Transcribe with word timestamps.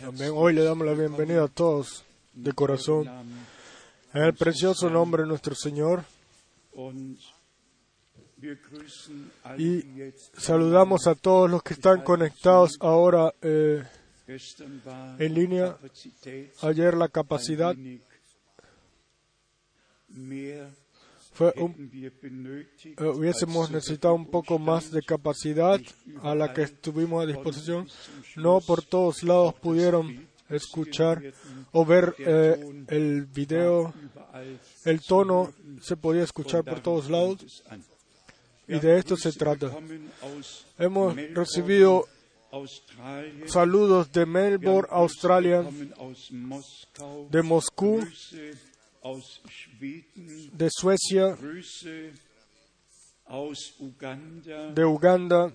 También 0.00 0.32
hoy 0.34 0.52
le 0.52 0.64
damos 0.64 0.84
la 0.84 0.94
bienvenida 0.94 1.44
a 1.44 1.48
todos 1.48 2.04
de 2.32 2.52
corazón. 2.52 3.08
En 4.12 4.22
el 4.24 4.34
precioso 4.34 4.90
nombre 4.90 5.22
de 5.22 5.28
nuestro 5.28 5.54
Señor. 5.54 6.02
Y 9.56 9.84
saludamos 10.36 11.06
a 11.06 11.14
todos 11.14 11.48
los 11.48 11.62
que 11.62 11.74
están 11.74 12.02
conectados 12.02 12.78
ahora 12.80 13.32
eh, 13.42 13.84
en 14.26 15.34
línea. 15.34 15.76
Ayer 16.62 16.94
la 16.94 17.06
capacidad 17.06 17.76
fue 21.40 21.54
un, 21.56 21.90
eh, 21.94 23.04
hubiésemos 23.16 23.70
necesitado 23.70 24.12
un 24.12 24.26
poco 24.26 24.58
más 24.58 24.90
de 24.90 25.00
capacidad 25.00 25.80
a 26.22 26.34
la 26.34 26.52
que 26.52 26.64
estuvimos 26.64 27.22
a 27.22 27.26
disposición. 27.26 27.88
No 28.36 28.60
por 28.60 28.82
todos 28.82 29.22
lados 29.22 29.54
pudieron 29.54 30.28
escuchar 30.50 31.22
o 31.72 31.86
ver 31.86 32.14
eh, 32.18 32.84
el 32.88 33.24
video. 33.24 33.94
El 34.84 35.00
tono 35.00 35.54
se 35.80 35.96
podía 35.96 36.24
escuchar 36.24 36.62
por 36.62 36.80
todos 36.80 37.08
lados 37.08 37.64
y 38.68 38.78
de 38.78 38.98
esto 38.98 39.16
se 39.16 39.32
trata. 39.32 39.72
Hemos 40.78 41.16
recibido 41.16 42.04
saludos 43.46 44.12
de 44.12 44.26
Melbourne, 44.26 44.88
Australia, 44.90 45.64
de 47.30 47.42
Moscú, 47.42 48.06
de 50.52 50.68
Suecia, 50.70 51.36
de 54.74 54.84
Uganda, 54.84 55.52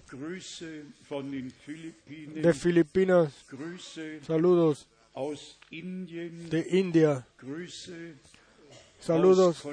de 2.41 2.53
Filipinas, 2.53 3.33
saludos. 4.25 4.87
de 6.49 6.67
India, 6.71 7.25
saludos. 8.99 9.63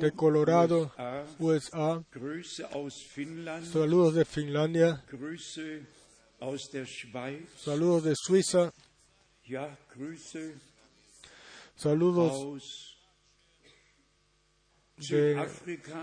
de 0.00 0.10
Colorado, 0.12 0.90
USA, 1.38 2.02
saludos 3.72 4.14
de 4.14 4.24
Finlandia, 4.24 5.02
saludos 7.56 8.04
de 8.04 8.14
Suiza, 8.16 8.72
saludos 11.74 12.98
de, 15.08 15.34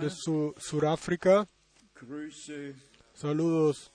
de 0.02 0.10
su, 0.10 0.54
Suráfrica, 0.58 1.48
saludos 3.14 3.92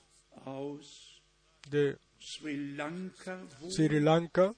de 1.71 1.99
Sri 2.19 4.01
Lanka 4.01 4.55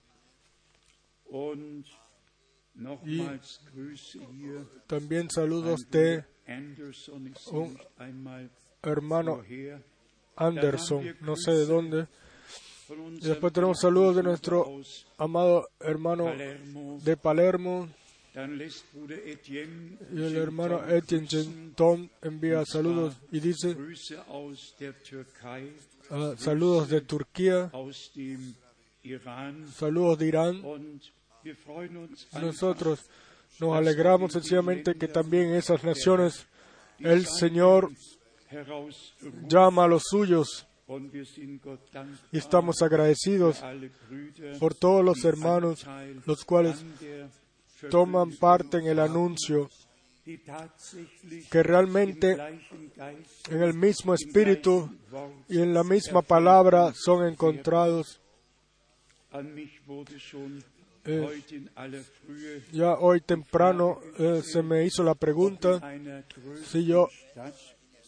y 3.04 3.22
también 4.86 5.30
saludos 5.30 5.80
de 5.90 6.24
un 7.50 7.78
hermano 8.82 9.42
Anderson, 10.36 11.16
no 11.20 11.36
sé 11.36 11.50
de 11.50 11.66
dónde. 11.66 12.06
Y 12.90 13.20
después 13.20 13.52
tenemos 13.52 13.78
saludos 13.80 14.16
de 14.16 14.22
nuestro 14.22 14.80
amado 15.18 15.68
hermano 15.80 16.32
de 17.02 17.16
Palermo. 17.16 17.88
Y 18.34 20.22
el 20.22 20.36
hermano 20.36 20.88
Etienne 20.88 21.72
Tom 21.74 22.08
envía 22.22 22.64
saludos 22.64 23.16
y 23.32 23.40
dice 23.40 23.76
ah, 26.10 26.34
saludos 26.36 26.88
de 26.88 27.00
Turquía, 27.00 27.70
saludos 29.74 30.18
de 30.18 30.26
Irán. 30.26 30.62
Nosotros 32.40 33.00
nos 33.60 33.76
alegramos 33.76 34.32
sencillamente 34.32 34.94
que 34.94 35.08
también 35.08 35.48
en 35.48 35.56
esas 35.56 35.82
naciones 35.82 36.46
el 37.00 37.26
Señor 37.26 37.90
llama 39.48 39.84
a 39.84 39.88
los 39.88 40.04
suyos 40.04 40.67
y 42.32 42.38
estamos 42.38 42.80
agradecidos 42.80 43.62
por 44.58 44.74
todos 44.74 45.04
los 45.04 45.22
hermanos 45.24 45.86
los 46.24 46.44
cuales 46.44 46.82
toman 47.90 48.30
parte 48.36 48.78
en 48.78 48.86
el 48.86 48.98
anuncio 48.98 49.68
que 51.50 51.62
realmente 51.62 52.36
en 53.50 53.62
el 53.62 53.74
mismo 53.74 54.14
espíritu 54.14 54.90
y 55.48 55.60
en 55.60 55.74
la 55.74 55.84
misma 55.84 56.22
palabra 56.22 56.92
son 56.94 57.26
encontrados. 57.26 58.20
Eh, 61.04 61.64
ya 62.72 62.94
hoy 62.94 63.20
temprano 63.22 64.00
eh, 64.18 64.42
se 64.42 64.62
me 64.62 64.84
hizo 64.84 65.02
la 65.02 65.14
pregunta 65.14 65.80
si 66.66 66.84
yo 66.84 67.08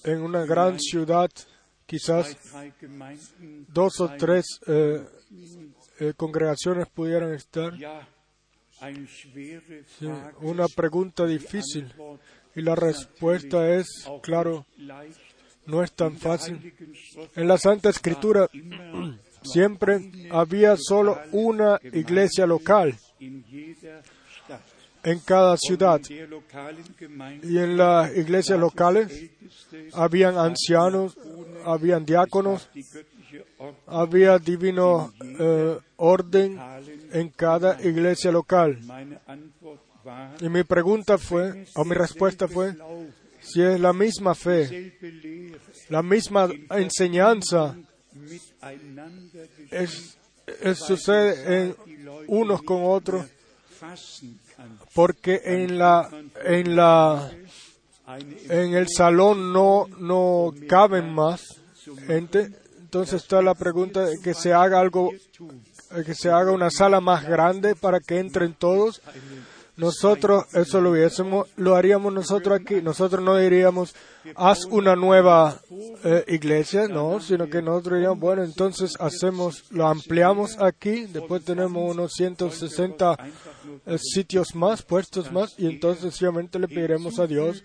en 0.04 0.20
una 0.22 0.44
gran 0.44 0.78
ciudad 0.78 1.30
quizás 1.90 2.36
dos 3.66 4.00
o 4.00 4.08
tres 4.16 4.46
eh, 4.68 5.02
congregaciones 6.16 6.86
pudieran 6.86 7.34
estar. 7.34 7.72
una 10.40 10.68
pregunta 10.68 11.26
difícil 11.26 11.92
y 12.54 12.62
la 12.62 12.76
respuesta 12.76 13.74
es, 13.74 13.86
claro, 14.22 14.66
no 15.66 15.82
es 15.82 15.90
tan 15.90 16.16
fácil. 16.16 16.72
En 17.34 17.48
la 17.48 17.58
Santa 17.58 17.90
Escritura 17.90 18.48
siempre 19.42 20.12
había 20.30 20.76
solo 20.76 21.18
una 21.32 21.80
iglesia 21.82 22.46
local 22.46 22.96
en 25.02 25.18
cada 25.20 25.56
ciudad. 25.56 26.00
Y 27.42 27.58
en 27.58 27.76
las 27.76 28.16
iglesias 28.16 28.58
locales 28.58 29.30
habían 29.92 30.36
ancianos, 30.36 31.16
habían 31.64 32.04
diáconos, 32.04 32.68
había 33.86 34.38
divino 34.38 35.12
eh, 35.20 35.78
orden 35.96 36.58
en 37.12 37.28
cada 37.30 37.80
iglesia 37.82 38.30
local. 38.30 38.78
Y 40.40 40.48
mi 40.48 40.64
pregunta 40.64 41.18
fue, 41.18 41.66
o 41.74 41.84
mi 41.84 41.94
respuesta 41.94 42.48
fue, 42.48 42.74
si 43.40 43.62
es 43.62 43.78
la 43.80 43.92
misma 43.92 44.34
fe, 44.34 44.98
la 45.88 46.02
misma 46.02 46.48
enseñanza, 46.70 47.76
es, 49.70 50.16
sucede 50.74 51.62
en 51.62 51.76
unos 52.26 52.62
con 52.62 52.82
otros, 52.84 53.26
porque 54.94 55.40
en 55.44 55.78
la, 55.78 56.08
en 56.44 56.76
la, 56.76 57.30
en 58.18 58.74
el 58.74 58.88
salón 58.88 59.52
no, 59.52 59.86
no 59.98 60.52
caben 60.68 61.12
más 61.12 61.60
gente, 62.06 62.50
entonces 62.80 63.22
está 63.22 63.42
la 63.42 63.54
pregunta 63.54 64.04
de 64.04 64.20
que 64.20 64.34
se 64.34 64.52
haga 64.52 64.80
algo, 64.80 65.10
que 66.04 66.14
se 66.14 66.30
haga 66.30 66.52
una 66.52 66.70
sala 66.70 67.00
más 67.00 67.24
grande 67.24 67.74
para 67.74 68.00
que 68.00 68.18
entren 68.18 68.54
todos. 68.54 69.00
Nosotros 69.80 70.44
eso 70.52 70.80
lo 70.82 70.90
hubiésemos, 70.90 71.48
lo 71.56 71.74
haríamos 71.74 72.12
nosotros 72.12 72.60
aquí. 72.60 72.82
Nosotros 72.82 73.24
no 73.24 73.38
diríamos, 73.38 73.94
haz 74.36 74.66
una 74.66 74.94
nueva 74.94 75.58
eh, 76.04 76.22
iglesia, 76.28 76.86
no, 76.86 77.18
sino 77.20 77.48
que 77.48 77.62
nosotros 77.62 77.94
diríamos, 77.94 78.20
bueno, 78.20 78.44
entonces 78.44 78.92
hacemos, 79.00 79.64
lo 79.70 79.86
ampliamos 79.86 80.58
aquí, 80.60 81.06
después 81.06 81.44
tenemos 81.44 81.94
unos 81.94 82.12
160 82.12 83.16
eh, 83.86 83.98
sitios 83.98 84.54
más, 84.54 84.82
puestos 84.82 85.32
más, 85.32 85.54
y 85.56 85.66
entonces 85.66 86.02
sencillamente 86.02 86.58
le 86.58 86.68
pediremos 86.68 87.18
a 87.18 87.26
Dios 87.26 87.64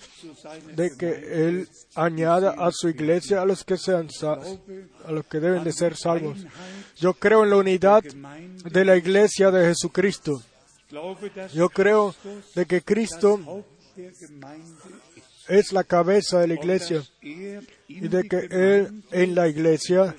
de 0.74 0.96
que 0.98 1.48
Él 1.48 1.68
añada 1.96 2.56
a 2.58 2.72
su 2.72 2.88
iglesia 2.88 3.42
a 3.42 3.46
los 3.46 3.66
que 3.66 3.78
sean 3.78 4.08
a 5.06 5.12
los 5.12 5.26
que 5.26 5.42
deben 5.42 5.66
de 5.66 5.74
ser 5.74 5.98
salvos. 5.98 6.46
Yo 6.96 7.14
creo 7.14 7.44
en 7.44 7.50
la 7.50 7.58
unidad 7.58 8.04
de 8.04 8.86
la 8.86 8.96
iglesia 8.96 9.52
de 9.52 9.66
Jesucristo. 9.66 10.42
Yo 11.54 11.70
creo 11.70 12.16
de 12.56 12.66
que 12.66 12.82
Cristo 12.82 13.64
es 15.48 15.72
la 15.72 15.84
cabeza 15.84 16.40
de 16.40 16.48
la 16.48 16.54
iglesia 16.56 17.04
y 17.22 18.08
de 18.08 18.24
que 18.24 18.48
Él 18.50 19.04
en 19.12 19.36
la 19.36 19.48
iglesia 19.48 20.16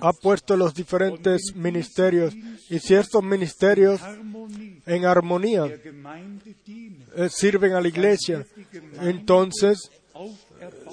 ha 0.00 0.12
puesto 0.12 0.56
los 0.56 0.74
diferentes 0.74 1.54
ministerios 1.54 2.34
y 2.68 2.78
si 2.78 2.94
estos 2.94 3.22
ministerios 3.22 4.00
en 4.86 5.04
armonía 5.04 5.66
eh, 5.66 7.28
sirven 7.30 7.72
a 7.72 7.80
la 7.80 7.88
iglesia, 7.88 8.44
entonces 9.00 9.90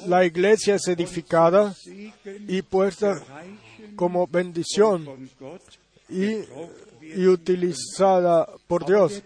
la 0.07 0.25
iglesia 0.25 0.75
es 0.75 0.87
edificada 0.87 1.75
y 2.47 2.61
puesta 2.61 3.21
como 3.95 4.27
bendición 4.27 5.29
y, 6.09 6.43
y 7.01 7.27
utilizada 7.27 8.47
por 8.67 8.85
Dios. 8.85 9.23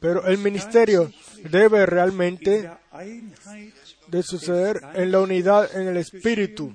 Pero 0.00 0.26
el 0.26 0.38
ministerio 0.38 1.10
debe 1.50 1.86
realmente 1.86 2.70
de 4.08 4.22
suceder 4.22 4.80
en 4.94 5.10
la 5.10 5.20
unidad 5.20 5.74
en 5.74 5.88
el 5.88 5.96
espíritu 5.96 6.74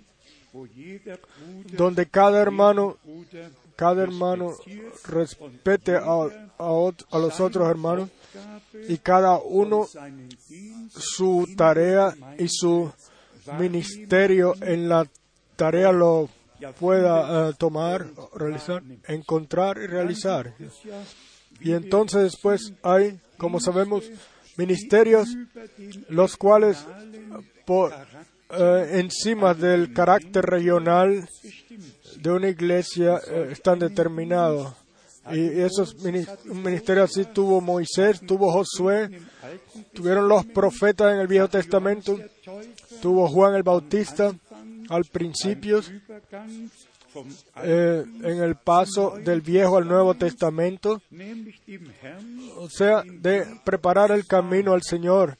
donde 1.73 2.07
cada 2.07 2.41
hermano, 2.41 2.97
cada 3.75 4.03
hermano 4.03 4.53
respete 5.07 5.95
a, 5.95 6.01
a, 6.59 6.91
a 7.11 7.19
los 7.19 7.39
otros 7.39 7.69
hermanos 7.69 8.09
y 8.87 8.97
cada 8.97 9.39
uno 9.39 9.87
su 10.89 11.47
tarea 11.55 12.13
y 12.37 12.47
su 12.49 12.91
ministerio 13.57 14.55
en 14.61 14.89
la 14.89 15.07
tarea 15.55 15.91
lo 15.91 16.29
pueda 16.79 17.49
uh, 17.49 17.53
tomar, 17.53 18.07
realizar, 18.35 18.83
encontrar 19.07 19.77
y 19.77 19.87
realizar. 19.87 20.53
Y 21.59 21.73
entonces 21.73 22.23
después 22.23 22.73
hay, 22.83 23.19
como 23.37 23.59
sabemos, 23.59 24.03
ministerios 24.57 25.29
los 26.09 26.37
cuales 26.37 26.85
por 27.65 27.91
uh, 27.91 28.63
encima 28.91 29.53
del 29.53 29.93
carácter 29.93 30.45
regional 30.45 31.27
de 32.17 32.31
una 32.31 32.49
iglesia 32.49 33.15
uh, 33.15 33.51
están 33.51 33.79
determinados. 33.79 34.73
Y 35.31 35.61
esos 35.61 35.95
ministerios 36.45 37.11
así 37.11 37.25
tuvo 37.25 37.61
Moisés, 37.61 38.21
tuvo 38.21 38.51
Josué, 38.51 39.21
tuvieron 39.93 40.27
los 40.27 40.45
profetas 40.47 41.13
en 41.13 41.19
el 41.19 41.27
Viejo 41.27 41.47
Testamento, 41.47 42.17
tuvo 43.01 43.27
Juan 43.27 43.53
el 43.53 43.61
Bautista 43.61 44.33
al 44.91 45.05
principio, 45.05 45.81
eh, 47.63 48.03
en 48.23 48.43
el 48.43 48.55
paso 48.55 49.17
del 49.23 49.41
Viejo 49.41 49.77
al 49.77 49.87
Nuevo 49.87 50.13
Testamento, 50.15 51.01
o 52.57 52.69
sea, 52.69 53.03
de 53.05 53.45
preparar 53.63 54.11
el 54.11 54.27
camino 54.27 54.73
al 54.73 54.83
Señor. 54.83 55.37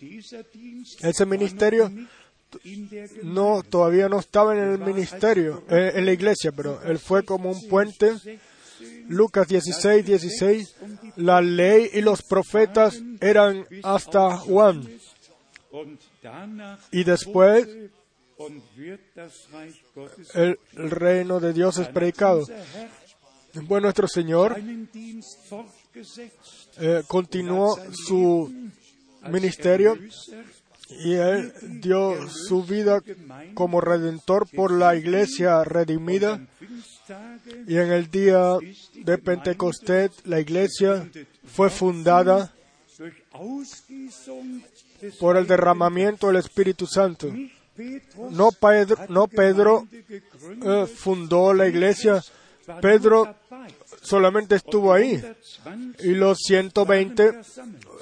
Ese 1.02 1.26
ministerio 1.26 1.92
no 3.24 3.62
todavía 3.64 4.08
no 4.08 4.20
estaba 4.20 4.56
en 4.56 4.72
el 4.72 4.80
ministerio, 4.80 5.64
eh, 5.70 5.92
en 5.96 6.06
la 6.06 6.14
iglesia, 6.14 6.52
pero 6.52 6.82
él 6.84 6.98
fue 6.98 7.24
como 7.24 7.52
un 7.52 7.68
puente 7.68 8.14
Lucas 9.10 9.48
16, 9.48 10.06
16, 10.06 10.76
la 11.18 11.42
ley 11.42 11.90
y 11.94 12.02
los 12.02 12.22
profetas 12.22 13.02
eran 13.20 13.66
hasta 13.84 14.38
Juan. 14.38 14.88
Y 16.92 17.04
después 17.04 17.68
el, 20.34 20.58
reino 20.92 21.40
de 21.40 21.54
Dios 21.54 21.78
es 21.78 21.88
predicado. 21.88 22.46
Bueno, 23.64 23.86
nuestro 23.86 24.08
Señor 24.08 24.58
eh, 26.80 27.04
continuó 27.08 27.78
su 27.94 28.70
ministerio 29.30 29.98
y 30.90 31.14
Él 31.14 31.54
dio 31.82 32.30
su 32.30 32.64
vida 32.64 33.02
como 33.54 33.82
redentor 33.82 34.48
por 34.50 34.72
la 34.72 34.96
iglesia 34.96 35.64
redimida 35.64 36.42
y 37.68 37.78
en 37.78 37.92
el 37.92 38.10
día 38.10 38.58
de 38.96 39.18
Pentecostés 39.18 40.12
la 40.26 40.40
iglesia 40.40 41.10
fue 41.46 41.70
fundada 41.70 42.54
por 45.20 45.38
el 45.38 45.48
derramamiento 45.48 46.28
del 46.28 46.38
Espíritu 46.38 46.86
Santo. 46.86 47.34
No 48.32 48.52
Pedro, 48.52 48.98
no 49.10 49.28
Pedro 49.28 49.88
eh, 49.90 50.86
fundó 50.88 51.54
la 51.54 51.68
iglesia, 51.68 52.22
Pedro 52.82 53.36
solamente 54.02 54.56
estuvo 54.56 54.94
ahí 54.94 55.22
y 56.00 56.10
los 56.10 56.40
120 56.40 57.42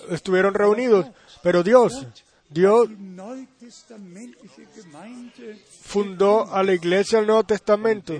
estuvieron 0.09 0.53
reunidos, 0.53 1.07
pero 1.43 1.63
Dios, 1.63 2.07
Dios 2.49 2.89
fundó 5.81 6.53
a 6.53 6.63
la 6.63 6.73
iglesia 6.73 7.19
del 7.19 7.27
Nuevo 7.27 7.43
Testamento 7.43 8.19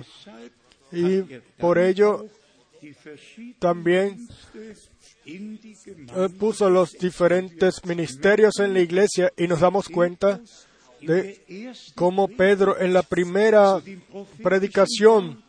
y 0.92 1.22
por 1.58 1.78
ello 1.78 2.26
también 3.58 4.28
eh, 5.26 6.28
puso 6.38 6.70
los 6.70 6.92
diferentes 6.92 7.84
ministerios 7.84 8.58
en 8.58 8.72
la 8.72 8.80
iglesia 8.80 9.32
y 9.36 9.46
nos 9.46 9.60
damos 9.60 9.88
cuenta 9.88 10.40
de 11.02 11.72
cómo 11.94 12.28
Pedro 12.28 12.78
en 12.80 12.92
la 12.92 13.02
primera 13.02 13.80
predicación 14.42 15.42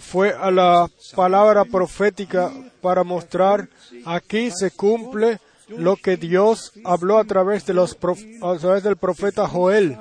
fue 0.00 0.32
a 0.32 0.50
la 0.50 0.90
palabra 1.14 1.64
profética 1.64 2.52
para 2.80 3.04
mostrar 3.04 3.68
aquí 4.04 4.50
se 4.50 4.70
cumple 4.70 5.38
lo 5.68 5.96
que 5.96 6.16
Dios 6.16 6.72
habló 6.84 7.18
a 7.18 7.24
través 7.24 7.66
de 7.66 7.74
los 7.74 7.96
a 8.42 8.56
través 8.56 8.82
del 8.82 8.96
profeta 8.96 9.46
Joel 9.48 9.98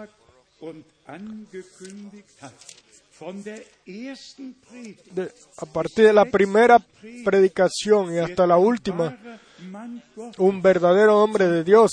a 5.57 5.65
partir 5.65 6.05
de 6.05 6.13
la 6.13 6.25
primera 6.25 6.79
predicación 7.23 8.13
y 8.13 8.17
hasta 8.17 8.45
la 8.45 8.57
última, 8.57 9.17
un 10.37 10.61
verdadero 10.61 11.21
hombre 11.21 11.47
de 11.47 11.63
Dios 11.63 11.91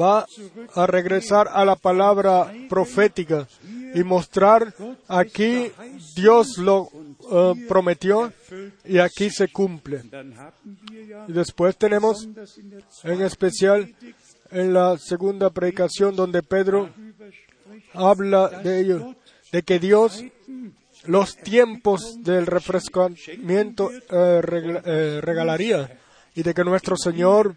va 0.00 0.26
a 0.74 0.86
regresar 0.86 1.48
a 1.52 1.64
la 1.64 1.76
palabra 1.76 2.52
profética 2.68 3.46
y 3.94 4.02
mostrar 4.02 4.74
aquí 5.08 5.70
Dios 6.16 6.58
lo 6.58 6.82
uh, 6.82 7.54
prometió 7.68 8.32
y 8.84 8.98
aquí 8.98 9.30
se 9.30 9.48
cumple. 9.48 10.02
Y 11.28 11.32
después 11.32 11.76
tenemos 11.76 12.28
en 13.04 13.22
especial 13.22 13.94
en 14.50 14.72
la 14.72 14.98
segunda 14.98 15.50
predicación 15.50 16.16
donde 16.16 16.42
Pedro 16.42 16.90
habla 17.92 18.48
de 18.48 18.80
ello 18.80 19.14
de 19.52 19.62
que 19.62 19.78
Dios 19.78 20.24
los 21.06 21.36
tiempos 21.36 22.22
del 22.22 22.46
refrescamiento 22.46 23.90
eh, 23.92 24.00
eh, 24.10 25.20
regalaría 25.22 25.98
y 26.34 26.42
de 26.42 26.54
que 26.54 26.64
nuestro 26.64 26.96
Señor 26.96 27.54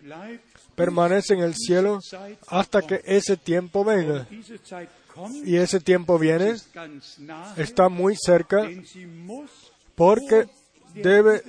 permanece 0.76 1.34
en 1.34 1.40
el 1.40 1.56
cielo 1.56 2.00
hasta 2.48 2.82
que 2.82 3.02
ese 3.06 3.38
tiempo 3.38 3.84
venga. 3.84 4.28
Y 5.44 5.56
ese 5.56 5.80
tiempo 5.80 6.20
viene, 6.20 6.56
está 7.58 7.90
muy 7.90 8.16
cerca, 8.16 8.70
porque 9.96 10.48
debe, 10.94 11.42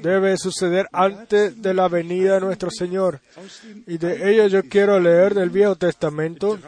debe 0.00 0.36
suceder 0.36 0.86
antes 0.92 1.60
de 1.60 1.74
la 1.74 1.88
venida 1.88 2.34
de 2.34 2.40
nuestro 2.40 2.70
Señor. 2.70 3.20
Y 3.88 3.98
de 3.98 4.30
ello 4.30 4.46
yo 4.46 4.62
quiero 4.62 5.00
leer 5.00 5.34
del 5.34 5.50
Viejo 5.50 5.74
Testamento 5.74 6.58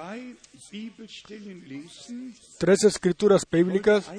tres 2.59 2.85
escrituras 2.85 3.47
bíblicas. 3.51 4.11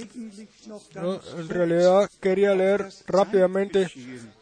En 1.38 1.50
realidad 1.50 2.10
quería 2.22 2.56
leer 2.56 2.88
rápidamente 3.08 3.88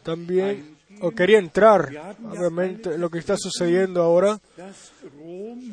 también, 0.02 0.76
o 1.00 1.10
quería 1.10 1.38
entrar 1.38 2.16
obviamente 2.24 2.94
en 2.94 3.00
lo 3.00 3.10
que 3.10 3.18
está 3.18 3.36
sucediendo 3.36 4.02
ahora. 4.02 4.40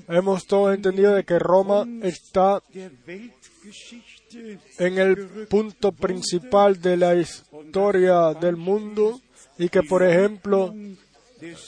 Hemos 0.08 0.46
todos 0.46 0.74
entendido 0.76 1.14
de 1.14 1.24
que 1.24 1.38
Roma 1.38 1.86
está 2.02 2.62
en 4.80 4.98
el 4.98 5.48
punto 5.48 5.92
principal 5.92 6.82
de 6.82 6.98
la 6.98 7.16
historia 7.16 8.34
del 8.34 8.58
mundo 8.58 9.22
y 9.58 9.70
que, 9.70 9.84
por 9.84 10.04
ejemplo, 10.04 10.74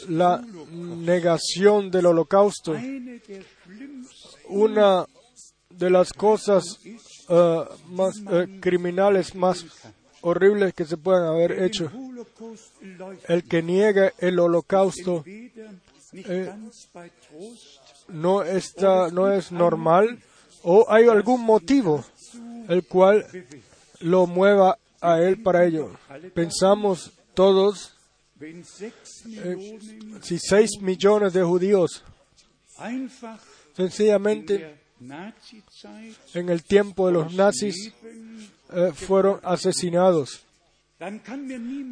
la 0.10 0.44
negación 0.72 1.90
del 1.90 2.06
holocausto 2.08 2.76
una 4.48 5.06
de 5.70 5.90
las 5.90 6.14
cosas 6.14 6.80
uh, 7.30 7.64
más 7.90 8.18
uh, 8.20 8.60
criminales 8.60 9.36
más 9.36 9.66
horribles 10.24 10.74
que 10.74 10.86
se 10.86 10.98
pueden 10.98 11.26
haber 11.26 11.64
hecho. 11.64 11.92
El 13.28 13.44
que 13.44 13.62
niega 13.62 14.14
el 14.18 14.40
holocausto 14.40 15.24
eh, 15.26 16.54
no 18.08 18.44
está, 18.44 19.10
no 19.10 19.32
es 19.32 19.52
normal 19.52 20.20
o 20.64 20.86
hay 20.90 21.08
algún 21.08 21.42
motivo 21.42 22.04
el 22.70 22.88
cual 22.88 23.26
lo 24.00 24.26
mueva 24.26 24.78
a 25.02 25.20
él 25.20 25.42
para 25.42 25.66
ello. 25.66 25.92
Pensamos 26.34 27.12
todos 27.34 27.94
eh, 28.40 29.80
si 30.22 30.40
seis 30.40 30.72
millones 30.82 31.34
de 31.34 31.44
judíos 31.44 32.04
Sencillamente, 33.76 34.78
en 36.34 36.50
el 36.50 36.64
tiempo 36.64 37.08
de 37.08 37.14
los 37.14 37.34
nazis 37.34 37.92
eh, 38.72 38.92
fueron 38.94 39.40
asesinados. 39.44 40.44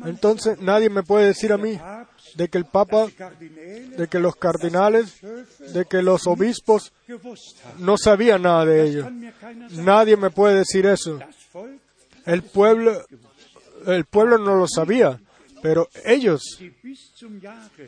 Entonces 0.06 0.62
nadie 0.62 0.90
me 0.90 1.04
puede 1.04 1.28
decir 1.28 1.52
a 1.52 1.58
mí 1.58 1.78
de 2.36 2.48
que 2.48 2.58
el 2.58 2.66
Papa, 2.66 3.08
de 3.98 4.08
que 4.08 4.20
los 4.20 4.36
cardinales, 4.36 5.20
de 5.74 5.86
que 5.86 6.02
los 6.02 6.28
obispos 6.28 6.94
no 7.80 7.98
sabían 7.98 8.44
nada 8.44 8.66
de 8.66 8.88
ello. 8.88 9.10
Nadie 9.72 10.16
me 10.16 10.30
puede 10.30 10.60
decir 10.60 10.86
eso. 10.86 11.20
El 12.26 12.44
pueblo, 12.44 13.02
el 13.88 14.06
pueblo 14.06 14.38
no 14.38 14.56
lo 14.56 14.68
sabía. 14.68 15.20
Pero 15.62 15.90
ellos, 16.06 16.42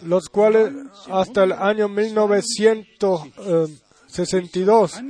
los 0.04 0.30
cuales 0.30 0.72
hasta 1.10 1.44
el 1.44 1.54
año 1.54 1.90
1900, 1.90 3.22
62 4.14 5.02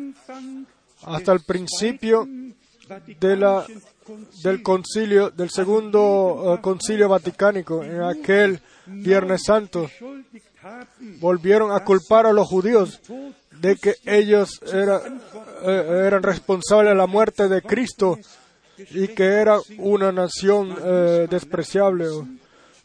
hasta 1.04 1.32
el 1.34 1.42
principio 1.42 2.28
de 3.20 3.36
la, 3.36 3.66
del 4.44 4.64
concilio, 4.64 5.30
del 5.30 5.50
segundo 5.50 6.54
uh, 6.54 6.62
concilio 6.62 7.10
vaticánico, 7.10 7.84
en 7.84 8.02
aquel 8.02 8.60
Viernes 8.86 9.44
Santo, 9.46 9.90
volvieron 11.20 11.72
a 11.72 11.84
culpar 11.84 12.26
a 12.26 12.34
los 12.34 12.48
judíos 12.48 13.02
de 13.52 13.76
que 13.76 13.96
ellos 14.06 14.62
era, 14.72 15.02
eh, 15.64 16.04
eran 16.08 16.24
responsables 16.24 16.92
de 16.92 16.98
la 16.98 17.08
muerte 17.08 17.48
de 17.48 17.62
Cristo 17.62 18.18
y 18.78 19.08
que 19.10 19.24
era 19.24 19.58
una 19.78 20.12
nación 20.12 20.76
eh, 20.84 21.28
despreciable. 21.30 22.08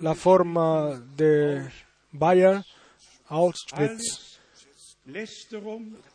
la 0.01 0.15
forma 0.15 1.01
de 1.15 1.67
Bayer, 2.11 2.63
Auschwitz. 3.27 4.39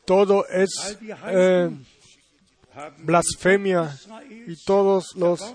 Todo 0.04 0.46
es 0.48 0.98
blasfemia 2.98 3.96
y 4.46 4.56
todos 4.64 5.14
los 5.16 5.54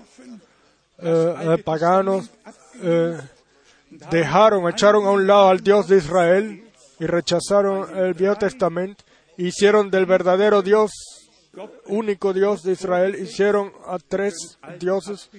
paganos 1.64 2.30
dejaron, 4.10 4.68
echaron 4.68 5.06
a 5.06 5.10
un 5.10 5.26
lado 5.26 5.48
al 5.48 5.60
Dios 5.60 5.88
de 5.88 5.98
Israel 5.98 6.64
y 6.98 7.06
rechazaron 7.06 7.96
el 7.96 8.14
Viejo 8.14 8.36
Testamento, 8.36 9.04
hicieron 9.36 9.90
del 9.90 10.06
verdadero 10.06 10.62
Dios, 10.62 10.90
único 11.86 12.32
Dios 12.32 12.62
de 12.62 12.72
Israel, 12.72 13.16
hicieron 13.20 13.72
a 13.86 13.98
tres 13.98 14.34
dioses. 14.78 15.30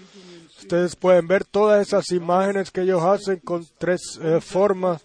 Ustedes 0.59 0.95
pueden 0.95 1.27
ver 1.27 1.45
todas 1.45 1.85
esas 1.87 2.11
imágenes 2.11 2.71
que 2.71 2.81
ellos 2.81 3.03
hacen 3.03 3.37
con 3.37 3.65
tres 3.77 4.19
eh, 4.21 4.39
formas 4.41 5.01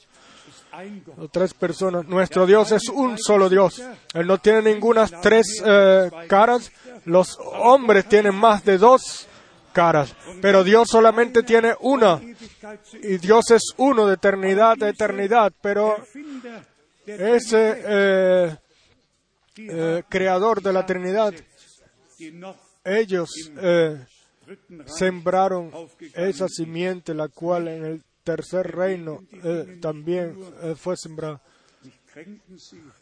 o 1.18 1.28
tres 1.28 1.54
personas. 1.54 2.06
Nuestro 2.06 2.46
Dios 2.46 2.72
es 2.72 2.88
un 2.88 3.16
solo 3.18 3.48
Dios. 3.48 3.82
Él 4.12 4.26
no 4.26 4.38
tiene 4.38 4.62
ninguna 4.62 5.06
tres 5.06 5.62
eh, 5.64 6.10
caras. 6.28 6.72
Los 7.04 7.38
hombres 7.40 8.08
tienen 8.08 8.34
más 8.34 8.64
de 8.64 8.78
dos 8.78 9.28
caras, 9.72 10.14
pero 10.40 10.64
Dios 10.64 10.88
solamente 10.88 11.42
tiene 11.42 11.74
una 11.80 12.20
y 13.02 13.18
Dios 13.18 13.50
es 13.50 13.62
uno 13.76 14.06
de 14.06 14.14
eternidad 14.14 14.82
a 14.82 14.88
eternidad, 14.88 15.52
pero 15.60 15.96
ese 17.06 17.82
eh, 17.86 18.56
eh, 19.56 20.02
creador 20.08 20.62
de 20.62 20.72
la 20.72 20.86
Trinidad, 20.86 21.34
ellos 22.84 23.30
eh, 23.60 24.04
sembraron 24.86 25.70
esa 26.14 26.48
simiente, 26.48 27.14
la 27.14 27.28
cual 27.28 27.68
en 27.68 27.84
el 27.84 28.02
tercer 28.22 28.74
reino 28.74 29.24
también 29.80 30.38
fue 30.76 30.96
sembrada. 30.96 31.42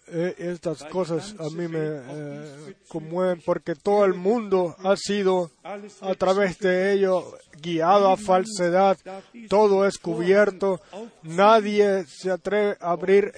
Eh, 0.07 0.35
estas 0.39 0.85
cosas 0.85 1.35
a 1.39 1.51
mí 1.51 1.69
me 1.69 1.81
eh, 1.83 2.75
conmueven 2.89 3.43
porque 3.45 3.75
todo 3.75 4.07
el 4.07 4.15
mundo 4.15 4.75
ha 4.83 4.97
sido 4.97 5.51
a 5.63 6.15
través 6.15 6.59
de 6.59 6.95
ello 6.95 7.37
guiado 7.61 8.11
a 8.11 8.17
falsedad, 8.17 8.97
todo 9.51 9.87
es 9.87 9.99
cubierto, 9.99 10.81
nadie 11.23 12.07
se 12.07 12.31
atreve 12.31 12.79
a 12.81 12.93
abrir 12.93 13.33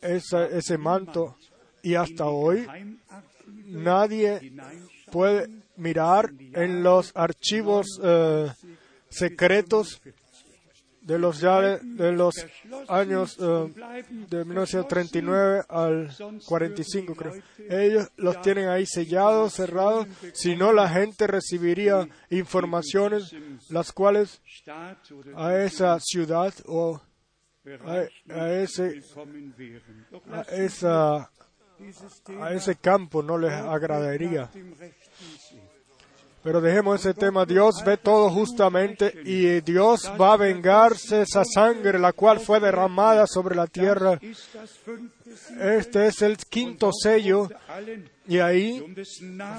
ese, 0.00 0.56
ese, 0.58 0.78
manto 0.78 1.36
y 1.82 1.94
hasta 1.94 2.26
hoy 2.26 2.66
nadie 3.66 4.52
puede 5.10 5.48
mirar 5.76 6.32
en 6.52 6.82
los 6.82 7.12
archivos 7.14 7.86
eh, 8.02 8.52
secretos 9.08 10.00
de 11.08 11.18
los 11.18 11.40
ya 11.40 11.78
de, 11.78 12.12
los 12.12 12.34
años 12.88 13.38
eh, 13.40 13.72
de 14.28 14.44
1939 14.44 15.62
al 15.68 16.14
45 16.44 17.14
creo. 17.14 17.32
Ellos 17.70 18.10
los 18.16 18.42
tienen 18.42 18.68
ahí 18.68 18.84
sellados, 18.84 19.54
cerrados, 19.54 20.06
si 20.34 20.54
no 20.54 20.72
la 20.72 20.86
gente 20.90 21.26
recibiría 21.26 22.06
informaciones 22.28 23.34
las 23.70 23.92
cuales 23.92 24.42
a 25.34 25.56
esa 25.56 25.98
ciudad 25.98 26.52
o 26.66 27.00
a, 28.30 28.50
ese 28.52 29.02
a 30.32 30.40
esa 30.52 31.30
a 32.40 32.52
ese 32.52 32.76
campo 32.76 33.22
no 33.22 33.38
les 33.38 33.52
agradaría. 33.52 34.50
Pero 36.48 36.62
dejemos 36.62 37.00
ese 37.00 37.12
tema. 37.12 37.44
Dios 37.44 37.84
ve 37.84 37.98
todo 37.98 38.30
justamente 38.30 39.12
y 39.22 39.60
Dios 39.60 40.10
va 40.18 40.32
a 40.32 40.36
vengarse 40.38 41.20
esa 41.20 41.44
sangre 41.44 41.98
la 41.98 42.14
cual 42.14 42.40
fue 42.40 42.58
derramada 42.58 43.26
sobre 43.26 43.54
la 43.54 43.66
tierra. 43.66 44.18
Este 45.60 46.06
es 46.06 46.22
el 46.22 46.38
quinto 46.38 46.90
sello 46.90 47.50
y 48.26 48.38
ahí 48.38 48.82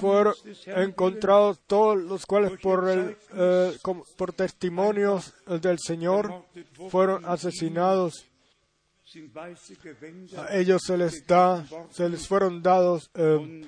fueron 0.02 0.34
encontrados 0.66 1.60
todos 1.68 1.96
los 1.96 2.26
cuales 2.26 2.60
por, 2.60 2.90
el, 2.90 3.16
eh, 3.36 3.78
por 4.18 4.34
testimonios 4.34 5.36
del 5.62 5.78
Señor 5.78 6.44
fueron 6.90 7.24
asesinados. 7.26 8.26
A 10.38 10.56
ellos 10.56 10.82
se 10.84 10.98
les 10.98 11.28
da, 11.28 11.64
se 11.92 12.10
les 12.10 12.28
fueron 12.28 12.64
dados 12.64 13.12
eh, 13.14 13.64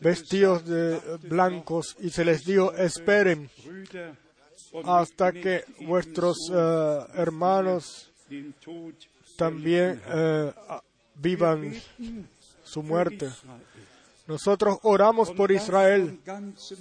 vestidos 0.00 0.64
de 0.64 0.98
blancos 1.22 1.96
y 2.00 2.10
se 2.10 2.24
les 2.24 2.44
dijo, 2.44 2.72
esperen 2.74 3.50
hasta 4.84 5.32
que 5.32 5.64
vuestros 5.80 6.36
eh, 6.52 6.98
hermanos 7.14 8.10
también 9.36 10.00
eh, 10.06 10.52
vivan 11.14 11.74
su 12.64 12.82
muerte. 12.82 13.28
Nosotros 14.26 14.78
oramos 14.82 15.30
por 15.32 15.50
Israel 15.50 16.18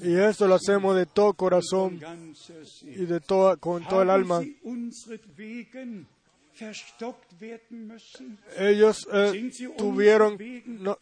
y 0.02 0.16
eso 0.16 0.48
lo 0.48 0.56
hacemos 0.56 0.96
de 0.96 1.06
todo 1.06 1.34
corazón 1.34 2.00
y 2.84 3.06
de 3.06 3.20
toda, 3.20 3.58
con 3.58 3.84
todo 3.84 4.04
el 4.04 4.10
alma. 4.10 4.42
Ellos 8.58 9.08
eh, 9.12 9.52
tuvieron, 9.78 10.38
no, 10.66 10.98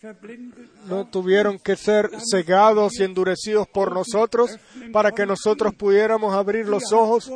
no 0.88 1.08
tuvieron 1.08 1.60
que 1.60 1.76
ser 1.76 2.10
cegados 2.32 3.00
y 3.00 3.04
endurecidos 3.04 3.68
por 3.68 3.94
nosotros 3.94 4.58
para 4.94 5.12
que 5.12 5.26
nosotros 5.26 5.76
pudiéramos 5.76 6.34
abrir 6.34 6.68
los 6.68 6.94
ojos 6.94 7.30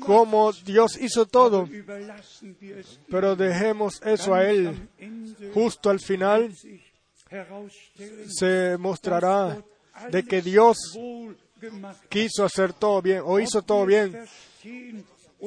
como 0.00 0.52
Dios 0.52 0.96
hizo 1.00 1.26
todo. 1.26 1.68
Pero 3.08 3.36
dejemos 3.36 4.00
eso 4.04 4.34
a 4.34 4.48
Él. 4.48 4.88
Justo 5.52 5.90
al 5.90 6.00
final 6.00 6.54
se 8.28 8.76
mostrará 8.78 9.62
de 10.10 10.22
que 10.22 10.42
Dios 10.42 10.78
quiso 12.08 12.44
hacer 12.44 12.72
todo 12.72 13.02
bien 13.02 13.22
o 13.24 13.38
hizo 13.40 13.62
todo 13.62 13.84
bien 13.84 14.16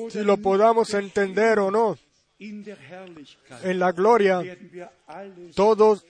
si 0.10 0.24
lo 0.24 0.38
podamos 0.38 0.94
entender 0.94 1.60
o 1.60 1.72
no. 1.72 1.98
En 3.64 3.80
la 3.80 3.92
gloria, 3.92 4.42
todos 5.56 6.06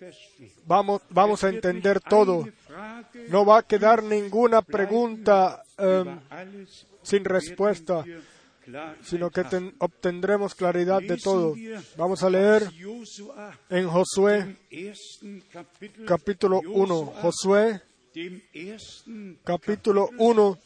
vamos, 0.65 1.01
vamos 1.09 1.43
a 1.43 1.49
entender 1.49 1.99
todo. 1.99 2.47
No 3.29 3.45
va 3.45 3.59
a 3.59 3.63
quedar 3.63 4.01
ninguna 4.01 4.61
pregunta 4.63 5.63
um, 5.77 6.19
sin 7.03 7.23
respuesta, 7.25 8.03
sino 9.03 9.29
que 9.29 9.43
ten, 9.43 9.75
obtendremos 9.77 10.55
claridad 10.55 11.01
de 11.01 11.17
todo. 11.17 11.55
Vamos 11.97 12.23
a 12.23 12.29
leer 12.29 12.63
en 13.69 13.87
Josué 13.87 14.57
capítulo 16.07 16.61
1. 16.65 17.05
Josué 17.21 17.81
capítulo 19.43 20.09
1 20.17 20.57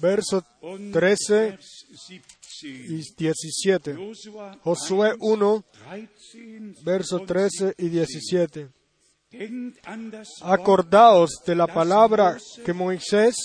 verso 0.00 0.44
13 0.92 1.58
y 2.62 3.02
17. 3.16 3.96
Josué 4.62 5.14
1, 5.18 5.64
verso 6.84 7.20
13 7.20 7.74
y 7.78 7.88
17. 7.88 8.68
Acordaos 10.42 11.30
de 11.46 11.54
la 11.54 11.66
palabra 11.68 12.36
que 12.64 12.72
Moisés, 12.72 13.36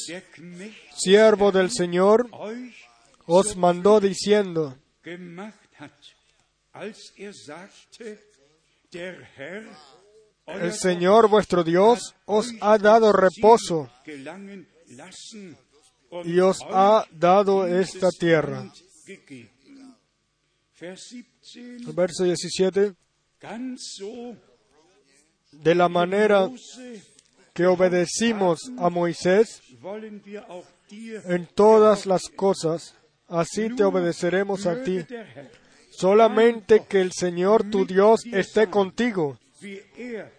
siervo 0.96 1.52
del 1.52 1.70
Señor, 1.70 2.28
os 3.28 3.56
mandó 3.56 4.00
diciendo, 4.00 4.76
el 10.48 10.74
Señor 10.74 11.30
vuestro 11.30 11.64
Dios 11.64 12.16
os 12.26 12.52
ha 12.62 12.78
dado 12.78 13.12
reposo 13.12 13.90
y 16.24 16.40
os 16.40 16.60
ha 16.70 17.06
dado 17.12 17.68
esta 17.68 18.10
tierra. 18.12 18.72
verso 21.94 22.24
17. 22.24 22.94
De 25.52 25.76
la 25.76 25.90
manera 25.90 26.50
que 27.54 27.66
obedecimos 27.66 28.72
a 28.78 28.90
Moisés 28.90 29.62
en 30.92 31.48
todas 31.48 32.06
las 32.06 32.24
cosas, 32.30 32.96
así 33.28 33.74
te 33.76 33.84
obedeceremos 33.84 34.66
a 34.66 34.84
ti. 34.84 35.06
Solamente 35.92 36.84
que 36.88 37.00
el 37.00 37.14
Señor 37.14 37.70
tu 37.70 37.86
Dios 37.86 38.26
esté 38.26 38.70
contigo, 38.70 39.40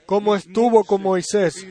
como 0.05 0.37
estuvo 0.37 0.85
con 0.85 1.03
Moisés. 1.03 1.65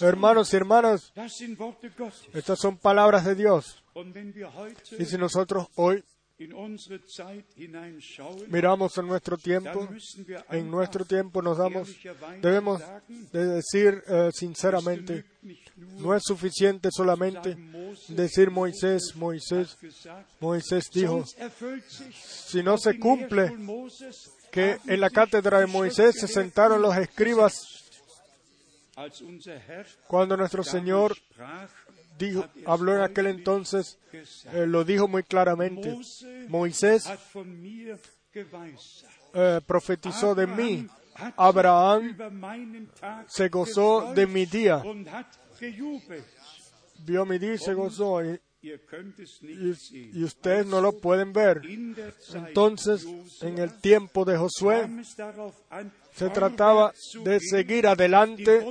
Hermanos 0.00 0.52
y 0.52 0.56
hermanas, 0.56 1.12
estas 2.32 2.58
son 2.58 2.76
palabras 2.76 3.24
de 3.24 3.34
Dios. 3.34 3.82
Y 4.98 5.04
si 5.04 5.16
nosotros 5.16 5.68
hoy 5.76 6.04
miramos 8.48 8.98
en 8.98 9.06
nuestro 9.06 9.38
tiempo, 9.38 9.88
en 10.50 10.70
nuestro 10.70 11.04
tiempo 11.06 11.40
nos 11.40 11.56
damos, 11.56 11.88
debemos 12.42 12.82
de 13.32 13.46
decir 13.46 14.02
eh, 14.06 14.30
sinceramente, 14.34 15.24
no 15.98 16.14
es 16.14 16.22
suficiente 16.24 16.90
solamente 16.92 17.56
decir 18.08 18.50
Moisés, 18.50 19.14
Moisés, 19.16 19.78
Moisés 20.38 20.90
dijo, 20.92 21.24
si 22.12 22.62
no 22.62 22.76
se 22.76 22.98
cumple 22.98 23.56
que 24.50 24.78
en 24.86 25.00
la 25.00 25.08
cátedra 25.08 25.60
de 25.60 25.66
Moisés 25.66 26.16
se 26.20 26.28
sentaron 26.28 26.82
los 26.82 26.96
escribas 26.98 27.85
cuando 30.06 30.36
nuestro 30.36 30.62
Señor 30.62 31.16
dijo, 32.18 32.44
habló 32.64 32.94
en 32.94 33.02
aquel 33.02 33.26
entonces, 33.26 33.98
eh, 34.52 34.66
lo 34.66 34.84
dijo 34.84 35.06
muy 35.06 35.22
claramente. 35.22 35.96
Moisés 36.48 37.06
eh, 39.34 39.60
profetizó 39.66 40.34
de 40.34 40.46
mí. 40.46 40.86
Abraham 41.36 42.16
se 43.26 43.48
gozó 43.48 44.12
de 44.14 44.26
mi 44.26 44.46
día. 44.46 44.82
Vio 46.98 47.24
mi 47.26 47.38
día 47.38 47.54
y 47.54 47.58
se 47.58 47.74
gozó. 47.74 48.24
Y, 48.24 48.40
y, 49.42 50.24
ustedes 50.24 50.66
no 50.66 50.80
lo 50.80 50.92
pueden 50.92 51.32
ver. 51.32 51.62
Entonces, 52.34 53.06
en 53.40 53.58
el 53.58 53.80
tiempo 53.80 54.24
de 54.24 54.36
Josué, 54.36 54.88
se 56.12 56.30
trataba 56.30 56.92
de 57.22 57.40
seguir 57.40 57.86
adelante, 57.86 58.64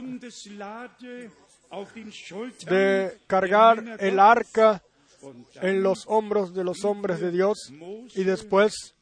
de 2.68 3.18
cargar 3.28 3.98
el 4.00 4.20
arca 4.20 4.82
en 5.62 5.82
los 5.82 6.04
hombros 6.08 6.54
de 6.54 6.64
los 6.64 6.84
hombres 6.84 7.20
de 7.20 7.32
Dios 7.32 7.72
y 8.16 8.24
después, 8.24 8.96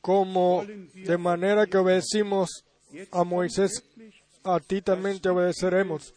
como 0.00 0.64
de 0.64 1.18
manera 1.18 1.66
que 1.66 1.78
obedecimos 1.78 2.64
a 3.12 3.24
Moisés, 3.24 3.84
a 4.42 4.58
ti 4.60 4.82
también 4.82 5.20
te 5.20 5.28
obedeceremos. 5.28 6.14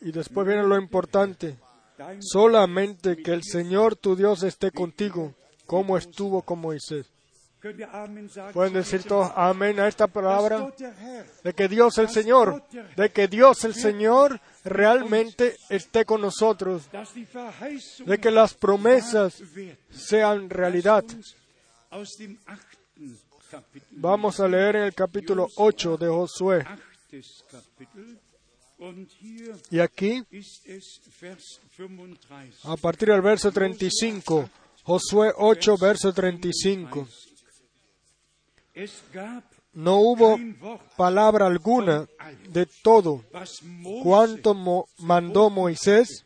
Y 0.00 0.12
después 0.12 0.46
viene 0.46 0.62
lo 0.62 0.78
importante, 0.78 1.58
solamente 2.20 3.16
que 3.16 3.32
el 3.32 3.42
Señor 3.42 3.96
tu 3.96 4.16
Dios 4.16 4.42
esté 4.42 4.70
contigo, 4.70 5.34
como 5.66 5.96
estuvo 5.96 6.42
con 6.42 6.60
Moisés. 6.60 7.06
Pueden 8.54 8.72
decir 8.72 9.04
todos 9.04 9.30
amén 9.36 9.78
a 9.80 9.86
esta 9.86 10.06
palabra 10.06 10.72
de 11.44 11.52
que 11.52 11.68
Dios 11.68 11.98
el 11.98 12.08
Señor, 12.08 12.64
de 12.96 13.10
que 13.10 13.28
Dios 13.28 13.64
el 13.64 13.74
Señor 13.74 14.40
realmente 14.64 15.56
esté 15.68 16.06
con 16.06 16.22
nosotros, 16.22 16.88
de 18.06 18.18
que 18.18 18.30
las 18.30 18.54
promesas 18.54 19.42
sean 19.90 20.48
realidad. 20.48 21.04
Vamos 23.90 24.40
a 24.40 24.48
leer 24.48 24.76
en 24.76 24.82
el 24.84 24.94
capítulo 24.94 25.48
8 25.56 25.98
de 25.98 26.08
Josué. 26.08 26.64
Y 29.70 29.78
aquí, 29.78 30.24
a 32.64 32.76
partir 32.76 33.08
del 33.08 33.20
verso 33.20 33.52
35, 33.52 34.48
Josué 34.84 35.32
8, 35.36 35.76
verso 35.76 36.12
35. 36.12 37.06
No 39.74 39.96
hubo 39.98 40.38
palabra 40.96 41.46
alguna 41.46 42.08
de 42.48 42.66
todo 42.82 43.22
cuanto 44.02 44.86
mandó 44.98 45.50
Moisés 45.50 46.24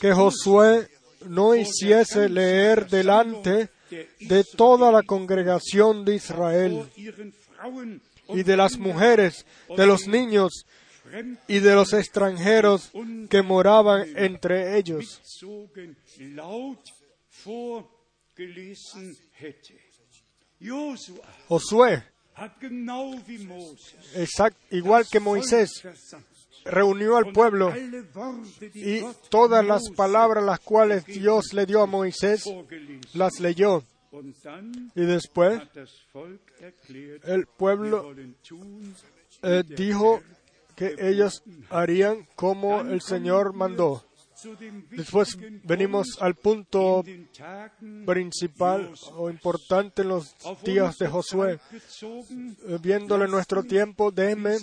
que 0.00 0.12
Josué 0.12 0.88
no 1.26 1.54
hiciese 1.54 2.28
leer 2.28 2.88
delante 2.88 3.70
de 4.20 4.44
toda 4.44 4.92
la 4.92 5.02
congregación 5.02 6.04
de 6.04 6.16
Israel 6.16 6.90
y 8.28 8.42
de 8.42 8.56
las 8.56 8.76
mujeres, 8.76 9.46
de 9.74 9.86
los 9.86 10.06
niños 10.06 10.66
y 11.46 11.60
de 11.60 11.74
los 11.74 11.92
extranjeros 11.92 12.90
que 13.28 13.42
moraban 13.42 14.06
entre 14.16 14.76
ellos. 14.76 15.20
Josué, 21.48 22.02
igual 24.70 25.06
que 25.10 25.20
Moisés, 25.20 25.70
reunió 26.64 27.16
al 27.16 27.32
pueblo 27.32 27.72
y 28.74 29.02
todas 29.28 29.64
las 29.64 29.82
palabras 29.94 30.42
las 30.42 30.60
cuales 30.60 31.04
Dios 31.04 31.52
le 31.52 31.66
dio 31.66 31.82
a 31.82 31.86
Moisés 31.86 32.44
las 33.12 33.40
leyó. 33.40 33.82
Y 34.94 35.02
después 35.02 35.60
el 37.24 37.46
pueblo 37.46 38.14
eh, 39.42 39.62
dijo 39.66 40.22
que 40.76 40.96
ellos 40.98 41.42
harían 41.70 42.26
como 42.36 42.80
el 42.80 43.00
Señor 43.00 43.54
mandó. 43.54 44.04
Después 44.90 45.38
venimos 45.64 46.18
al 46.20 46.34
punto 46.34 47.02
principal 48.04 48.92
o 49.14 49.30
importante 49.30 50.02
en 50.02 50.08
los 50.08 50.34
días 50.64 50.98
de 50.98 51.08
Josué. 51.08 51.60
Eh, 52.02 52.78
Viéndole 52.82 53.28
nuestro 53.28 53.62
tiempo, 53.62 54.10
déjenme 54.10 54.56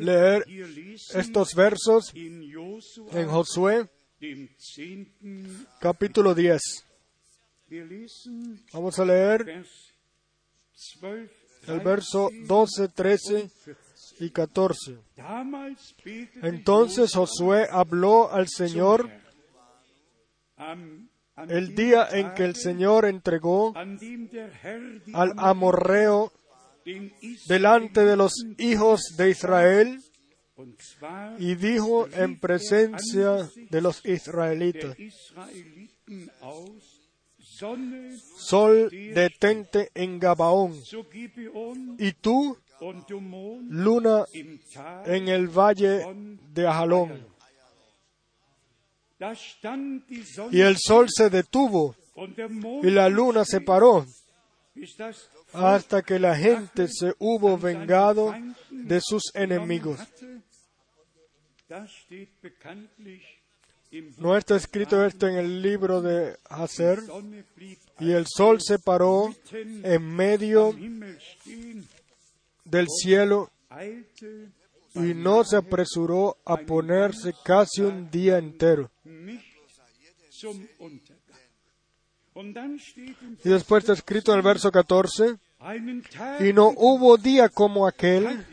leer 0.00 0.44
estos 1.14 1.54
versos 1.54 2.12
en 2.14 3.28
Josué 3.28 3.88
capítulo 5.80 6.34
10. 6.34 6.60
Vamos 8.72 8.98
a 8.98 9.04
leer 9.04 9.64
el 11.66 11.80
verso 11.80 12.30
12, 12.46 12.88
13 12.88 13.50
y 14.20 14.30
14. 14.30 14.98
Entonces 16.42 17.14
Josué 17.14 17.66
habló 17.70 18.32
al 18.32 18.48
Señor 18.48 19.10
el 21.48 21.74
día 21.74 22.08
en 22.10 22.34
que 22.34 22.44
el 22.44 22.56
Señor 22.56 23.04
entregó 23.04 23.74
al 23.76 25.32
amorreo 25.36 26.32
delante 27.46 28.04
de 28.04 28.16
los 28.16 28.32
hijos 28.58 29.14
de 29.16 29.30
Israel 29.30 30.00
y 31.38 31.54
dijo 31.54 32.08
en 32.12 32.38
presencia 32.40 33.48
de 33.70 33.80
los 33.80 34.04
israelitas, 34.04 34.96
Sol 38.36 38.88
detente 38.90 39.90
en 39.94 40.18
Gabaón, 40.18 40.80
y 41.98 42.12
tú, 42.12 42.56
luna, 42.80 44.24
en 44.32 45.28
el 45.28 45.48
valle 45.48 46.04
de 46.52 46.66
Ajalón. 46.66 47.26
Y 50.50 50.60
el 50.60 50.76
sol 50.78 51.06
se 51.08 51.28
detuvo 51.28 51.96
y 52.82 52.90
la 52.90 53.08
luna 53.08 53.44
se 53.44 53.60
paró 53.60 54.06
hasta 55.52 56.02
que 56.02 56.18
la 56.18 56.36
gente 56.36 56.88
se 56.88 57.14
hubo 57.18 57.58
vengado 57.58 58.34
de 58.70 59.00
sus 59.00 59.34
enemigos. 59.34 60.00
No 64.18 64.36
está 64.36 64.56
escrito 64.56 65.04
esto 65.04 65.26
en 65.26 65.36
el 65.36 65.62
libro 65.62 66.02
de 66.02 66.36
Hacer. 66.48 67.00
Y 67.98 68.12
el 68.12 68.26
sol 68.26 68.60
se 68.60 68.78
paró 68.78 69.34
en 69.50 70.02
medio 70.14 70.74
del 72.70 72.86
cielo 72.88 73.50
y 74.94 75.14
no 75.14 75.44
se 75.44 75.56
apresuró 75.56 76.36
a 76.44 76.56
ponerse 76.56 77.34
casi 77.44 77.82
un 77.82 78.10
día 78.10 78.38
entero. 78.38 78.90
Y 83.44 83.48
después 83.48 83.82
está 83.82 83.92
escrito 83.92 84.32
en 84.32 84.38
el 84.38 84.44
verso 84.44 84.70
14, 84.70 85.36
y 86.40 86.52
no 86.52 86.72
hubo 86.76 87.16
día 87.16 87.48
como 87.48 87.86
aquel, 87.86 88.46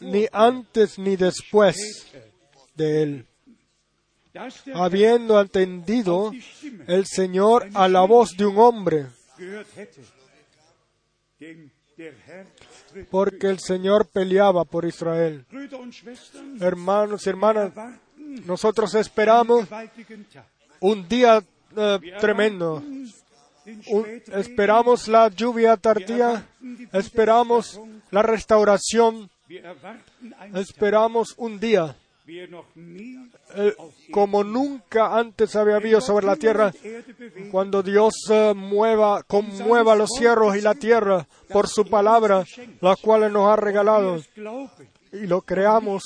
ni 0.00 0.26
antes 0.32 0.98
ni 0.98 1.16
después 1.16 1.76
de 2.74 3.02
él. 3.02 3.26
Habiendo 4.74 5.38
atendido 5.38 6.32
el 6.88 7.06
Señor 7.06 7.68
a 7.74 7.86
la 7.88 8.04
voz 8.04 8.30
de 8.36 8.46
un 8.46 8.58
hombre, 8.58 9.06
porque 13.10 13.48
el 13.48 13.58
Señor 13.58 14.06
peleaba 14.06 14.64
por 14.64 14.84
Israel. 14.84 15.44
Hermanos 16.60 17.26
y 17.26 17.30
hermanas, 17.30 17.72
nosotros 18.46 18.94
esperamos 18.94 19.68
un 20.80 21.08
día 21.08 21.42
eh, 21.76 21.98
tremendo. 22.20 22.82
Esperamos 24.32 25.08
la 25.08 25.28
lluvia 25.28 25.76
tardía, 25.76 26.46
esperamos 26.92 27.80
la 28.10 28.22
restauración, 28.22 29.30
esperamos 30.54 31.34
un 31.38 31.58
día 31.58 31.96
eh, 32.26 33.74
como 34.10 34.42
nunca 34.44 35.16
antes 35.16 35.54
había 35.56 35.76
habido 35.76 36.00
sobre 36.00 36.26
la 36.26 36.36
tierra, 36.36 36.72
cuando 37.50 37.82
Dios 37.82 38.14
eh, 38.30 38.54
mueva, 38.56 39.22
conmueva 39.24 39.94
los 39.94 40.10
cielos 40.10 40.56
y 40.56 40.62
la 40.62 40.74
tierra 40.74 41.26
por 41.50 41.68
su 41.68 41.84
palabra, 41.84 42.44
la 42.80 42.96
cual 42.96 43.30
nos 43.32 43.48
ha 43.48 43.56
regalado. 43.56 44.22
Y 45.12 45.26
lo 45.26 45.42
creamos. 45.42 46.02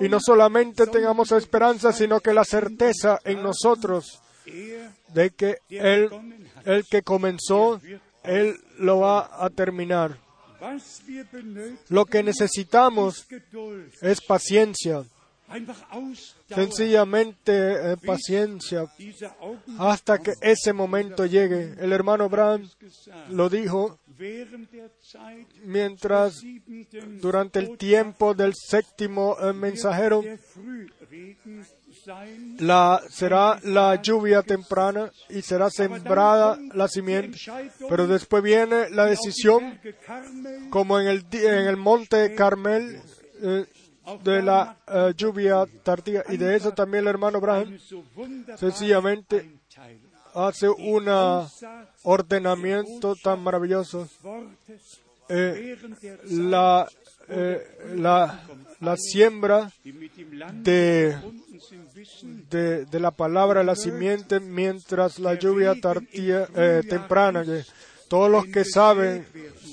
Y 0.00 0.08
no 0.08 0.18
solamente 0.20 0.86
tengamos 0.86 1.30
esperanza, 1.32 1.92
sino 1.92 2.20
que 2.20 2.32
la 2.32 2.44
certeza 2.44 3.20
en 3.24 3.42
nosotros 3.42 4.20
de 5.14 5.30
que 5.30 5.58
Él, 5.68 6.10
el 6.64 6.84
que 6.84 7.02
comenzó, 7.02 7.80
Él 8.24 8.56
lo 8.78 9.00
va 9.00 9.44
a 9.44 9.50
terminar. 9.50 10.18
Lo 11.88 12.04
que 12.06 12.22
necesitamos 12.22 13.26
es 14.00 14.20
paciencia, 14.20 15.04
sencillamente 16.48 17.92
eh, 17.92 17.96
paciencia. 18.04 18.86
Hasta 19.78 20.18
que 20.18 20.32
ese 20.40 20.72
momento 20.72 21.26
llegue. 21.26 21.74
El 21.78 21.92
hermano 21.92 22.28
Brand 22.28 22.68
lo 23.30 23.48
dijo 23.48 23.98
mientras 25.64 26.42
durante 27.20 27.58
el 27.58 27.76
tiempo 27.76 28.34
del 28.34 28.54
séptimo 28.54 29.36
eh, 29.40 29.52
mensajero 29.52 30.22
la, 32.58 33.02
será 33.08 33.58
la 33.64 34.00
lluvia 34.00 34.42
temprana 34.42 35.10
y 35.28 35.42
será 35.42 35.70
sembrada 35.70 36.58
la 36.74 36.88
simiente, 36.88 37.38
pero 37.88 38.06
después 38.06 38.42
viene 38.42 38.90
la 38.90 39.06
decisión, 39.06 39.78
como 40.70 40.98
en 40.98 41.06
el, 41.06 41.24
en 41.32 41.66
el 41.66 41.76
monte 41.76 42.34
Carmel, 42.34 43.00
eh, 43.42 43.66
de 44.22 44.42
la 44.42 44.76
eh, 44.86 45.12
lluvia 45.16 45.64
tardía. 45.82 46.24
Y 46.28 46.36
de 46.36 46.56
eso 46.56 46.72
también 46.72 47.04
el 47.04 47.08
hermano 47.08 47.38
Abraham 47.38 47.78
sencillamente 48.56 49.58
hace 50.34 50.68
un 50.68 51.08
ordenamiento 52.02 53.14
tan 53.16 53.42
maravilloso. 53.42 54.08
Eh, 55.28 55.78
la, 56.30 56.86
eh, 57.28 57.94
la, 57.94 58.40
la 58.80 58.96
siembra 58.96 59.70
de, 60.52 61.16
de, 62.50 63.00
la 63.00 63.10
palabra, 63.12 63.62
la 63.62 63.76
simiente, 63.76 64.40
mientras 64.40 65.18
la 65.18 65.34
lluvia 65.34 65.74
tardía, 65.80 66.46
temprana. 66.88 67.44
Todos 68.08 68.30
los 68.30 68.44
que 68.46 68.64
saben, 68.64 69.24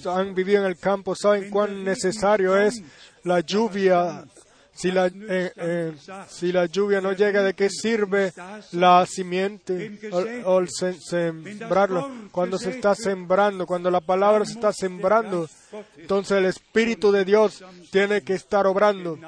han 0.06 0.34
vivido 0.34 0.62
en 0.62 0.68
el 0.68 0.78
campo, 0.78 1.14
saben 1.14 1.50
cuán 1.50 1.84
necesario 1.84 2.56
es 2.56 2.82
la 3.24 3.40
lluvia. 3.42 4.26
Si 4.74 4.92
la, 4.92 5.08
eh, 5.08 5.52
eh, 5.58 5.94
si 6.30 6.54
la 6.54 6.66
lluvia 6.68 7.02
no 7.02 7.12
llega, 7.12 7.44
¿de 7.44 7.54
qué 7.54 7.70
sirve 7.70 8.32
la 8.72 9.06
simiente 9.06 10.00
o, 10.46 10.66
sembrarlo? 10.66 12.10
Cuando 12.32 12.58
se 12.58 12.70
está 12.70 12.96
sembrando, 12.96 13.68
cuando 13.68 13.92
la 13.92 14.00
palabra 14.00 14.46
se 14.46 14.54
está 14.54 14.72
sembrando, 14.72 15.50
entonces 15.98 16.38
el 16.38 16.46
Espíritu 16.46 17.12
de 17.12 17.26
Dios 17.26 17.62
tiene 17.92 18.22
que 18.22 18.36
estar 18.36 18.66
obrando. 18.68 19.20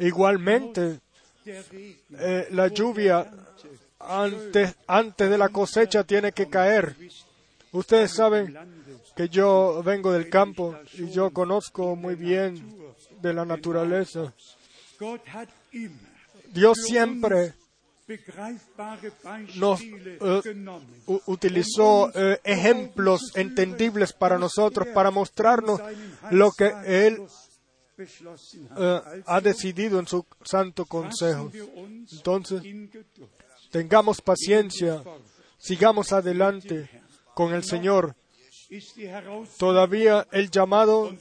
Igualmente, 0.00 0.98
eh, 1.44 2.48
la 2.50 2.66
lluvia 2.66 3.30
antes, 4.00 4.74
antes 4.88 5.30
de 5.30 5.38
la 5.38 5.48
cosecha 5.50 6.02
tiene 6.02 6.32
que 6.32 6.48
caer. 6.48 6.96
Ustedes 7.72 8.12
saben 8.12 8.56
que 9.16 9.28
yo 9.28 9.82
vengo 9.84 10.12
del 10.12 10.28
campo 10.28 10.76
y 10.94 11.10
yo 11.10 11.30
conozco 11.30 11.96
muy 11.96 12.14
bien 12.14 12.82
de 13.22 13.32
la 13.32 13.44
naturaleza. 13.44 14.34
Dios 16.52 16.78
siempre 16.84 17.54
nos 19.56 19.80
eh, 19.80 20.40
utilizó 21.26 22.10
eh, 22.14 22.40
ejemplos 22.44 23.32
entendibles 23.34 24.12
para 24.12 24.38
nosotros, 24.38 24.88
para 24.88 25.10
mostrarnos 25.10 25.80
lo 26.30 26.50
que 26.50 26.72
Él 26.84 27.22
eh, 27.98 29.00
ha 29.26 29.40
decidido 29.40 29.98
en 29.98 30.06
su 30.06 30.26
santo 30.44 30.84
consejo. 30.84 31.50
Entonces, 32.12 32.62
tengamos 33.70 34.20
paciencia, 34.20 35.02
sigamos 35.58 36.12
adelante 36.12 36.90
con 37.34 37.54
el 37.54 37.64
Señor. 37.64 38.14
Todavía 39.58 40.26
el 40.32 40.50
llamado 40.50 41.14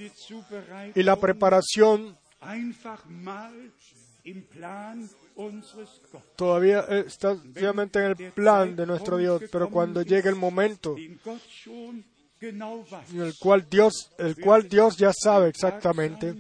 y 0.96 1.04
la 1.04 1.16
preparación 1.18 2.18
todavía 6.36 6.80
está 6.82 7.32
obviamente 7.32 8.00
en 8.00 8.06
el 8.06 8.32
plan 8.32 8.76
de 8.76 8.86
nuestro 8.86 9.18
Dios, 9.18 9.44
pero 9.52 9.70
cuando 9.70 10.02
llegue 10.02 10.30
el 10.30 10.36
momento 10.36 10.96
en 12.42 13.22
el 13.22 13.38
cual 13.38 13.68
Dios, 13.70 14.12
el 14.18 14.36
cual 14.40 14.70
Dios 14.70 14.98
ya 14.98 15.12
sabe 15.14 15.50
exactamente, 15.50 16.36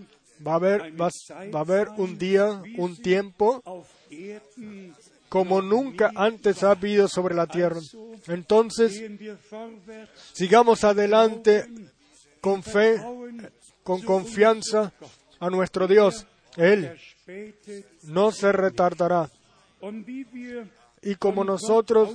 va 0.45 0.53
a 0.53 0.55
haber, 0.55 0.99
va, 0.99 1.09
va 1.53 1.59
a 1.59 1.61
haber 1.61 1.89
un 1.97 2.17
día, 2.17 2.61
un 2.77 2.95
tiempo 2.97 3.61
como 5.31 5.61
nunca 5.61 6.11
antes 6.13 6.61
ha 6.61 6.71
habido 6.71 7.07
sobre 7.07 7.33
la 7.33 7.47
tierra. 7.47 7.79
Entonces, 8.27 9.01
sigamos 10.33 10.83
adelante 10.83 11.65
con 12.41 12.61
fe, 12.61 13.01
con 13.81 14.01
confianza 14.01 14.91
a 15.39 15.49
nuestro 15.49 15.87
Dios. 15.87 16.27
Él 16.57 16.99
no 18.03 18.33
se 18.33 18.51
retardará. 18.51 19.29
Y 21.01 21.15
como 21.15 21.45
nosotros 21.45 22.09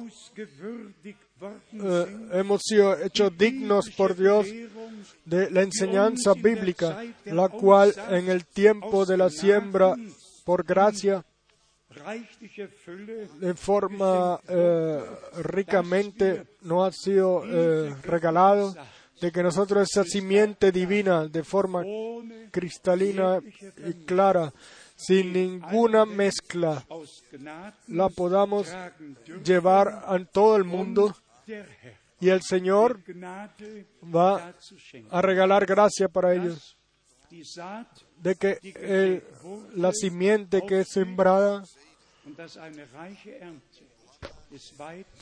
eh, 1.72 2.28
hemos 2.32 2.60
sido 2.64 3.02
hechos 3.02 3.32
dignos 3.38 3.88
por 3.96 4.14
Dios 4.14 4.46
de 5.24 5.50
la 5.50 5.62
enseñanza 5.62 6.34
bíblica, 6.34 7.02
la 7.24 7.48
cual 7.48 7.94
en 8.10 8.28
el 8.28 8.44
tiempo 8.44 9.06
de 9.06 9.16
la 9.16 9.30
siembra, 9.30 9.94
por 10.44 10.64
gracia, 10.64 11.24
en 13.40 13.56
forma 13.56 14.40
eh, 14.48 15.00
ricamente 15.42 16.46
nos 16.62 16.88
ha 16.88 16.92
sido 16.92 17.42
eh, 17.44 17.94
regalado, 18.02 18.74
de 19.20 19.32
que 19.32 19.42
nosotros 19.42 19.88
esa 19.90 20.04
simiente 20.04 20.70
divina, 20.72 21.26
de 21.26 21.42
forma 21.42 21.82
cristalina 22.50 23.40
y 23.86 24.04
clara, 24.04 24.52
sin 24.94 25.32
ninguna 25.32 26.04
mezcla, 26.04 26.84
la 27.88 28.08
podamos 28.08 28.68
llevar 29.44 29.88
a 30.06 30.18
todo 30.24 30.56
el 30.56 30.64
mundo 30.64 31.14
y 32.20 32.28
el 32.28 32.42
Señor 32.42 33.00
va 34.02 34.54
a 35.10 35.22
regalar 35.22 35.66
gracia 35.66 36.08
para 36.08 36.34
ellos, 36.34 36.76
de 38.18 38.34
que 38.34 39.22
la 39.74 39.92
simiente 39.92 40.62
que 40.66 40.80
es 40.80 40.88
sembrada 40.88 41.62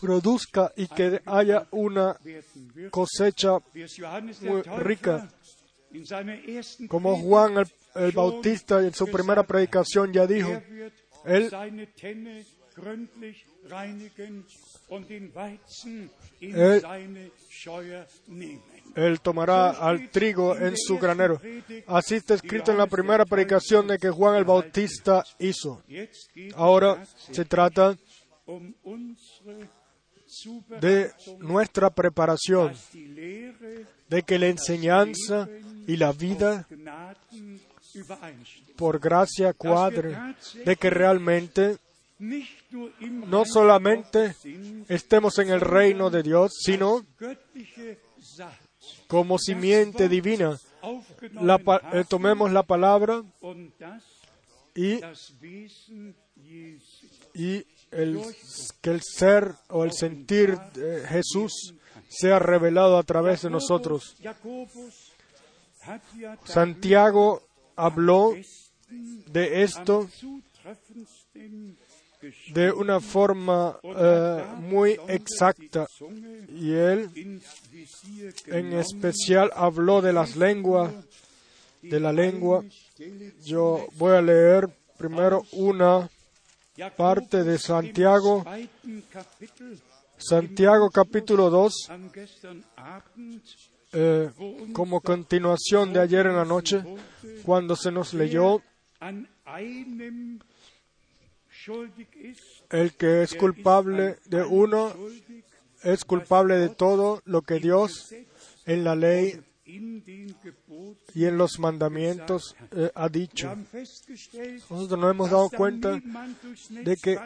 produzca 0.00 0.72
y 0.76 0.86
que 0.86 1.20
haya 1.26 1.66
una 1.70 2.16
cosecha 2.90 3.58
muy 4.42 4.62
rica. 4.62 5.28
Como 6.88 7.16
Juan 7.16 7.58
el, 7.58 7.66
el 7.94 8.12
Bautista 8.12 8.80
en 8.80 8.92
su 8.92 9.06
primera 9.06 9.44
predicación 9.44 10.12
ya 10.12 10.26
dijo, 10.26 10.50
él 11.24 11.50
él, 18.96 19.20
tomará 19.20 19.70
al 19.70 20.10
trigo 20.10 20.56
en 20.56 20.76
su 20.76 20.98
granero. 20.98 21.40
Así 21.87 22.16
está 22.16 22.34
escrito 22.34 22.72
en 22.72 22.78
la 22.78 22.87
primera 22.87 23.24
predicación 23.24 23.87
de 23.87 23.98
que 23.98 24.10
Juan 24.10 24.37
el 24.37 24.44
Bautista 24.44 25.24
hizo. 25.38 25.82
Ahora 26.54 27.04
se 27.32 27.44
trata 27.44 27.96
de 30.80 31.10
nuestra 31.38 31.90
preparación, 31.90 32.72
de 32.92 34.22
que 34.26 34.38
la 34.38 34.48
enseñanza 34.48 35.48
y 35.87 35.96
la 35.96 36.12
vida 36.12 36.66
por 38.76 38.98
gracia 38.98 39.52
cuadre, 39.52 40.16
de 40.64 40.76
que 40.76 40.90
realmente 40.90 41.78
no 43.00 43.44
solamente 43.44 44.34
estemos 44.88 45.38
en 45.38 45.50
el 45.50 45.60
reino 45.60 46.10
de 46.10 46.22
Dios, 46.22 46.52
sino 46.64 47.04
como 49.06 49.38
simiente 49.38 50.08
divina, 50.08 50.58
eh, 51.92 52.04
tomemos 52.08 52.52
la 52.52 52.62
palabra 52.62 53.22
y, 54.74 55.00
el, 57.90 58.20
que 58.80 58.90
el 58.90 59.00
ser 59.02 59.54
o 59.68 59.84
el 59.84 59.92
sentir 59.92 60.58
de 60.74 61.06
Jesús 61.06 61.74
sea 62.08 62.38
revelado 62.38 62.98
a 62.98 63.02
través 63.02 63.42
de 63.42 63.50
nosotros. 63.50 64.16
Santiago 66.44 67.42
habló 67.76 68.34
de 69.26 69.62
esto 69.62 70.08
de 72.52 72.72
una 72.72 73.00
forma 73.00 73.78
eh, 73.82 74.44
muy 74.60 74.98
exacta 75.08 75.87
y 76.48 76.72
él 76.72 77.10
en 78.46 78.72
especial 78.72 79.50
habló 79.54 80.00
de 80.00 80.12
las 80.12 80.37
lenguas, 80.37 80.92
de 81.82 82.00
la 82.00 82.12
lengua. 82.12 82.64
Yo 83.44 83.87
voy 83.96 84.12
a 84.14 84.22
leer 84.22 84.68
primero 84.96 85.44
una 85.52 86.08
parte 86.96 87.44
de 87.44 87.58
Santiago, 87.58 88.44
Santiago 90.16 90.90
capítulo 90.90 91.50
2, 91.50 91.90
eh, 93.92 94.30
como 94.72 95.00
continuación 95.00 95.92
de 95.92 96.00
ayer 96.00 96.26
en 96.26 96.37
la 96.37 96.44
noche, 96.44 96.82
cuando 97.44 97.76
se 97.76 97.92
nos 97.92 98.14
leyó 98.14 98.62
el 102.70 102.92
que 102.94 103.22
es 103.22 103.35
culpable 103.35 104.16
de 104.27 104.42
uno 104.42 104.92
es 105.83 106.05
culpable 106.05 106.57
de 106.57 106.70
todo 106.70 107.22
lo 107.27 107.42
que 107.42 107.61
Dios 107.61 108.14
en 108.64 108.85
la 108.85 108.96
ley 108.96 109.40
y 109.66 111.24
en 111.24 111.38
los 111.38 111.59
mandamientos 111.59 112.55
eh, 112.72 112.90
ha 112.94 113.09
dicho. 113.09 113.55
Nosotros 114.70 114.98
nos 114.98 115.11
hemos 115.11 115.31
dado 115.31 115.50
cuenta 115.50 116.00
de 116.70 116.96
que 116.96 117.18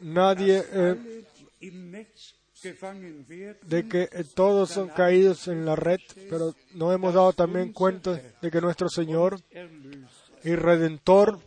nadie, 0.00 0.62
eh, 0.72 1.24
de 3.62 3.88
que 3.88 4.08
todos 4.34 4.70
son 4.70 4.88
caídos 4.88 5.48
en 5.48 5.64
la 5.64 5.76
red, 5.76 6.00
pero 6.28 6.54
nos 6.74 6.94
hemos 6.94 7.14
dado 7.14 7.32
también 7.32 7.72
cuenta 7.72 8.20
de 8.40 8.50
que 8.50 8.60
nuestro 8.60 8.88
Señor 8.88 9.40
y 10.44 10.54
Redentor 10.54 11.40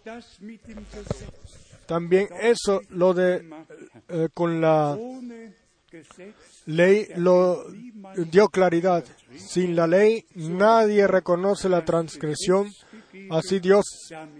también 1.85 2.27
eso, 2.39 2.81
lo 2.89 3.13
de 3.13 3.45
eh, 4.09 4.29
con 4.33 4.61
la 4.61 4.97
ley, 6.65 7.07
lo 7.17 7.65
dio 8.29 8.47
claridad. 8.49 9.03
Sin 9.35 9.75
la 9.75 9.87
ley 9.87 10.25
nadie 10.35 11.07
reconoce 11.07 11.69
la 11.69 11.83
transgresión. 11.83 12.71
Así 13.29 13.59
Dios 13.59 13.85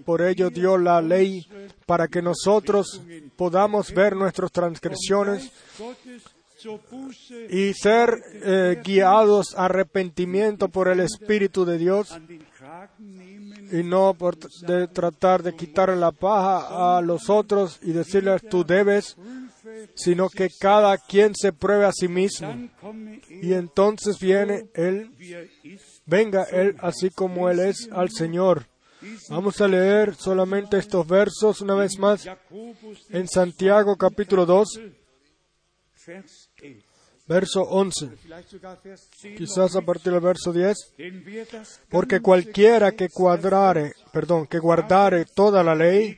por 0.06 0.22
ello 0.22 0.50
dio 0.50 0.78
la 0.78 1.02
ley 1.02 1.46
para 1.86 2.08
que 2.08 2.22
nosotros 2.22 3.02
podamos 3.36 3.94
ver 3.94 4.16
nuestras 4.16 4.52
transgresiones 4.52 5.52
y 7.50 7.74
ser 7.74 8.24
eh, 8.44 8.82
guiados 8.84 9.56
a 9.56 9.66
arrepentimiento 9.66 10.70
por 10.70 10.88
el 10.88 11.00
Espíritu 11.00 11.66
de 11.66 11.78
Dios 11.78 12.18
y 13.72 13.84
no 13.84 14.14
por 14.14 14.38
de 14.38 14.88
tratar 14.88 15.44
de 15.44 15.56
quitarle 15.56 15.96
la 15.96 16.12
paja 16.12 16.98
a 16.98 17.02
los 17.02 17.30
otros 17.30 17.80
y 17.82 17.92
decirles 17.94 18.42
tú 18.50 18.64
debes, 18.64 19.16
sino 19.96 20.30
que 20.30 20.50
cada 20.60 20.98
quien 20.98 21.34
se 21.36 21.54
pruebe 21.54 21.86
a 21.86 21.92
sí 21.92 22.08
mismo. 22.08 22.70
Y 23.30 23.54
entonces 23.54 24.20
viene 24.20 24.70
Él, 24.74 25.12
venga 26.06 26.44
Él 26.44 26.76
así 26.80 27.10
como 27.10 27.50
Él 27.50 27.60
es 27.60 27.90
al 27.92 28.10
Señor. 28.10 28.68
Vamos 29.30 29.60
a 29.62 29.68
leer 29.68 30.16
solamente 30.16 30.78
estos 30.78 31.08
versos 31.08 31.62
una 31.62 31.74
vez 31.74 31.98
más 31.98 32.28
en 33.10 33.28
Santiago 33.28 33.96
capítulo 33.98 34.46
2, 34.46 34.80
verso 37.32 37.62
11, 37.62 38.10
quizás 39.38 39.76
a 39.78 39.82
partir 39.82 40.12
del 40.12 40.22
verso 40.22 40.52
10, 40.52 40.78
porque 41.90 42.20
cualquiera 42.20 42.92
que 42.92 43.08
cuadrare, 43.08 43.94
perdón, 44.12 44.48
que 44.48 44.60
guardare 44.60 45.24
toda 45.24 45.64
la 45.64 45.74
ley, 45.74 46.18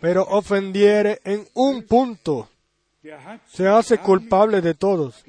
pero 0.00 0.24
ofendiere 0.24 1.20
en 1.24 1.46
un 1.54 1.84
punto, 1.84 2.48
se 3.46 3.68
hace 3.68 3.98
culpable 3.98 4.60
de 4.60 4.74
todos. 4.74 5.24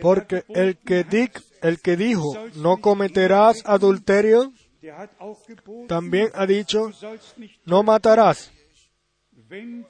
Porque 0.00 0.44
el 0.48 0.78
que, 0.78 1.30
el 1.62 1.80
que 1.80 1.96
dijo, 1.96 2.34
no 2.54 2.76
cometerás 2.78 3.62
adulterio, 3.66 4.52
también 5.88 6.30
ha 6.34 6.46
dicho, 6.46 6.90
no 7.64 7.82
matarás. 7.82 8.50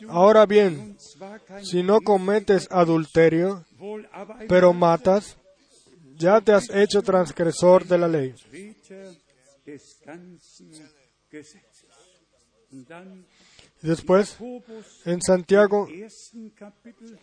Ahora 0.09 0.45
bien, 0.47 0.97
si 1.63 1.83
no 1.83 2.01
cometes 2.01 2.69
adulterio, 2.71 3.65
pero 4.49 4.73
matas, 4.73 5.37
ya 6.17 6.41
te 6.41 6.53
has 6.53 6.69
hecho 6.71 7.03
transgresor 7.03 7.87
de 7.87 7.99
la 7.99 8.09
ley. 8.09 8.35
Después, 13.81 14.37
en 15.05 15.23
Santiago, 15.23 15.89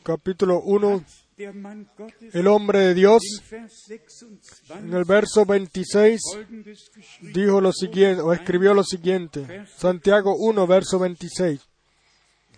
capítulo 0.03 0.61
1, 0.61 1.03
der 1.03 1.03
Mann 1.03 1.03
Gottes 1.03 1.28
el 1.39 2.47
hombre 2.47 2.79
de 2.79 2.93
Dios, 2.93 3.21
in 3.49 3.67
Vers 3.69 3.85
26 3.89 4.71
en 4.71 4.93
el 4.93 5.05
verso 5.05 5.45
26, 5.45 6.21
folgendes 6.33 6.91
geschrieben. 6.93 7.33
dijo 7.33 7.61
lo 7.61 7.71
siguiente, 7.71 8.21
o 8.21 8.33
escribió 8.33 8.73
lo 8.73 8.83
siguiente. 8.83 9.65
Santiago 9.77 10.35
1, 10.35 10.67
verso 10.67 10.99
26. 10.99 11.61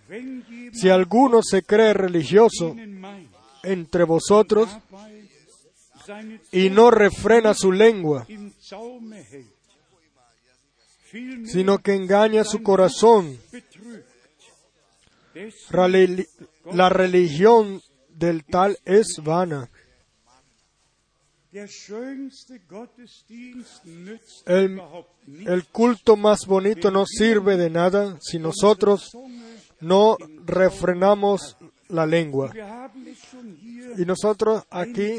Wenn 0.08 0.44
jemand 0.44 0.74
Si 0.74 0.90
alguno 0.90 1.42
se 1.42 1.62
cree 1.62 1.94
religioso 1.94 2.74
entre 3.62 4.04
vosotros 4.04 4.68
y 6.50 6.68
no 6.70 6.90
refrena 6.90 7.54
su 7.54 7.70
lengua, 7.70 8.26
sino 11.44 11.78
que 11.78 11.94
engaña 11.94 12.42
su 12.42 12.62
corazón, 12.62 13.38
la 16.72 16.88
religión 16.88 17.80
del 18.22 18.44
tal 18.44 18.78
es 18.84 19.16
vana. 19.22 19.68
El, 24.46 25.64
culto 25.72 26.16
más 26.16 26.46
bonito 26.46 26.90
no 26.90 27.04
sirve 27.04 27.56
de 27.56 27.68
nada 27.68 28.16
si 28.20 28.38
nosotros 28.38 29.10
no 29.80 30.16
refrenamos 30.46 31.56
la 31.88 32.06
lengua. 32.06 32.52
Y 33.98 34.04
nosotros 34.06 34.62
aquí 34.70 35.18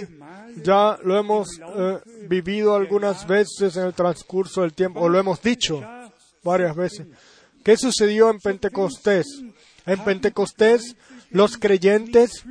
ya 0.63 0.97
lo 1.03 1.19
hemos 1.19 1.49
eh, 1.59 1.99
vivido 2.27 2.73
algunas 2.73 3.27
veces 3.27 3.75
en 3.75 3.83
el 3.83 3.93
transcurso 3.93 4.61
del 4.61 4.73
tiempo, 4.73 5.01
o 5.01 5.09
lo 5.09 5.19
hemos 5.19 5.41
dicho 5.41 5.81
varias 6.41 6.75
veces. 6.75 7.05
¿Qué 7.63 7.75
sucedió 7.75 8.29
en 8.31 8.39
Pentecostés? 8.39 9.25
En 9.85 10.03
Pentecostés 10.03 10.95
los 11.33 11.57
creyentes 11.57 12.43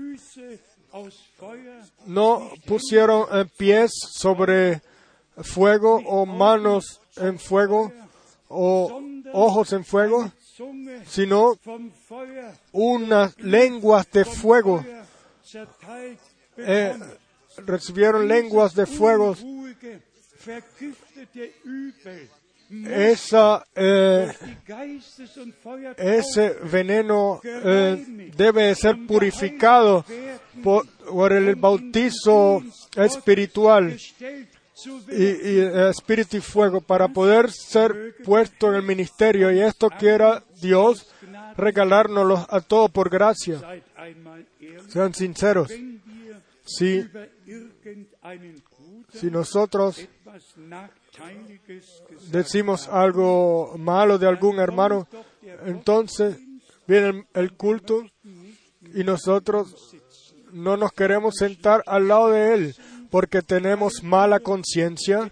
no 2.06 2.50
pusieron 2.66 3.26
eh, 3.32 3.46
pies 3.56 3.92
sobre 4.10 4.82
fuego 5.36 5.96
o 6.06 6.26
manos 6.26 7.00
en 7.16 7.38
fuego 7.38 7.92
o 8.48 9.00
ojos 9.32 9.72
en 9.72 9.84
fuego, 9.84 10.30
sino 11.06 11.58
unas 12.72 13.38
lenguas 13.38 14.10
de 14.10 14.24
fuego. 14.24 14.84
Eh, 16.58 16.98
recibieron 17.66 18.28
lenguas 18.28 18.74
de 18.74 18.86
fuego. 18.86 19.34
Esa, 22.72 23.66
eh, 23.76 24.32
ese 25.98 26.56
veneno 26.72 27.38
eh, 27.44 28.30
debe 28.34 28.74
ser 28.74 28.96
purificado 29.06 30.06
por, 30.62 31.32
el 31.32 31.54
bautizo 31.56 32.62
espiritual 32.96 33.94
y, 33.94 33.98
eh, 35.10 35.90
espíritu 35.90 36.38
y 36.38 36.40
fuego 36.40 36.80
para 36.80 37.08
poder 37.08 37.50
ser 37.50 38.16
puesto 38.24 38.68
en 38.68 38.76
el 38.76 38.82
ministerio 38.84 39.52
y 39.52 39.60
esto 39.60 39.90
quiera 39.90 40.42
Dios 40.62 41.12
regalárnoslo 41.58 42.46
a 42.48 42.60
todos 42.62 42.90
por 42.90 43.10
gracia. 43.10 43.60
Sean 44.88 45.12
sinceros. 45.12 45.70
Si, 46.64 47.06
si 49.12 49.30
nosotros 49.30 50.08
decimos 52.30 52.88
algo 52.88 53.74
malo 53.78 54.18
de 54.18 54.26
algún 54.26 54.58
hermano, 54.58 55.06
entonces 55.64 56.38
viene 56.86 57.26
el, 57.34 57.52
culto 57.54 58.04
y 58.94 59.04
nosotros 59.04 59.94
no 60.52 60.76
nos 60.76 60.92
queremos 60.92 61.36
sentar 61.36 61.82
al 61.86 62.08
lado 62.08 62.30
de 62.30 62.54
él 62.54 62.76
porque 63.10 63.42
tenemos 63.42 64.02
mala 64.02 64.40
conciencia, 64.40 65.30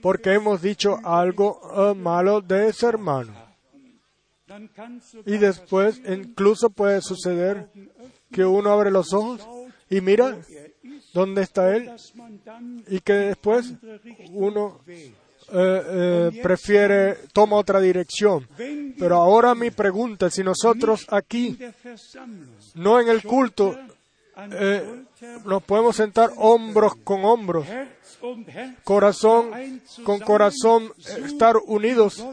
porque 0.00 0.34
hemos 0.34 0.62
dicho 0.62 0.98
algo 1.04 1.60
eh, 1.90 1.94
malo 1.94 2.40
de 2.40 2.68
ese 2.68 2.86
hermano. 2.86 3.34
Y 5.26 5.36
después 5.38 6.00
incluso 6.08 6.70
puede 6.70 7.02
suceder 7.02 7.68
que 8.32 8.44
uno 8.44 8.70
abre 8.70 8.90
los 8.90 9.12
ojos 9.12 9.46
y 9.90 10.00
mira 10.00 10.38
dónde 11.18 11.42
está 11.42 11.74
él 11.74 11.90
y 12.88 13.00
que 13.00 13.12
después 13.12 13.74
uno 14.30 14.80
eh, 15.50 15.82
eh, 16.34 16.40
prefiere, 16.42 17.16
toma 17.32 17.56
otra 17.56 17.80
dirección. 17.80 18.46
Pero 18.98 19.16
ahora 19.16 19.54
mi 19.54 19.70
pregunta, 19.70 20.30
si 20.30 20.42
nosotros 20.42 21.06
aquí, 21.08 21.58
no 22.74 23.00
en 23.00 23.08
el 23.08 23.22
culto, 23.22 23.76
eh, 24.52 25.04
nos 25.44 25.62
podemos 25.64 25.96
sentar 25.96 26.30
hombros 26.36 26.94
con 27.02 27.24
hombros, 27.24 27.66
corazón 28.84 29.80
con 30.04 30.20
corazón, 30.20 30.92
estar 31.24 31.56
unidos, 31.66 32.24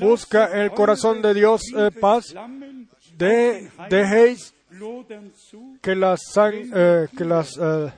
busca 0.00 0.46
el 0.62 0.72
corazón 0.72 1.22
de 1.22 1.34
Dios 1.34 1.62
paz, 2.00 2.34
de, 3.16 3.70
dejéis 3.88 4.54
que 5.82 5.94
las, 5.94 6.20
eh, 6.36 7.08
que 7.16 7.24
las 7.24 7.56
eh, 7.56 7.92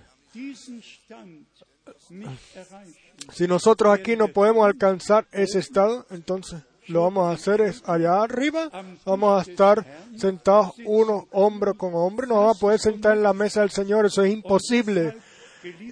nicht 2.10 2.56
erreichen. 2.56 2.96
si 3.32 3.46
nosotros 3.46 3.92
aquí 3.92 4.16
no 4.16 4.28
podemos 4.28 4.64
alcanzar 4.66 5.26
ese 5.32 5.58
estado, 5.58 6.06
entonces 6.10 6.62
lo 6.88 7.02
vamos 7.02 7.28
a 7.28 7.32
hacer 7.32 7.60
es 7.60 7.82
allá 7.86 8.22
arriba, 8.22 8.68
vamos 9.04 9.38
a 9.38 9.50
estar 9.50 9.86
sentados 10.16 10.72
uno 10.84 11.28
hombro 11.30 11.74
con 11.74 11.94
hombro, 11.94 12.26
no 12.26 12.36
vamos 12.36 12.56
a 12.56 12.60
poder 12.60 12.80
sentar 12.80 13.16
en 13.16 13.22
la 13.22 13.32
mesa 13.32 13.60
del 13.60 13.70
Señor, 13.70 14.06
eso 14.06 14.24
es 14.24 14.32
imposible. 14.32 15.16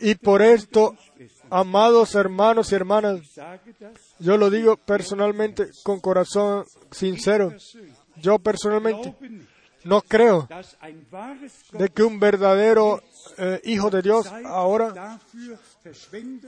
Y 0.00 0.14
por 0.16 0.42
esto, 0.42 0.96
amados 1.50 2.14
hermanos 2.14 2.72
y 2.72 2.74
hermanas, 2.74 3.20
yo 4.18 4.36
lo 4.36 4.50
digo 4.50 4.76
personalmente 4.76 5.68
con 5.84 6.00
corazón 6.00 6.64
sincero, 6.90 7.52
yo 8.16 8.38
personalmente 8.38 9.14
no 9.88 10.02
creo 10.02 10.46
de 11.72 11.88
que 11.88 12.02
un 12.02 12.20
verdadero 12.20 13.02
eh, 13.38 13.60
hijo 13.64 13.88
de 13.90 14.02
Dios 14.02 14.26
ahora 14.44 15.18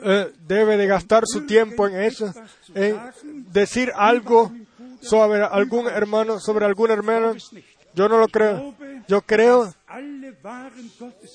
eh, 0.02 0.32
debe 0.46 0.76
de 0.76 0.86
gastar 0.86 1.24
su 1.26 1.46
tiempo 1.46 1.86
en 1.88 2.00
eso, 2.02 2.32
en 2.74 3.00
decir 3.52 3.92
algo 3.96 4.52
sobre 5.00 5.42
algún 5.42 5.86
hermano, 5.88 6.38
sobre 6.40 6.66
algún 6.66 6.90
hermano. 6.90 7.34
Yo 7.94 8.08
no 8.08 8.18
lo 8.18 8.28
creo. 8.28 8.74
Yo 9.08 9.22
creo 9.22 9.74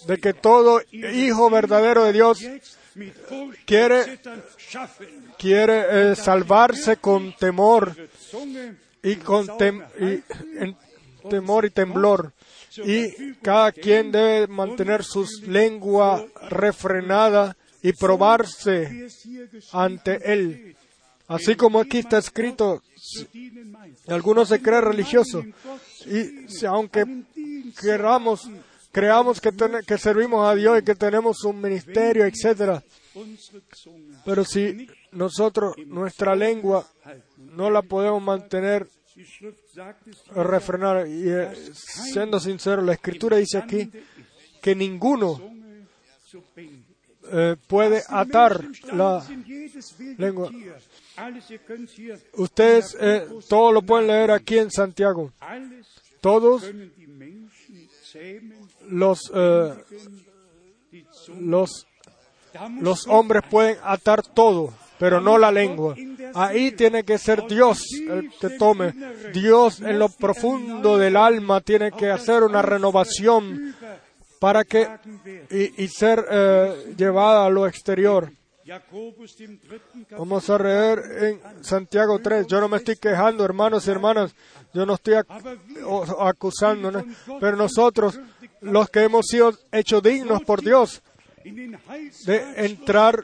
de 0.07 0.17
que 0.17 0.33
todo 0.33 0.81
hijo 0.91 1.49
verdadero 1.49 2.03
de 2.05 2.13
Dios 2.13 2.39
quiere- 3.65 4.19
quiere 5.37 6.11
eh, 6.11 6.15
salvarse 6.15 6.95
con 6.97 7.35
temor 7.35 7.93
y 9.03 9.15
con 9.17 9.47
tem- 9.57 9.83
temor 11.29 11.65
y 11.65 11.69
temblor. 11.69 12.33
Y 12.83 13.33
cada 13.35 13.71
quien 13.71 14.11
debe 14.11 14.47
mantener 14.47 15.03
sus 15.03 15.41
lengua 15.47 16.25
refrenada 16.49 17.55
y 17.81 17.93
probarse 17.93 19.07
ante 19.71 20.33
él. 20.33 20.75
Así 21.27 21.55
como 21.55 21.79
aquí 21.79 21.99
está 21.99 22.17
escrito, 22.17 22.81
algunos 24.07 24.49
se 24.49 24.61
cree 24.61 24.81
religioso 24.81 25.43
y 26.05 26.65
aunque 26.65 27.03
queramos, 27.79 28.49
creamos 28.91 29.41
que, 29.41 29.51
que 29.87 29.97
servimos 29.97 30.47
a 30.47 30.55
Dios 30.55 30.79
y 30.79 30.85
que 30.85 30.95
tenemos 30.95 31.43
un 31.43 31.61
ministerio, 31.61 32.25
etcétera, 32.25 32.83
pero 34.23 34.43
si 34.43 34.87
nosotros 35.11 35.75
nuestra 35.87 36.35
lengua 36.35 36.85
no 37.37 37.69
la 37.69 37.81
podemos 37.81 38.21
mantener 38.21 38.87
Refrenada 40.35 41.07
y 41.07 41.29
eh, 41.29 41.53
siendo 41.73 42.39
sincero, 42.39 42.81
la 42.81 42.93
escritura 42.93 43.37
dice 43.37 43.57
aquí 43.57 43.89
que 44.61 44.75
ninguno 44.75 45.39
eh, 47.31 47.55
puede 47.67 48.03
atar 48.07 48.63
la 48.93 49.25
lengua. 50.17 50.51
Ustedes 52.33 52.97
eh, 52.99 53.27
todo 53.47 53.71
lo 53.71 53.81
pueden 53.81 54.07
leer 54.07 54.31
aquí 54.31 54.57
en 54.57 54.69
Santiago. 54.69 55.31
Todos 56.21 56.63
los 58.87 59.31
eh, 59.33 59.73
los 61.39 61.87
los 62.79 63.07
hombres 63.07 63.43
pueden 63.49 63.77
atar 63.83 64.21
todo, 64.23 64.73
pero 64.99 65.19
no 65.21 65.37
la 65.37 65.51
lengua. 65.51 65.95
Ahí 66.33 66.71
tiene 66.71 67.03
que 67.03 67.17
ser 67.17 67.45
Dios 67.47 67.81
el 68.09 68.29
que 68.39 68.51
tome. 68.51 68.93
Dios 69.33 69.81
en 69.81 69.99
lo 69.99 70.09
profundo 70.09 70.97
del 70.97 71.17
alma 71.17 71.61
tiene 71.61 71.91
que 71.91 72.09
hacer 72.11 72.43
una 72.43 72.61
renovación 72.61 73.75
para 74.39 74.63
que 74.63 74.87
y, 75.77 75.87
ser 75.87 76.25
eh, 76.29 76.93
llevada 76.97 77.45
a 77.45 77.49
lo 77.49 77.65
exterior. 77.67 78.31
Vamos 80.17 80.49
a 80.49 80.57
leer 80.57 80.99
en 81.23 81.63
Santiago 81.63 82.19
3. 82.19 82.47
Yo 82.47 82.59
no 82.59 82.67
me 82.67 82.77
estoy 82.77 82.95
quejando, 82.95 83.45
hermanos 83.45 83.87
y 83.87 83.91
hermanas. 83.91 84.33
Yo 84.73 84.85
no 84.85 84.95
estoy 84.95 85.13
ac- 85.15 85.59
o- 85.85 86.23
acusando, 86.27 86.91
¿no? 86.91 87.05
pero 87.39 87.55
nosotros, 87.55 88.19
los 88.61 88.89
que 88.89 89.03
hemos 89.03 89.27
sido 89.27 89.53
hechos 89.71 90.01
dignos 90.01 90.41
por 90.43 90.61
Dios, 90.61 91.01
de 92.25 92.65
entrar 92.65 93.23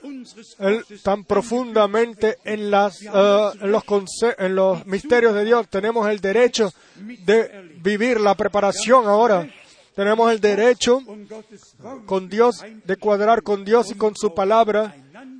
tan 1.01 1.23
profundamente 1.23 2.37
en, 2.43 2.69
las, 2.69 3.01
eh, 3.01 3.51
en, 4.37 4.55
los 4.55 4.85
misterios 4.85 5.33
de 5.33 5.45
Dios. 5.45 5.67
Tenemos 5.69 6.07
el 6.07 6.19
derecho 6.21 6.71
de 6.97 7.77
vivir 7.81 8.19
la 8.19 8.35
preparación 8.35 9.07
ahora. 9.07 9.49
Tenemos 9.95 10.31
el 10.31 10.39
derecho 10.39 11.01
con 12.05 12.29
Dios, 12.29 12.63
de 12.85 12.95
cuadrar 12.97 13.41
con 13.41 13.65
Dios 13.65 13.91
y 13.91 13.95
con 13.95 14.15
su 14.15 14.33
palabra 14.33 14.95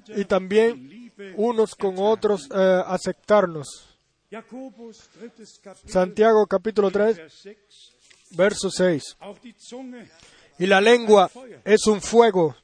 y 0.07 0.25
también 0.25 1.11
unos 1.35 1.75
con 1.75 1.95
otros 1.99 2.49
eh, 2.53 2.83
aceptarnos. 2.87 3.87
Santiago 5.85 6.47
capítulo 6.47 6.89
3, 6.89 7.17
Vers 7.17 7.33
6 7.43 7.57
verso 8.31 8.69
6. 8.71 9.17
auch 9.19 9.37
die 9.39 9.53
Zunge 9.57 10.07
Y 10.61 10.67
la 10.67 10.79
lengua 10.79 11.31
es 11.65 11.87
un 11.87 12.01
fuego. 12.01 12.55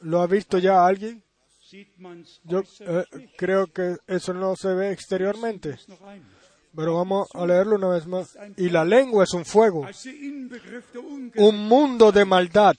¿Lo 0.00 0.22
ha 0.22 0.26
visto 0.26 0.58
ya 0.58 0.86
alguien? 0.86 1.22
Yo 2.44 2.62
eh, 2.80 3.04
creo 3.36 3.66
que 3.68 3.96
eso 4.06 4.34
no 4.34 4.56
se 4.56 4.74
ve 4.74 4.90
exteriormente. 4.90 5.78
Pero 6.74 6.96
vamos 6.96 7.28
a 7.34 7.46
leerlo 7.46 7.76
una 7.76 7.88
vez 7.88 8.06
más. 8.06 8.36
Y 8.56 8.70
la 8.70 8.84
lengua 8.84 9.24
es 9.24 9.32
un 9.32 9.44
fuego, 9.44 9.86
un 11.36 11.68
mundo 11.68 12.12
de 12.12 12.24
maldad. 12.24 12.74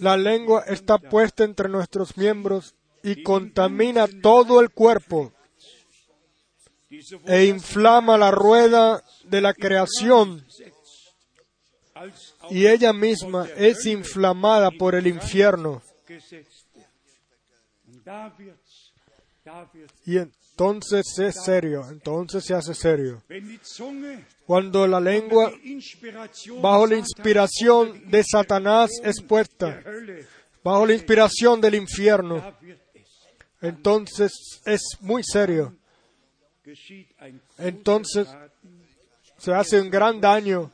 La 0.00 0.16
lengua 0.16 0.64
está 0.66 0.98
puesta 0.98 1.44
entre 1.44 1.68
nuestros 1.68 2.16
miembros 2.16 2.74
y 3.02 3.22
contamina 3.22 4.06
todo 4.22 4.60
el 4.60 4.70
cuerpo. 4.70 5.32
E 7.26 7.44
inflama 7.44 8.16
la 8.16 8.30
rueda 8.30 9.04
de 9.24 9.40
la 9.42 9.52
creación 9.52 10.44
y 12.50 12.66
ella 12.66 12.92
misma 12.92 13.48
es 13.56 13.86
inflamada 13.86 14.70
por 14.70 14.94
el 14.94 15.06
infierno. 15.06 15.82
Y 20.04 20.18
entonces 20.18 21.18
es 21.18 21.36
serio, 21.44 21.86
entonces 21.90 22.44
se 22.44 22.54
hace 22.54 22.74
serio. 22.74 23.22
Cuando 24.46 24.86
la 24.86 25.00
lengua 25.00 25.52
bajo 26.60 26.86
la 26.86 26.96
inspiración 26.96 28.08
de 28.10 28.24
Satanás 28.24 28.90
es 29.02 29.20
puesta, 29.20 29.82
bajo 30.62 30.86
la 30.86 30.94
inspiración 30.94 31.60
del 31.60 31.76
infierno, 31.76 32.42
entonces 33.60 34.32
es 34.64 34.80
muy 35.00 35.22
serio. 35.22 35.76
Entonces 37.58 38.28
se 39.38 39.52
hace 39.54 39.80
un 39.80 39.90
gran 39.90 40.20
daño, 40.20 40.70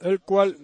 el 0.00 0.20
cual 0.20 0.56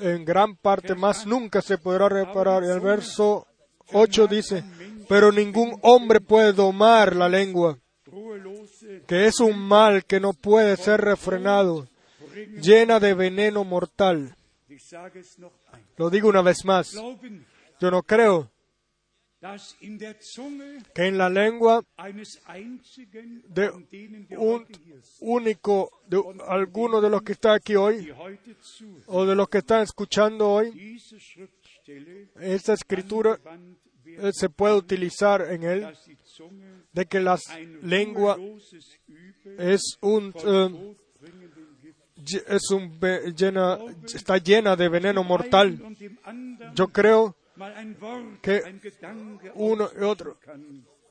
en 0.00 0.24
gran 0.24 0.56
parte 0.56 0.94
más 0.94 1.26
nunca 1.26 1.62
se 1.62 1.78
podrá 1.78 2.08
reparar. 2.08 2.64
Y 2.64 2.68
el 2.68 2.80
verso 2.80 3.46
8 3.92 4.26
dice, 4.26 4.64
pero 5.08 5.32
ningún 5.32 5.78
hombre 5.82 6.20
puede 6.20 6.52
domar 6.52 7.14
la 7.14 7.28
lengua, 7.28 7.78
que 9.06 9.26
es 9.26 9.40
un 9.40 9.58
mal 9.58 10.04
que 10.04 10.20
no 10.20 10.32
puede 10.32 10.76
ser 10.76 11.00
refrenado, 11.00 11.88
llena 12.60 13.00
de 13.00 13.14
veneno 13.14 13.64
mortal. 13.64 14.34
Lo 15.96 16.10
digo 16.10 16.28
una 16.28 16.42
vez 16.42 16.64
más, 16.64 16.92
yo 17.80 17.90
no 17.90 18.02
creo 18.02 18.50
que 20.94 21.06
en 21.06 21.18
la 21.18 21.28
lengua 21.28 21.82
de 23.48 23.70
un 24.36 24.66
único, 25.20 25.90
de 26.06 26.22
alguno 26.46 27.00
de 27.00 27.10
los 27.10 27.22
que 27.22 27.32
está 27.32 27.54
aquí 27.54 27.76
hoy, 27.76 28.12
o 29.06 29.24
de 29.24 29.34
los 29.34 29.48
que 29.48 29.58
están 29.58 29.82
escuchando 29.82 30.50
hoy, 30.50 30.98
esta 32.40 32.72
escritura 32.74 33.38
eh, 34.04 34.30
se 34.32 34.48
puede 34.48 34.74
utilizar 34.74 35.42
en 35.50 35.62
él, 35.64 35.86
de 36.92 37.06
que 37.06 37.20
la 37.20 37.38
lengua 37.82 38.38
es 39.58 39.98
un, 40.00 40.32
eh, 40.44 40.96
es 42.48 42.70
un 42.70 42.98
llena, 43.36 43.78
está 44.14 44.38
llena 44.38 44.76
de 44.76 44.88
veneno 44.88 45.22
mortal. 45.22 45.78
Yo 46.74 46.88
creo 46.88 47.36
que 48.42 48.62
uno 49.54 49.88
y 49.98 50.02
otro, 50.02 50.38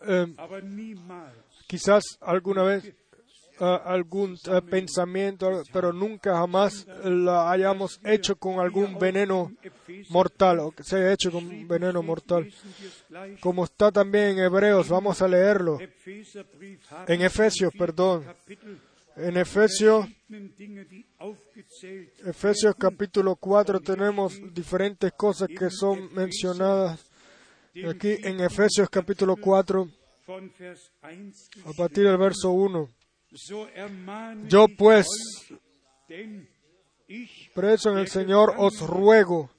eh, 0.07 0.27
niemals 0.63 1.33
quizás 1.67 2.03
alguna 2.21 2.63
vez 2.63 2.93
eh, 3.57 3.79
algún 3.85 4.37
eh, 4.47 4.61
pensamiento, 4.69 5.63
pero 5.71 5.93
nunca 5.93 6.35
jamás 6.37 6.85
la 7.05 7.49
hayamos 7.49 8.01
hecho 8.03 8.35
con 8.35 8.59
algún 8.59 8.99
veneno 8.99 9.53
mortal 10.09 10.59
o 10.59 10.71
que 10.71 10.83
se 10.83 10.97
haya 10.97 11.13
hecho 11.13 11.31
con 11.31 11.65
veneno 11.65 12.03
mortal. 12.03 12.51
Como 13.39 13.63
está 13.63 13.93
también 13.93 14.37
en 14.37 14.39
Hebreos, 14.39 14.89
vamos 14.89 15.21
a 15.21 15.27
leerlo. 15.29 15.79
En 17.07 17.21
Efesios, 17.21 17.73
perdón. 17.77 18.25
En 19.17 19.37
Efesios, 19.37 20.07
Efesios 22.25 22.75
capítulo 22.77 23.37
4 23.37 23.79
tenemos 23.79 24.33
diferentes 24.53 25.13
cosas 25.13 25.47
que 25.47 25.69
son 25.69 26.13
mencionadas 26.13 27.09
aquí 27.87 28.17
en 28.23 28.41
Efesios 28.41 28.89
capítulo 28.89 29.37
4 29.37 29.87
von 30.27 30.53
Vers 30.59 30.91
1 31.01 31.69
a 31.69 31.73
partir 31.77 32.03
del 32.03 32.17
verso 32.17 32.51
1. 32.51 32.89
So 33.35 33.69
ermahne 33.69 34.49
Yo 34.49 34.67
pues, 34.67 35.07
preso 37.53 37.91
en 37.91 37.99
el 37.99 38.07
Señor, 38.07 38.53
os 38.57 38.81
ruego 38.81 39.49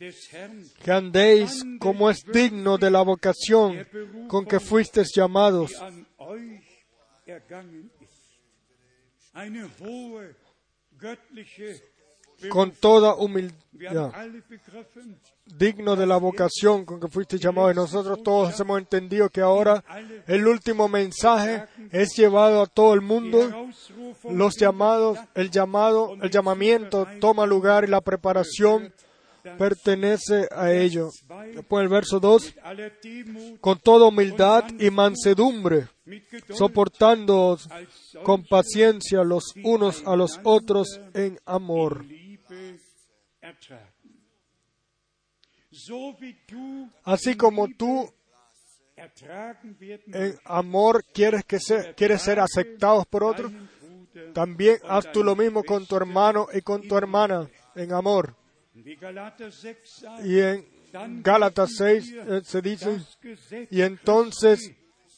que 0.83 0.93
andéis 0.93 1.65
como 1.79 2.11
es 2.11 2.25
digno 2.25 2.77
de 2.77 2.91
la 2.91 3.03
vocación 3.03 3.87
con 4.29 4.45
que 4.45 4.61
fuisteis 4.61 5.13
llamados, 5.15 5.73
con 12.51 12.70
toda 12.72 13.14
humildad, 13.14 14.12
digno 15.47 15.97
de 15.97 16.07
la 16.07 16.16
vocación 16.18 16.84
con 16.84 17.01
que 17.01 17.09
fuisteis 17.09 17.41
llamados. 17.43 17.72
Y 17.72 17.76
nosotros 17.76 18.22
todos 18.22 18.59
hemos 18.61 18.78
entendido 18.78 19.30
que 19.30 19.41
ahora 19.41 19.82
el 20.26 20.47
último 20.47 20.89
mensaje 20.89 21.64
es 21.91 22.14
llevado 22.16 22.62
a 22.62 22.66
todo 22.66 22.95
el 22.95 23.01
mundo. 23.01 23.68
Los 24.30 24.57
llamados, 24.57 25.18
el 25.34 25.51
llamado, 25.51 26.14
el 26.20 26.30
llamamiento 26.30 27.07
toma 27.20 27.47
lugar 27.47 27.84
y 27.84 27.89
la 27.89 28.01
preparación 28.01 28.93
pertenece 29.59 30.49
a 30.51 30.73
ello. 30.73 31.11
Después 31.55 31.83
el 31.83 31.89
verso 31.89 32.19
2, 32.21 32.45
mit 32.45 32.59
aller 32.65 32.99
Demut, 33.03 33.61
con 33.61 33.79
toda 33.79 34.07
humildad 34.07 34.65
y 34.79 34.91
mansedumbre, 34.91 35.89
solche 36.51 36.73
con 38.23 38.45
paciencia 38.45 39.23
los 39.25 39.45
unos 39.65 40.03
a 40.07 40.17
los 40.17 40.39
otros 40.45 41.01
en 41.15 41.39
amor. 41.47 42.05
Así 47.05 47.37
como 47.37 47.69
tú 47.77 48.09
en 50.13 50.39
amor 50.45 51.05
quieres, 51.13 51.45
que 51.45 51.61
se- 51.61 51.95
quieres 51.95 52.23
ser 52.23 52.41
aceptados 52.41 53.07
por 53.07 53.25
otros, 53.25 53.53
también 54.33 54.79
haz 54.89 55.13
tú 55.13 55.23
lo 55.23 55.37
mismo 55.37 55.63
con 55.65 55.87
tu 55.87 55.97
hermano 55.97 56.49
y 56.53 56.63
con 56.63 56.81
tu 56.89 56.97
hermana 56.97 57.49
en 57.75 57.93
amor. 57.93 58.35
Wie 58.85 58.97
Galater 58.97 59.51
6 59.53 59.77
sagt, 60.01 60.24
Y 60.24 60.41
en 60.41 61.22
Gálatas 61.22 61.70
6 61.77 62.12
eh, 62.12 62.41
se 62.45 62.62
dice, 62.62 63.01
y 63.70 63.81
entonces 63.83 64.72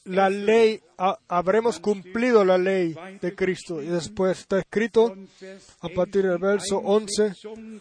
la 0.04 0.30
ley, 0.30 0.80
ha- 0.96 1.18
habremos 1.28 1.78
cumplido 1.78 2.44
la 2.44 2.56
ley 2.58 2.94
de 3.20 3.34
Cristo. 3.34 3.82
Y 3.82 3.86
después 3.86 4.38
está 4.40 4.58
escrito 4.60 5.14
a 5.80 5.88
partir 5.90 6.22
del 6.22 6.32
11, 6.42 6.46
verso 6.46 6.78
11, 6.78 7.22
Einsetzung 7.26 7.80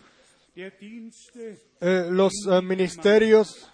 der 0.56 0.78
Dienste 0.80 1.60
eh, 1.80 2.08
los 2.10 2.34
eh, 2.50 2.62
ministerios 2.62 3.70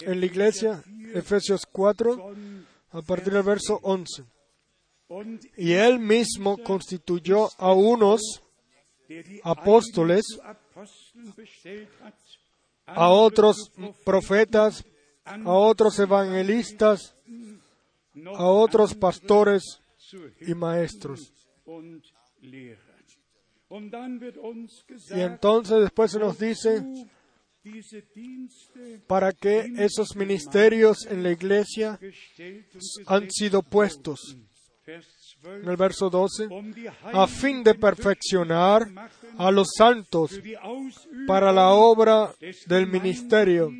en 0.00 0.20
la 0.20 0.26
iglesia, 0.26 0.82
Efesios 1.14 1.66
4, 1.70 2.16
von 2.16 2.66
a 2.92 3.02
partir 3.02 3.32
del 3.32 3.42
verso 3.42 3.78
11. 3.82 4.22
und 5.08 5.44
Y 5.56 5.72
él 5.72 5.98
mismo 5.98 6.56
constituyó 6.58 7.50
a 7.58 7.72
unos 7.72 8.40
apóstoles, 9.42 10.24
a 12.86 13.08
otros 13.08 13.72
profetas, 14.04 14.84
a 15.24 15.52
otros 15.52 15.98
evangelistas, 15.98 17.14
a 18.26 18.46
otros 18.46 18.94
pastores 18.94 19.80
y 20.40 20.54
maestros. 20.54 21.32
Y 25.10 25.20
entonces 25.20 25.80
después 25.80 26.12
se 26.12 26.18
nos 26.18 26.38
dice, 26.38 26.84
para 29.06 29.32
que 29.32 29.72
esos 29.78 30.14
ministerios 30.16 31.06
en 31.06 31.22
la 31.22 31.32
iglesia 31.32 31.98
han 33.06 33.30
sido 33.30 33.62
puestos. 33.62 34.36
En 35.44 35.60
12, 35.60 35.70
el 35.70 35.76
verso 35.76 36.08
12, 36.08 36.46
um 36.46 36.72
die 36.72 36.88
a 36.88 37.26
fin 37.26 37.62
de 37.62 37.74
perfeccionar 37.74 38.88
a 39.36 39.50
los 39.50 39.68
santos 39.76 40.40
para 41.26 41.52
la 41.52 41.68
obra 41.68 42.34
del 42.66 42.86
ministerio, 42.86 43.70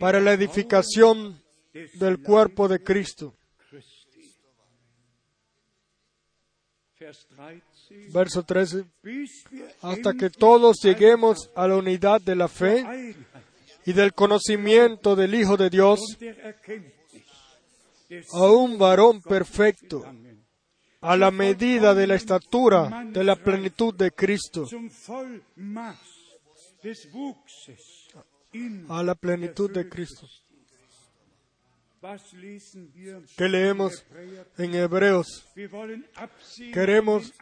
para 0.00 0.20
la 0.20 0.32
edificación 0.32 1.40
del 1.94 2.20
cuerpo 2.20 2.66
de 2.66 2.82
Cristo. 2.82 3.34
Christi. 3.70 4.34
Vers 6.98 7.26
13, 7.28 8.12
Verso 8.12 8.42
13, 8.42 8.84
bis 9.00 9.44
wir 9.52 9.68
hasta 9.80 10.14
que 10.14 10.28
todos 10.28 10.78
lleguemos 10.82 11.50
a 11.54 11.68
la 11.68 11.76
unidad 11.76 12.20
de 12.20 12.34
la 12.34 12.48
fe 12.48 13.14
y 13.86 13.92
del 13.92 14.12
conocimiento 14.12 15.14
del 15.14 15.34
Hijo 15.36 15.56
de 15.56 15.70
Dios, 15.70 16.00
a 18.32 18.50
un 18.50 18.78
varón 18.78 19.20
perfecto, 19.22 20.04
a 21.00 21.16
la 21.16 21.30
medida 21.30 21.94
de 21.94 22.06
la 22.06 22.14
estatura 22.14 23.04
de 23.12 23.24
la 23.24 23.36
plenitud 23.36 23.94
de 23.94 24.10
Cristo, 24.12 24.66
a 28.88 29.02
la 29.02 29.14
plenitud 29.14 29.70
de 29.70 29.88
Cristo. 29.88 30.26
¿Qué 33.36 33.48
leemos 33.48 34.04
en 34.58 34.74
Hebreos? 34.74 35.26
Queremos- 36.72 37.32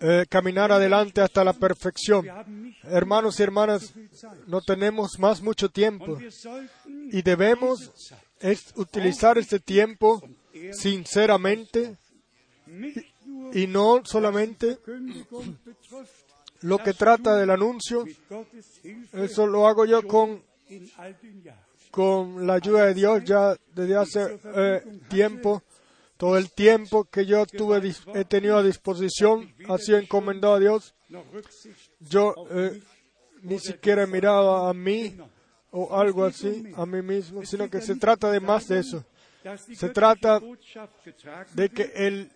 Eh, 0.00 0.26
caminar 0.28 0.72
adelante 0.72 1.20
hasta 1.20 1.44
la 1.44 1.52
perfección. 1.52 2.26
Hermanos 2.82 3.40
y 3.40 3.42
hermanas, 3.42 3.92
no 4.46 4.60
tenemos 4.60 5.18
más 5.18 5.40
mucho 5.40 5.68
tiempo. 5.68 6.18
Y 7.10 7.22
debemos 7.22 7.90
es 8.40 8.72
utilizar 8.76 9.38
este 9.38 9.58
tiempo 9.58 10.22
sinceramente 10.72 11.96
y 13.54 13.66
no 13.66 14.02
solamente 14.04 14.78
lo 16.60 16.78
que 16.78 16.92
trata 16.92 17.36
del 17.36 17.50
anuncio, 17.50 18.04
eso 19.12 19.46
lo 19.46 19.66
hago 19.66 19.84
yo 19.84 20.06
con, 20.06 20.42
con 21.90 22.46
la 22.46 22.54
ayuda 22.54 22.86
de 22.86 22.94
Dios 22.94 23.24
ya 23.24 23.56
desde 23.74 23.96
hace 23.96 24.40
eh, 24.56 24.82
tiempo. 25.08 25.62
Todo 26.16 26.38
el 26.38 26.50
tiempo 26.52 27.04
que 27.04 27.26
yo 27.26 27.44
tuve, 27.46 27.92
he 28.14 28.24
tenido 28.24 28.56
a 28.56 28.62
disposición 28.62 29.52
ha 29.68 29.78
sido 29.78 29.98
encomendado 29.98 30.54
a 30.54 30.60
Dios. 30.60 30.94
Yo 32.00 32.34
eh, 32.50 32.80
ni 33.42 33.58
siquiera 33.58 34.04
he 34.04 34.06
mirado 34.06 34.66
a 34.66 34.74
mí 34.74 35.16
o 35.70 35.98
algo 35.98 36.24
así, 36.24 36.72
a 36.76 36.86
mí 36.86 37.02
mismo, 37.02 37.44
sino 37.44 37.68
que 37.68 37.80
se 37.80 37.96
trata 37.96 38.30
de 38.30 38.40
más 38.40 38.68
de 38.68 38.78
eso. 38.78 39.04
Se 39.74 39.90
trata 39.90 40.40
De 41.52 41.68
que 41.68 41.92
el 41.94 42.30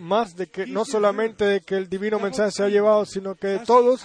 más 0.00 0.36
de 0.36 0.48
que 0.48 0.66
no 0.66 0.84
solamente 0.84 1.44
de 1.44 1.60
que 1.60 1.76
el 1.76 1.88
divino 1.88 2.18
mensaje 2.18 2.50
se 2.50 2.62
ha 2.64 2.68
llevado, 2.68 3.04
sino 3.04 3.34
que 3.34 3.60
todos 3.64 4.04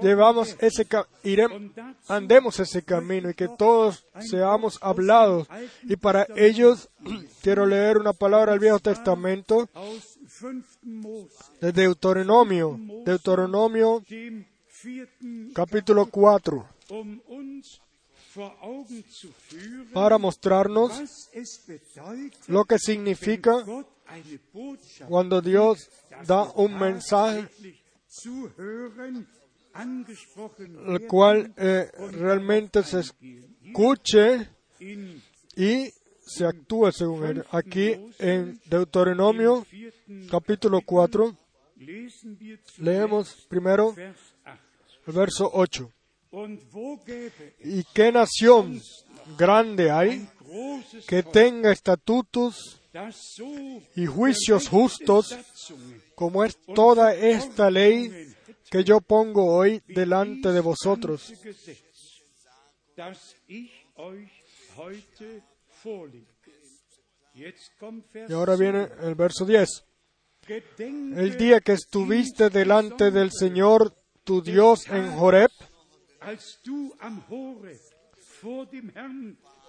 llevamos 0.00 0.56
ese 0.60 0.86
iremos, 1.22 1.72
andemos 2.08 2.58
ese 2.60 2.82
camino 2.82 3.30
y 3.30 3.34
que 3.34 3.48
todos 3.48 4.04
seamos 4.20 4.78
hablados. 4.82 5.48
Y 5.84 5.96
para 5.96 6.26
ellos 6.36 6.88
quiero 7.42 7.66
leer 7.66 7.98
una 7.98 8.12
palabra 8.12 8.52
del 8.52 8.60
Viejo 8.60 8.80
Testamento. 8.80 9.68
aus 9.74 10.18
5. 10.28 10.66
Mose, 10.82 11.36
de 11.60 11.72
Deuteronomio, 11.72 12.78
Deuteronomio 13.04 14.02
capítulo 15.54 16.06
4, 16.06 16.66
para 19.92 20.18
mostrarnos 20.18 20.92
lo 22.48 22.64
que 22.64 22.78
significa 22.78 23.64
cuando 25.08 25.40
Dios 25.40 25.88
da 26.26 26.44
un 26.54 26.78
mensaje 26.78 27.48
el 30.86 31.06
cual 31.06 31.52
eh, 31.56 31.90
realmente 32.12 32.82
se 32.82 33.00
escuche 33.00 34.48
y 35.56 35.92
se 36.24 36.46
actúe 36.46 36.92
según 36.92 37.24
él. 37.24 37.44
Aquí 37.50 37.96
en 38.18 38.60
Deuteronomio 38.66 39.66
capítulo 40.30 40.80
4 40.84 41.36
lesen 41.76 42.38
wir 42.40 42.58
zunächst 42.58 42.78
leemos 42.78 43.46
primero 43.48 43.92
Vers 43.92 44.20
8. 44.44 44.58
el 45.06 45.12
verso 45.12 45.50
8. 45.52 45.90
¿Y 47.60 47.84
qué 47.92 48.10
nación 48.10 48.80
grande 49.36 49.90
hay 49.90 50.26
que 51.06 51.22
tenga 51.22 51.72
estatutos 51.72 52.80
y 53.94 54.06
juicios 54.06 54.68
justos 54.68 55.36
como 56.14 56.44
es 56.44 56.56
toda 56.74 57.14
esta 57.14 57.70
ley 57.70 58.34
que 58.70 58.82
yo 58.82 59.00
pongo 59.00 59.54
hoy 59.54 59.82
delante 59.86 60.52
de 60.52 60.60
vosotros? 60.60 61.32
Y 68.28 68.32
ahora 68.32 68.56
viene 68.56 68.88
el 69.02 69.14
verso 69.14 69.44
10. 69.44 69.68
10. 69.68 69.84
Gedenke 70.44 71.20
El 71.20 71.36
día 71.36 71.60
que 71.60 71.72
estuviste 71.72 72.50
delante 72.50 73.10
del 73.10 73.30
Señor 73.30 73.94
tu 74.24 74.42
Dios 74.42 74.86
en 74.88 75.12
Joreb, 75.12 75.50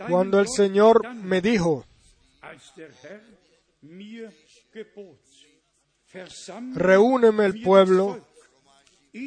cuando 0.08 0.40
el 0.40 0.48
Señor 0.48 1.14
me 1.16 1.42
dijo, 1.42 1.86
reúneme 6.74 7.46
el 7.46 7.62
pueblo 7.62 8.26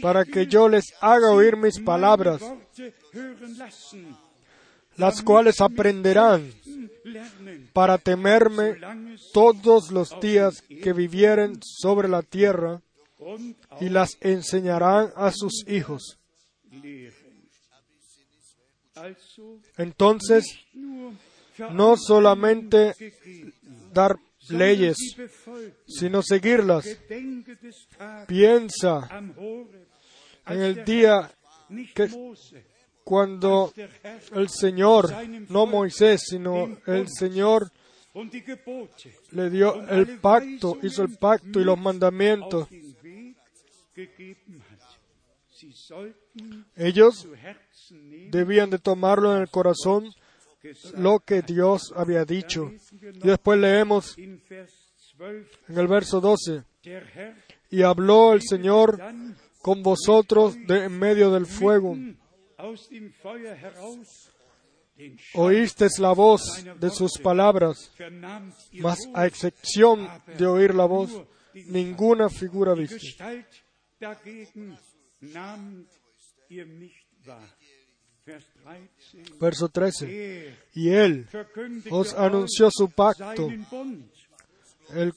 para 0.03 0.25
que 0.25 0.47
yo 0.47 0.69
les 0.69 0.85
haga 1.01 1.31
oír 1.31 1.57
mis 1.57 1.79
palabras, 1.81 2.43
las 4.97 5.23
cuales 5.23 5.61
aprenderán 5.61 6.53
para 7.73 7.99
temerme 7.99 8.79
todos 9.33 9.91
los 9.91 10.19
días 10.21 10.63
que 10.63 10.93
vivieren 10.93 11.61
sobre 11.63 12.09
la 12.09 12.23
tierra 12.23 12.81
y 13.81 13.89
las 13.89 14.17
enseñarán 14.21 15.13
a 15.15 15.31
sus 15.33 15.65
hijos. 15.69 16.19
Entonces, 19.77 20.45
no 21.73 21.97
solamente 21.97 22.95
dar 23.93 24.17
leyes, 24.49 24.97
sino 25.87 26.23
seguirlas. 26.23 26.87
Piensa 28.27 29.09
en 30.47 30.63
el 30.63 30.85
día 30.85 31.31
que- 31.95 32.09
cuando 33.05 33.73
el 34.35 34.49
Señor, 34.49 35.11
no 35.49 35.67
Moisés, 35.67 36.23
sino 36.29 36.77
el 36.87 37.09
Señor 37.09 37.71
le 39.33 39.51
dio 39.51 39.75
el 39.89 40.19
pacto, 40.21 40.79
hizo 40.83 41.03
el 41.03 41.17
pacto 41.19 41.61
y 41.61 41.65
los 41.65 41.79
mandamientos. 41.79 42.69
Ellos 46.77 47.27
debían 48.31 48.71
de 48.71 48.79
tomarlo 48.79 49.35
en 49.35 49.43
el 49.43 49.49
corazón 49.49 50.13
lo 50.97 51.21
que 51.21 51.43
Dios 51.43 51.93
había 51.95 52.25
dicho. 52.25 52.73
Y 53.01 53.27
después 53.27 53.59
leemos 53.59 54.17
in 54.19 54.43
Vers 54.49 54.73
12, 55.17 55.47
en 55.69 55.79
el 55.79 55.87
verso 55.87 56.21
12, 56.21 56.65
der 56.83 57.11
Herr 57.15 57.47
y 57.71 57.83
habló 57.83 58.33
el 58.33 58.43
Señor 58.43 59.01
con 59.61 59.83
vosotros 59.83 60.57
de 60.67 60.85
en 60.85 60.99
medio 60.99 61.31
del 61.31 61.47
fuego. 61.47 61.97
Oísteis 65.35 65.99
la 65.99 66.13
voz 66.13 66.65
de 66.81 66.91
sus 66.91 67.19
palabras, 67.19 67.93
mas 68.73 68.99
a 69.13 69.27
excepción 69.27 70.09
de 70.39 70.47
oír 70.47 70.75
la 70.75 70.87
voz, 70.87 71.11
ninguna 71.67 72.31
figura 72.31 72.75
viste. 72.75 72.99
Verso 79.39 79.69
13. 79.69 80.07
Er 80.07 80.59
Y 80.75 80.91
él 80.91 81.29
os 81.91 82.15
anunció 82.15 82.71
su 82.71 82.91
pacto, 82.91 83.49
Er 84.95 85.13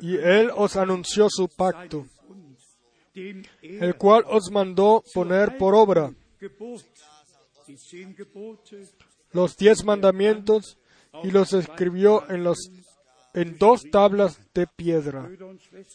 y 0.00 0.16
él 0.16 0.50
os 0.54 0.76
anunció 0.76 1.28
su 1.28 1.48
pacto, 1.48 2.06
el 3.14 3.96
cual 3.96 4.24
os 4.28 4.50
mandó 4.50 5.02
poner 5.12 5.58
por 5.58 5.74
obra 5.74 6.12
los 9.32 9.56
diez 9.56 9.84
mandamientos 9.84 10.78
y 11.24 11.30
los 11.30 11.52
escribió 11.52 12.28
en, 12.30 12.44
los, 12.44 12.70
en 13.34 13.58
dos 13.58 13.82
tablas 13.90 14.40
de 14.54 14.66
piedra. 14.66 15.28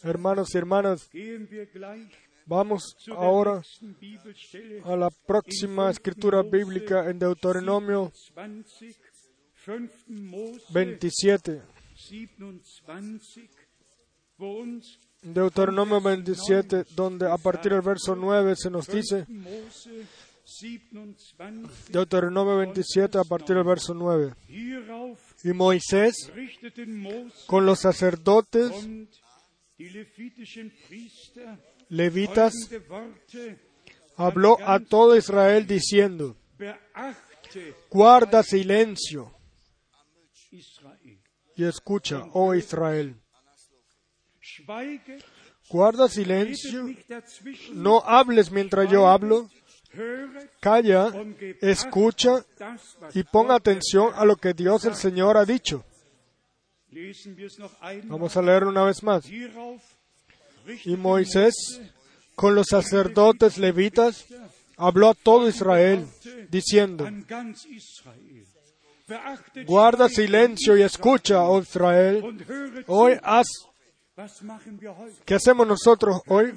Hermanos 0.02 0.54
y 0.54 0.58
hermanas, 0.58 1.10
vamos 2.46 2.96
ahora 3.14 3.60
a 4.84 4.96
la 4.96 5.10
próxima 5.10 5.90
escritura 5.90 6.42
bíblica 6.42 7.10
en 7.10 7.18
Deuteronomio 7.18 8.12
20, 8.34 8.70
5. 8.78 9.06
Mose 10.08 10.62
27. 10.72 11.62
27, 12.86 13.50
wo 14.38 14.60
uns 14.60 14.98
Deuteronomio 15.22 16.00
27, 16.00 16.84
donde 16.94 17.26
a 17.26 17.36
partir 17.36 17.72
del 17.72 17.80
verso 17.80 18.14
9 18.14 18.54
se 18.54 18.70
nos 18.70 18.86
dice, 18.86 19.26
5. 19.26 19.40
Mose 19.42 20.06
27, 20.46 21.92
Deuteronomio 21.92 22.58
27 22.58 23.18
a 23.18 23.24
partir 23.24 23.56
del 23.56 23.64
verso 23.64 23.92
9. 23.92 24.34
hierauf 24.46 25.44
Y 25.44 25.52
Moisés 25.52 26.30
con 27.46 27.66
los 27.66 27.80
sacerdotes, 27.80 28.70
levitas, 31.88 32.54
habló 34.16 34.58
a 34.64 34.80
todo 34.80 35.16
Israel 35.16 35.66
diciendo, 35.66 36.36
guarda 37.90 38.42
silencio 38.42 39.32
y 41.56 41.64
escucha, 41.64 42.24
oh 42.32 42.54
Israel. 42.54 43.16
Guarda 45.68 46.08
silencio, 46.08 46.86
no 47.72 48.00
hables 48.04 48.50
mientras 48.50 48.88
yo 48.90 49.08
hablo, 49.08 49.50
calla, 50.60 51.12
escucha 51.60 52.44
y 53.14 53.22
pon 53.24 53.48
Gott 53.48 53.56
atención 53.56 54.12
a 54.14 54.24
lo 54.24 54.36
que 54.36 54.54
Dios 54.54 54.84
el 54.84 54.94
Señor 54.94 55.36
ha 55.36 55.44
dicho. 55.44 55.84
Vamos 58.04 58.36
a 58.36 58.42
leerlo 58.42 58.70
una 58.70 58.84
vez 58.84 59.02
más. 59.02 59.24
Y 60.84 60.96
Moisés, 60.96 61.80
con 62.34 62.54
los 62.54 62.68
sacerdotes 62.68 63.58
levitas, 63.58 64.26
habló 64.76 65.10
a 65.10 65.14
todo 65.14 65.48
Israel, 65.48 66.06
diciendo, 66.50 67.08
guarda 69.66 70.08
silencio 70.08 70.76
y 70.76 70.82
escucha, 70.82 71.42
oh 71.42 71.60
Israel. 71.60 72.84
Hoy 72.86 73.18
haz? 73.22 73.46
¿qué 75.26 75.34
hacemos 75.34 75.66
nosotros 75.66 76.22
hoy? 76.26 76.54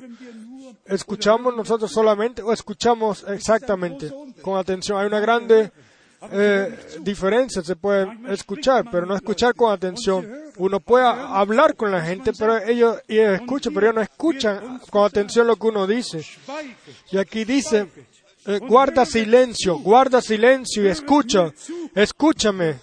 ¿Escuchamos 0.85 1.55
nosotros 1.55 1.91
solamente 1.91 2.41
o 2.41 2.53
escuchamos 2.53 3.25
exactamente? 3.27 4.11
Con 4.41 4.57
atención. 4.57 4.97
Hay 4.97 5.07
una 5.07 5.19
grande 5.19 5.71
eh, 6.31 6.77
diferencia, 7.01 7.61
se 7.61 7.75
puede 7.75 8.07
escuchar, 8.29 8.85
pero 8.91 9.05
no 9.05 9.15
escuchar 9.15 9.55
con 9.55 9.71
atención. 9.71 10.27
Uno 10.57 10.79
puede 10.79 11.05
hablar 11.05 11.75
con 11.75 11.91
la 11.91 12.01
gente, 12.01 12.31
pero 12.37 12.57
ellos, 12.57 12.97
escuchan, 13.07 13.73
pero 13.73 13.87
ellos 13.87 13.95
no 13.95 14.01
escuchan 14.01 14.81
con 14.89 15.05
atención 15.05 15.47
lo 15.47 15.55
que 15.55 15.67
uno 15.67 15.87
dice. 15.87 16.25
Y 17.11 17.17
aquí 17.17 17.45
dice, 17.45 17.87
eh, 18.45 18.59
guarda 18.59 19.05
silencio, 19.05 19.77
guarda 19.77 20.21
silencio 20.21 20.83
y 20.83 20.87
escucha, 20.87 21.53
escúchame, 21.95 22.75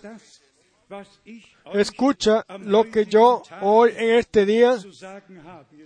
escucha 1.74 2.45
lo 2.61 2.84
que 2.91 3.05
yo 3.07 3.43
hoy 3.61 3.93
en 3.97 4.14
este 4.16 4.47
día 4.47 4.78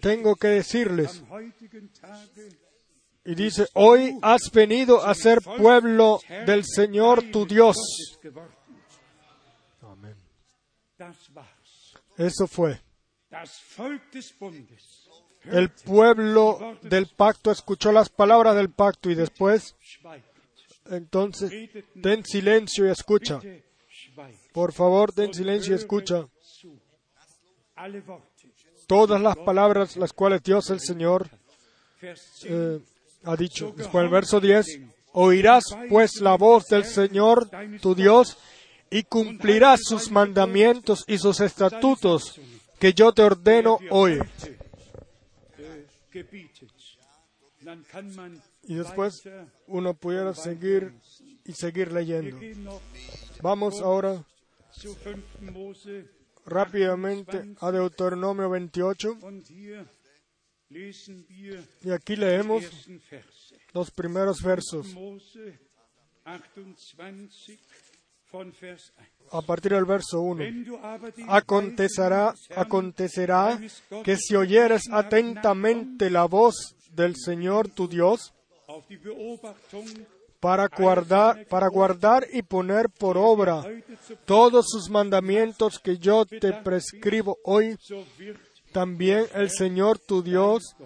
tengo 0.01 0.37
que 0.37 0.49
decirles. 0.49 1.23
Y 3.25 3.35
dice, 3.35 3.67
hoy 3.75 4.19
has 4.23 4.51
venido 4.53 5.05
a 5.05 5.15
ser 5.15 5.41
pueblo 5.43 6.21
del 6.47 6.65
Señor 6.65 7.31
tu 7.31 7.47
Dios. 7.47 7.77
War's. 11.35 11.95
Eso 12.17 12.47
fue. 12.47 12.81
El 15.45 15.71
pueblo 15.71 16.79
del 16.83 17.07
pacto 17.07 17.51
escuchó 17.51 17.93
las 17.93 18.09
palabras 18.09 18.57
del 18.57 18.71
pacto 18.71 19.11
y 19.11 19.15
después, 19.15 19.75
entonces, 20.87 21.53
ten 22.03 22.25
silencio 22.25 22.87
y 22.87 22.91
escucha. 22.91 23.41
Por 24.53 24.73
favor, 24.73 25.13
ten 25.13 25.33
silencio 25.33 25.73
y 25.73 25.77
escucha. 25.77 26.27
Todas 28.87 29.21
las 29.21 29.37
palabras 29.37 29.97
las 29.97 30.13
cuales 30.13 30.43
Dios 30.43 30.69
el 30.71 30.81
Señor 30.81 31.31
Vers 32.03 32.41
10. 32.43 32.53
eh, 32.53 32.81
ha 33.25 33.37
dicho. 33.37 33.73
Después 33.77 34.05
el 34.05 34.11
verso 34.11 34.41
10, 34.41 34.81
oirás 35.13 35.65
pues 35.89 36.21
la 36.21 36.37
voz 36.37 36.67
del 36.67 36.85
Señor 36.85 37.49
tu 37.81 37.95
Dios 37.95 38.39
y 38.91 39.05
cumplirás 39.05 39.81
sus 39.85 40.11
mandamientos 40.11 41.05
y 41.07 41.19
sus 41.19 41.41
estatutos 41.41 42.41
que 42.79 42.93
yo 42.93 43.13
te 43.13 43.23
ordeno 43.23 43.79
hoy. 43.91 44.19
Y 48.63 48.75
después 48.75 49.23
uno 49.67 49.95
pudiera 49.95 50.35
seguir 50.35 50.95
y 51.45 51.53
seguir 51.53 51.93
leyendo. 51.93 52.39
Vamos 53.43 53.81
ahora 53.81 54.25
zu 54.73 54.97
5. 55.05 55.53
Mose 55.53 56.07
rápidamente 56.47 57.55
a 57.61 57.71
Deuteronomio 57.71 58.49
28 58.51 59.19
y 60.71 61.91
aquí 61.91 62.15
leemos 62.15 62.65
los 63.73 63.91
primeros 63.91 64.41
versos 64.43 64.95
Mose 64.95 65.59
28 66.97 67.61
von 68.31 68.55
Vers 68.61 68.93
1. 68.97 69.07
a 69.33 69.43
partir 69.43 69.73
del 69.73 69.85
verso 69.85 70.21
1. 70.21 70.39
Wenn 70.39 70.65
du 70.65 70.77
aber 70.77 71.13
die 71.13 71.25
Acontecerá, 71.29 72.35
que 74.05 74.17
si 74.17 74.37
oyeres 74.37 74.89
atentamente 74.91 76.11
la 76.11 76.27
voz 76.27 76.77
del 76.93 77.17
Señor 77.17 77.69
tu 77.69 77.89
Dios 77.89 78.33
para 80.39 80.69
guardar, 80.69 81.45
para 81.47 81.69
guardar 81.69 82.27
y 82.33 82.43
poner 82.43 82.89
por 82.89 83.19
obra 83.19 83.63
todos 84.25 84.67
sus 84.69 84.89
mandamientos 84.89 85.79
que 85.79 85.99
yo 85.99 86.25
te 86.25 86.53
prescribo 86.53 87.39
hoy, 87.45 87.77
también 88.73 89.27
el 89.35 89.51
Señor 89.51 89.99
tu 89.99 90.23
Dios 90.23 90.77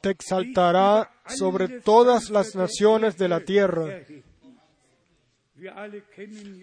te 0.00 0.10
exaltará 0.10 1.10
sobre 1.26 1.80
todas 1.80 2.30
las 2.30 2.54
naciones 2.54 3.16
de 3.16 3.28
la 3.28 3.40
tierra. 3.40 4.00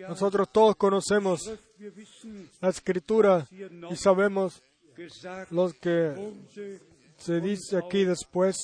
Nosotros 0.07 0.49
todos 0.51 0.75
conocemos 0.75 1.41
la 2.59 2.69
escritura 2.69 3.47
y 3.89 3.95
sabemos 3.95 4.61
lo 5.49 5.71
que 5.73 6.13
se 7.17 7.39
dice 7.39 7.77
aquí 7.77 8.03
después 8.03 8.55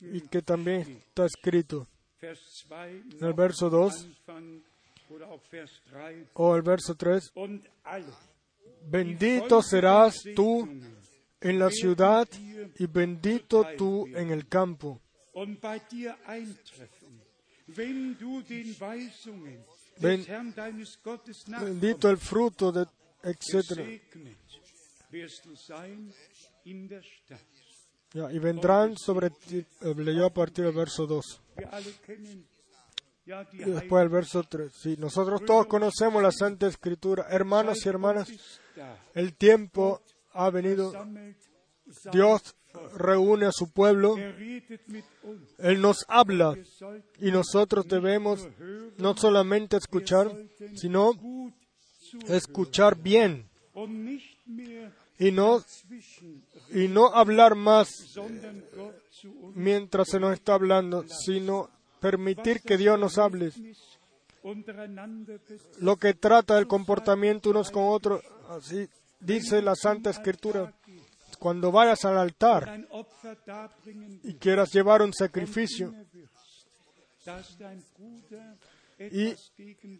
y 0.00 0.20
que 0.22 0.42
también 0.42 1.02
está 1.08 1.26
escrito 1.26 1.86
Vers 2.20 2.64
2 2.68 2.78
en 3.20 3.26
el 3.26 3.32
verso 3.34 3.68
2 3.68 4.04
Anfang 4.04 4.62
oder 5.10 5.26
auch 5.26 5.42
Vers 5.50 5.72
3 5.90 6.28
o 6.34 6.54
el 6.54 6.62
verso 6.62 6.94
3. 6.94 7.32
und 7.34 7.66
alle 7.82 8.06
Bendito 8.88 9.60
serás 9.62 10.22
tú 10.34 10.68
en 11.42 11.58
la 11.58 11.70
ciudad 11.70 12.28
y 12.78 12.86
bendito 12.86 13.64
tú 13.76 14.06
en 14.14 14.30
el 14.30 14.46
campo. 14.48 15.00
Ben- 20.00 20.24
Bendito 21.60 22.08
el 22.10 22.16
fruto 22.18 22.72
de 22.72 22.86
etc. 23.22 23.40
gesegnet, 23.68 24.02
wirst 25.12 25.44
du 25.44 25.56
sein 25.56 26.12
in 26.64 26.88
der 26.88 27.02
Stadt. 27.02 27.40
Ya, 28.14 28.30
y 28.30 28.38
vendrán 28.38 28.96
sobre 28.98 29.30
ti, 29.30 29.64
eh, 29.80 29.94
leyó 29.96 30.26
a 30.26 30.30
partir 30.30 30.64
del 30.64 30.74
verso 30.74 31.06
2. 31.06 31.40
Wir 31.56 31.68
alle 31.72 31.92
kennen 32.06 32.46
ja 33.26 33.44
die 33.44 33.62
Y 33.62 33.70
después 33.70 34.02
el 34.02 34.08
verso 34.10 34.42
3. 34.42 34.70
Sí, 34.74 34.96
nosotros 34.98 35.42
todos 35.46 35.66
conocemos 35.66 36.22
la 36.22 36.30
Santa 36.32 36.66
Escritura. 36.66 37.26
Hermanos 37.30 37.84
y 37.86 37.88
hermanas, 37.88 38.28
el 39.14 39.34
tiempo 39.34 40.02
ha 40.32 40.50
venido. 40.50 40.92
Dios 42.12 42.54
reúne 42.96 43.46
a 43.46 43.52
su 43.52 43.70
pueblo. 43.70 44.16
Él 45.58 45.80
nos 45.80 46.04
habla 46.08 46.56
y 47.18 47.30
nosotros 47.30 47.86
debemos 47.86 48.48
no 48.98 49.16
solamente 49.16 49.76
escuchar, 49.76 50.32
sino 50.74 51.12
escuchar 52.28 52.96
bien 52.96 53.48
y 55.18 55.30
no, 55.30 55.62
y 56.70 56.88
no 56.88 57.06
hablar 57.14 57.54
más 57.54 57.88
mientras 59.54 60.08
se 60.08 60.20
nos 60.20 60.32
está 60.34 60.54
hablando, 60.54 61.04
sino 61.08 61.70
permitir 62.00 62.60
que 62.60 62.76
Dios 62.76 62.98
nos 62.98 63.18
hable. 63.18 63.52
Lo 65.78 65.96
que 65.96 66.14
trata 66.14 66.56
del 66.56 66.66
comportamiento 66.66 67.50
unos 67.50 67.70
con 67.70 67.84
otros, 67.86 68.22
así 68.48 68.88
dice 69.22 69.62
la 69.62 69.74
Santa 69.74 70.10
Escritura. 70.10 70.72
Cuando 71.38 71.72
vayas 71.72 72.04
al 72.04 72.18
altar 72.18 72.86
y 74.22 74.34
quieras 74.34 74.72
llevar 74.72 75.02
un 75.02 75.12
sacrificio 75.12 75.92
Y, 79.10 79.34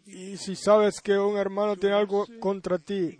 y 0.05 0.37
si 0.37 0.55
sabes 0.55 1.01
que 1.01 1.17
un 1.17 1.37
hermano 1.37 1.75
tiene 1.75 1.95
algo 1.95 2.25
contra 2.39 2.77
ti, 2.77 3.19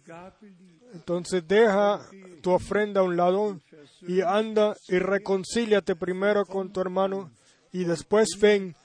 entonces 0.94 1.46
deja 1.46 2.00
tu 2.42 2.52
ofrenda 2.52 3.02
a 3.02 3.04
un 3.04 3.18
lado 3.18 3.60
y 4.08 4.22
anda 4.22 4.78
y 4.88 5.00
reconcíliate 5.00 5.96
primero 5.96 6.46
con 6.46 6.72
tu 6.72 6.80
hermano 6.80 7.32
y 7.74 7.84
después 7.84 8.30
ven 8.40 8.76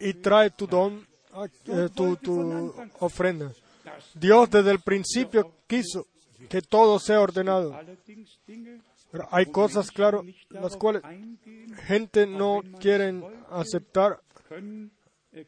y 0.00 0.14
trae 0.14 0.50
tu 0.50 0.66
don, 0.66 1.06
eh, 1.66 1.88
tu, 1.94 2.16
tu 2.16 2.74
ofrenda. 3.00 3.52
Dios 4.14 4.50
desde 4.50 4.70
el 4.70 4.80
principio 4.80 5.52
quiso 5.66 6.06
que 6.48 6.62
todo 6.62 6.98
sea 6.98 7.20
ordenado. 7.20 7.78
Pero 9.10 9.28
hay 9.30 9.46
cosas, 9.46 9.90
claro, 9.90 10.24
las 10.50 10.76
cuales 10.76 11.02
gente 11.86 12.26
no 12.26 12.62
quiere 12.80 13.22
aceptar, 13.50 14.20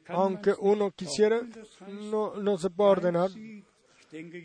aunque 0.09 0.55
uno 0.59 0.91
quisiera, 0.91 1.41
no, 1.89 2.59
se 2.59 2.71
puede 2.71 2.91
ordenar. 2.91 3.31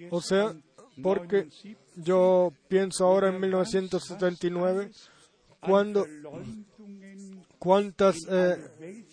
O 0.10 0.22
sea, 0.22 0.56
porque 1.02 1.50
yo 1.96 2.54
pienso 2.68 3.06
ahora 3.06 3.30
en 3.30 3.40
1979, 3.40 4.92
cuando 5.60 6.06
cuántas 7.58 8.16
eh, 8.30 9.06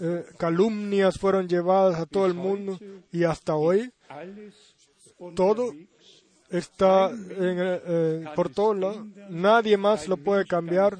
eh, 0.00 0.24
calumnias 0.38 1.18
fueron 1.18 1.48
llevadas 1.48 1.98
a 2.00 2.06
todo 2.06 2.26
el 2.26 2.34
mundo 2.34 2.78
y 3.12 3.24
hasta 3.24 3.54
hoy 3.54 3.92
todo 5.34 5.72
está 6.48 7.10
eh, 7.12 8.24
por 8.34 8.50
todos 8.50 8.78
lados. 8.78 9.06
Nadie 9.28 9.76
más 9.76 10.08
lo 10.08 10.16
puede 10.16 10.44
cambiar, 10.46 10.98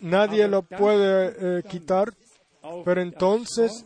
nadie 0.00 0.48
lo 0.48 0.62
puede 0.62 1.62
quitar, 1.64 2.12
pero 2.84 3.00
entonces 3.00 3.84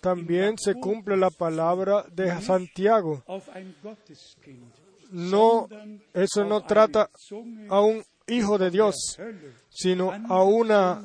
también 0.00 0.56
se 0.58 0.74
cumple 0.74 1.16
la 1.16 1.30
palabra 1.30 2.04
de 2.12 2.40
Santiago. 2.40 3.22
No, 5.10 5.68
eso 6.12 6.44
no 6.44 6.62
trata 6.64 7.10
a 7.68 7.80
un 7.80 8.04
hijo 8.26 8.58
de 8.58 8.70
Dios, 8.70 8.94
sino 9.70 10.12
a 10.28 10.42
una 10.42 11.04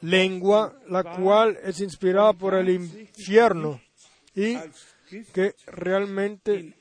lengua 0.00 0.78
la 0.88 1.02
cual 1.16 1.58
es 1.62 1.80
inspirada 1.80 2.32
por 2.32 2.54
el 2.54 2.70
infierno 2.70 3.80
y 4.34 4.56
que 5.32 5.54
realmente 5.66 6.74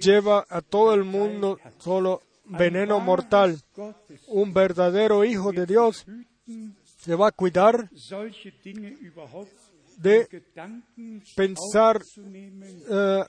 lleva 0.00 0.44
a 0.48 0.60
todo 0.60 0.94
el 0.94 1.04
mundo 1.04 1.58
solo 1.78 2.22
veneno 2.44 3.00
mortal. 3.00 3.58
Un 4.28 4.52
verdadero 4.52 5.24
hijo 5.24 5.52
de 5.52 5.66
Dios 5.66 6.04
se 7.00 7.14
va 7.14 7.28
a 7.28 7.32
cuidar 7.32 7.88
de 9.96 10.42
pensar, 11.36 12.02
eh, 12.90 13.24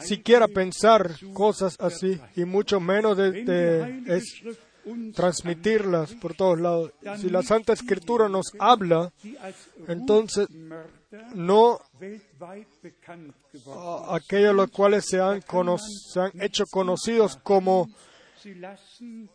siquiera 0.00 0.48
pensar 0.48 1.12
cosas 1.32 1.76
así, 1.78 2.18
y 2.34 2.44
mucho 2.44 2.80
menos 2.80 3.16
de, 3.16 4.20
transmitirlas 5.14 6.14
por 6.14 6.34
todos 6.34 6.60
lados. 6.60 6.92
Si 7.18 7.28
la 7.28 7.42
Santa 7.42 7.72
Escritura 7.72 8.28
nos 8.28 8.52
habla, 8.58 9.12
entonces 9.88 10.48
no 11.34 11.80
aquellos 14.10 14.54
los 14.54 14.70
cuales 14.70 15.04
se 15.08 15.20
han, 15.20 15.42
se 15.42 16.20
han 16.20 16.32
hecho 16.40 16.64
conocidos 16.70 17.38
como 17.42 17.88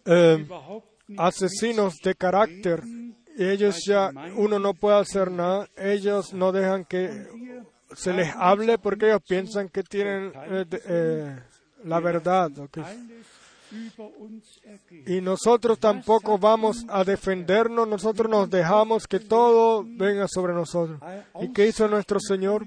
eh, 0.06 0.48
asesinos 1.18 1.98
de 2.04 2.16
carácter 2.16 2.84
ellos 3.38 3.84
ya, 3.86 4.12
uno 4.36 4.60
no 4.60 4.74
puede 4.74 5.00
hacer 5.00 5.32
nada, 5.32 5.68
ellos 5.78 6.34
no 6.34 6.52
dejan 6.52 6.86
que 6.86 7.28
se 7.96 8.14
les 8.14 8.34
hable 8.36 8.78
porque 8.78 9.08
ellos 9.08 9.22
piensan 9.28 9.70
que 9.70 9.84
tienen 9.84 10.32
eh, 10.50 10.66
eh, 10.86 11.40
la 11.86 12.00
verdad. 12.00 12.52
Y 15.08 15.22
nosotros 15.22 15.80
tampoco 15.80 16.38
vamos 16.38 16.86
a 16.90 17.04
defendernos, 17.04 17.88
nosotros 17.88 18.30
nos 18.30 18.50
dejamos 18.50 19.08
que 19.08 19.20
todo 19.20 19.84
venga 19.86 20.28
sobre 20.28 20.54
nosotros. 20.54 21.00
¿Y 21.42 21.52
qué 21.54 21.68
hizo 21.68 21.88
nuestro 21.88 22.20
Señor? 22.20 22.66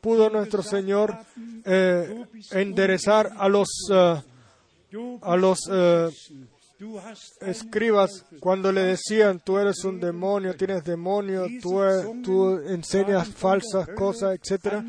Pudo 0.00 0.28
nuestro 0.30 0.62
Señor 0.62 1.16
eh, 1.64 2.26
enderezar 2.50 3.32
a 3.38 3.48
los, 3.48 3.68
a 3.90 5.36
los 5.36 5.58
escribas 7.40 8.24
cuando 8.40 8.72
le 8.72 8.82
decían 8.82 9.40
tú 9.40 9.58
eres 9.58 9.84
un 9.84 10.00
demonio, 10.00 10.56
tienes 10.56 10.84
demonio, 10.84 11.46
tú, 11.62 11.80
tú 12.22 12.58
enseñas 12.66 13.28
falsas 13.28 13.88
cosas, 13.90 14.38
etcétera. 14.40 14.84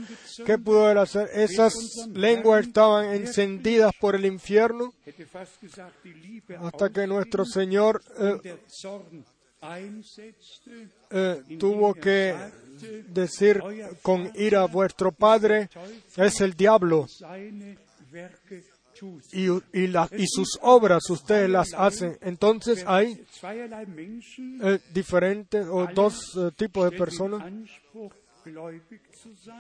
¿Qué 0.46 0.58
pudo 0.58 0.90
él 0.90 0.98
hacer? 0.98 1.30
Esas 1.34 1.74
lenguas 2.14 2.68
estaban 2.68 3.14
encendidas 3.14 3.92
por 4.00 4.16
el 4.16 4.26
infierno 4.26 4.94
hasta 6.62 6.90
que 6.90 7.08
nuestro 7.08 7.46
Señor 7.46 8.02
eh, 8.20 8.58
eh, 11.12 11.44
tuvo 11.60 11.94
que 11.94 12.36
decir 13.08 13.62
con 14.02 14.32
ira 14.36 14.66
vuestro 14.66 15.12
padre 15.12 15.70
es 16.18 16.42
el 16.42 16.54
diablo 16.54 17.08
y, 19.32 19.50
y, 19.50 20.28
sus 20.28 20.58
obras 20.62 21.10
ustedes 21.10 21.50
las 21.50 21.74
hacen. 21.74 22.18
Entonces 22.22 22.84
hay 22.88 23.26
eh, 23.44 24.80
diferentes 24.94 25.66
o 25.68 25.88
dos 25.94 26.36
eh, 26.38 26.52
tipos 26.56 26.90
de 26.90 26.98
personas. 26.98 27.44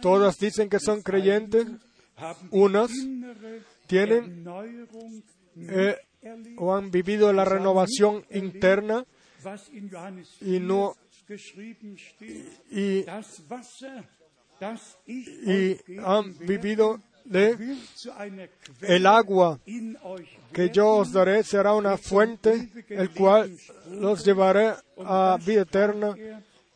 Todas 0.01 0.37
dicen 0.37 0.69
que 0.69 0.79
son 0.79 1.01
creyentes. 1.01 1.67
Unas 2.51 2.91
tienen 3.87 4.45
eh, 5.57 5.97
o 6.57 6.73
han 6.73 6.89
vivido 6.89 7.33
la 7.33 7.45
renovación 7.45 8.25
interna 8.31 9.05
y 10.41 10.59
no 10.59 10.95
y, 12.67 13.05
y 15.07 15.75
han 16.03 16.37
vivido 16.39 17.01
el 18.81 19.05
agua 19.07 19.59
que 20.53 20.69
yo 20.69 20.89
os 20.97 21.11
daré 21.11 21.43
será 21.43 21.73
una 21.73 21.97
fuente, 21.97 22.69
el 22.89 23.09
cual 23.11 23.51
los 23.91 24.23
llevaré 24.23 24.73
a 24.97 25.37
vida 25.43 25.61
eterna. 25.61 26.15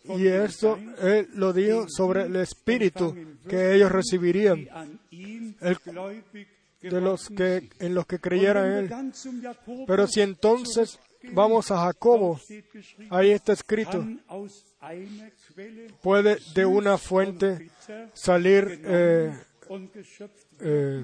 Y 0.03 0.27
esto 0.27 0.79
Él 1.01 1.29
lo 1.35 1.53
dijo 1.53 1.85
sobre 1.87 2.23
el 2.23 2.35
Espíritu 2.37 3.15
que 3.47 3.75
ellos 3.75 3.91
recibirían, 3.91 4.67
de 5.11 7.01
los 7.01 7.29
que, 7.29 7.69
en 7.79 7.93
los 7.93 8.05
que 8.05 8.19
creyeran 8.19 8.71
en 8.71 8.77
Él. 8.77 9.13
Pero 9.85 10.07
si 10.07 10.21
entonces 10.21 10.99
vamos 11.31 11.69
a 11.71 11.77
Jacobo, 11.85 12.39
ahí 13.09 13.31
está 13.31 13.53
escrito, 13.53 14.05
puede 16.01 16.37
de 16.55 16.65
una 16.65 16.97
fuente 16.97 17.69
salir 18.13 18.81
eh, 18.83 19.31
eh, 20.59 21.03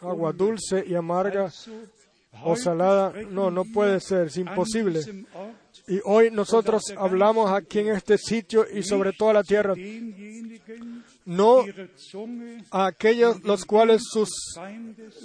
agua 0.00 0.32
dulce 0.32 0.84
y 0.86 0.94
amarga 0.94 1.50
o 2.42 2.56
salada. 2.56 3.12
No, 3.30 3.50
no 3.50 3.64
puede 3.64 4.00
ser, 4.00 4.28
es 4.28 4.36
imposible. 4.36 5.00
Y 5.86 6.00
hoy 6.04 6.30
nosotros 6.30 6.82
hablamos 6.96 7.50
aquí 7.50 7.80
en 7.80 7.88
este 7.88 8.16
sitio 8.18 8.64
y 8.72 8.82
sobre 8.82 9.12
toda 9.12 9.32
la 9.32 9.42
tierra, 9.42 9.74
no 11.24 11.64
a 12.70 12.86
aquellos 12.86 13.42
los 13.42 13.64
cuales 13.64 14.02
sus 14.10 14.30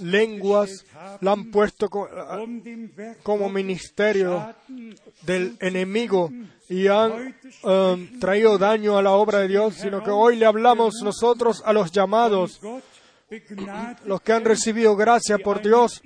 lenguas 0.02 0.86
la 1.22 1.34
han 1.34 1.52
puesto 1.52 1.90
como 3.24 3.50
ministerio 3.50 4.56
del 5.22 5.58
enemigo 5.60 6.32
y 6.68 6.88
han 6.88 7.36
um, 7.64 8.20
traído 8.20 8.58
daño 8.58 8.98
a 8.98 9.04
la 9.04 9.12
obra 9.12 9.40
de 9.40 9.48
Dios, 9.48 9.76
sino 9.76 10.04
que 10.04 10.10
hoy 10.10 10.36
le 10.36 10.46
hablamos 10.46 10.96
nosotros 11.04 11.62
a 11.64 11.74
los 11.74 11.92
llamados, 11.92 12.60
los 14.06 14.22
que 14.22 14.34
han 14.34 14.46
recibido 14.46 14.96
gracia 14.96 15.38
por 15.38 15.62
Dios, 15.62 16.02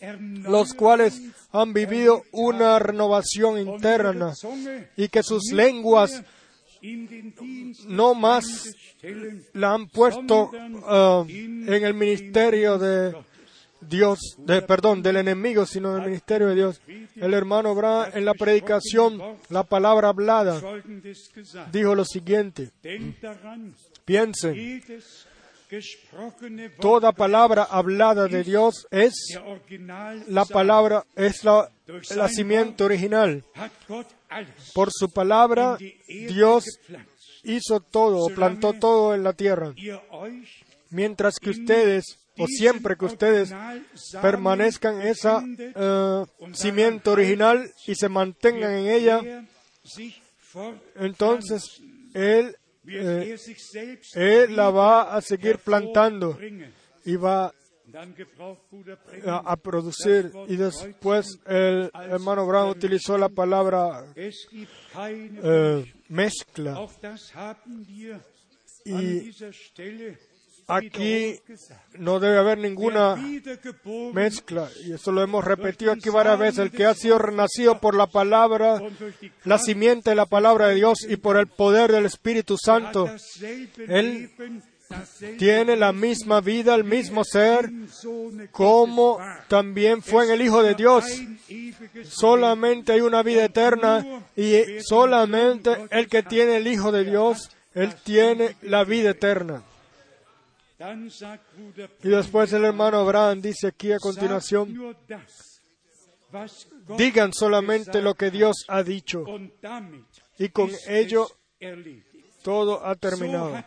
los 0.00 0.74
cuales 0.74 1.20
han 1.52 1.72
vivido 1.72 2.22
una 2.32 2.78
renovación 2.78 3.58
interna 3.58 4.32
y 4.96 5.08
que 5.08 5.22
sus 5.22 5.52
lenguas 5.52 6.22
no 7.86 8.14
más 8.14 8.74
la 9.52 9.74
han 9.74 9.88
puesto 9.88 10.50
uh, 10.50 11.26
en 11.28 11.84
el 11.84 11.94
ministerio 11.94 12.78
de 12.78 13.14
Dios, 13.80 14.36
de, 14.38 14.62
perdón, 14.62 15.02
del 15.02 15.16
enemigo, 15.18 15.64
sino 15.64 15.94
del 15.94 16.06
ministerio 16.06 16.48
de 16.48 16.54
Dios. 16.54 16.80
El 17.16 17.34
hermano 17.34 17.70
Abraham 17.70 18.10
en 18.14 18.24
la 18.24 18.34
predicación, 18.34 19.20
la 19.48 19.62
palabra 19.64 20.08
hablada, 20.08 20.60
dijo 21.72 21.94
lo 21.94 22.04
siguiente. 22.04 22.70
Piensen, 24.04 24.82
toda 26.80 27.12
palabra 27.12 27.64
hablada 27.64 28.26
de 28.26 28.44
Dios 28.44 28.86
es 28.90 29.38
la 30.28 30.44
palabra, 30.44 31.04
es 31.14 31.44
la, 31.44 31.70
el 31.86 32.74
original. 32.80 33.44
Por 34.74 34.90
su 34.92 35.10
palabra, 35.10 35.78
Dios 35.78 36.64
hizo 37.44 37.80
todo, 37.80 38.28
plantó 38.34 38.72
todo 38.74 39.14
en 39.14 39.22
la 39.24 39.32
tierra. 39.32 39.74
Mientras 40.90 41.38
que 41.38 41.50
ustedes, 41.50 42.04
o 42.38 42.46
siempre 42.46 42.96
que 42.96 43.04
ustedes 43.04 43.52
permanezcan 44.22 45.02
esa 45.02 45.42
eh, 45.58 46.24
cimiento 46.52 47.12
original 47.12 47.70
y 47.86 47.94
se 47.94 48.08
mantengan 48.08 48.72
en 48.72 48.86
ella, 48.88 49.46
entonces 50.96 51.62
Él, 52.14 52.56
eh, 52.88 53.36
er 53.74 53.98
él 54.14 54.56
la 54.56 54.70
va 54.70 55.14
a 55.14 55.20
seguir 55.20 55.58
plantando 55.58 56.38
y 57.04 57.16
va 57.16 57.52
a, 59.26 59.56
producir. 59.56 60.32
Y 60.48 60.56
después 60.56 61.38
el 61.46 61.90
hermano 61.94 62.46
Brown 62.46 62.70
utilizó 62.70 63.16
la 63.18 63.28
palabra 63.28 64.04
eh, 64.14 65.94
mezcla. 66.08 66.86
Y 68.84 69.32
aquí 70.68 71.40
no 71.98 72.20
debe 72.20 72.38
haber 72.38 72.58
ninguna 72.58 73.16
mezcla. 74.12 74.68
Y 74.84 74.92
eso 74.92 75.10
lo 75.10 75.22
hemos 75.22 75.44
repetido 75.44 75.92
aquí 75.92 76.10
varias 76.10 76.38
veces. 76.38 76.58
El 76.58 76.70
que 76.70 76.86
ha 76.86 76.94
sido 76.94 77.18
renacido 77.18 77.80
por 77.80 77.96
la 77.96 78.06
palabra, 78.06 78.80
la 79.44 79.58
simiente 79.58 80.10
de 80.10 80.16
la 80.16 80.26
palabra 80.26 80.68
de 80.68 80.76
Dios 80.76 80.98
y 81.08 81.16
por 81.16 81.38
el 81.38 81.48
poder 81.48 81.90
del 81.90 82.06
Espíritu 82.06 82.56
Santo, 82.56 83.10
Él 83.88 84.30
tiene 85.38 85.76
la 85.76 85.92
misma 85.92 86.40
vida, 86.40 86.74
el 86.74 86.84
mismo 86.84 87.24
ser, 87.24 87.70
como 88.50 89.18
también 89.48 90.02
fue 90.02 90.26
en 90.26 90.32
el 90.32 90.42
Hijo 90.42 90.62
de 90.62 90.74
Dios. 90.74 91.04
Solamente 92.04 92.92
hay 92.92 93.00
una 93.00 93.22
vida 93.22 93.44
eterna 93.44 94.22
y 94.36 94.80
solamente 94.80 95.70
el 95.90 96.08
que 96.08 96.22
tiene 96.22 96.56
el 96.56 96.66
Hijo 96.66 96.92
de 96.92 97.04
Dios, 97.04 97.50
Él 97.74 97.94
tiene 98.04 98.56
la 98.62 98.84
vida 98.84 99.10
eterna. 99.10 99.62
Y 102.02 102.08
después 102.08 102.52
el 102.52 102.64
hermano 102.64 102.98
Abraham 102.98 103.40
dice 103.40 103.68
aquí 103.68 103.92
a 103.92 103.98
continuación, 103.98 104.96
digan 106.96 107.32
solamente 107.32 108.00
lo 108.00 108.14
que 108.14 108.30
Dios 108.30 108.64
ha 108.68 108.82
dicho 108.82 109.24
y 110.38 110.48
con 110.50 110.70
ello 110.86 111.28
todo 112.42 112.86
ha 112.86 112.94
terminado. 112.94 113.64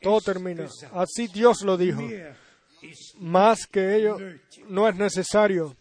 Todo 0.00 0.20
termina. 0.20 0.68
Así 0.92 1.28
Dios 1.28 1.62
lo 1.62 1.76
dijo. 1.76 2.02
Más 3.18 3.66
que 3.66 3.96
ello 3.96 4.18
no 4.68 4.88
es 4.88 4.94
necesario. 4.94 5.74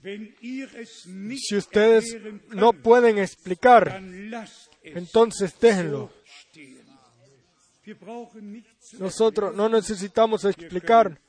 Si 1.38 1.56
ustedes 1.56 2.18
no 2.50 2.74
pueden 2.74 3.20
explicar, 3.20 4.02
entonces 4.82 5.54
déjenlo. 5.60 6.12
Nosotros 9.00 9.56
no 9.56 9.70
necesitamos 9.70 10.46
explicar, 10.46 11.20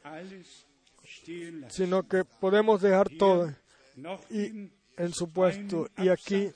sino 1.68 2.02
que 2.07 2.24
podemos 2.24 2.82
dejar 2.82 3.09
todo 3.11 3.52
en 3.96 5.12
su 5.12 5.30
puesto. 5.30 5.88
Y 5.98 6.09
aquí 6.09 6.50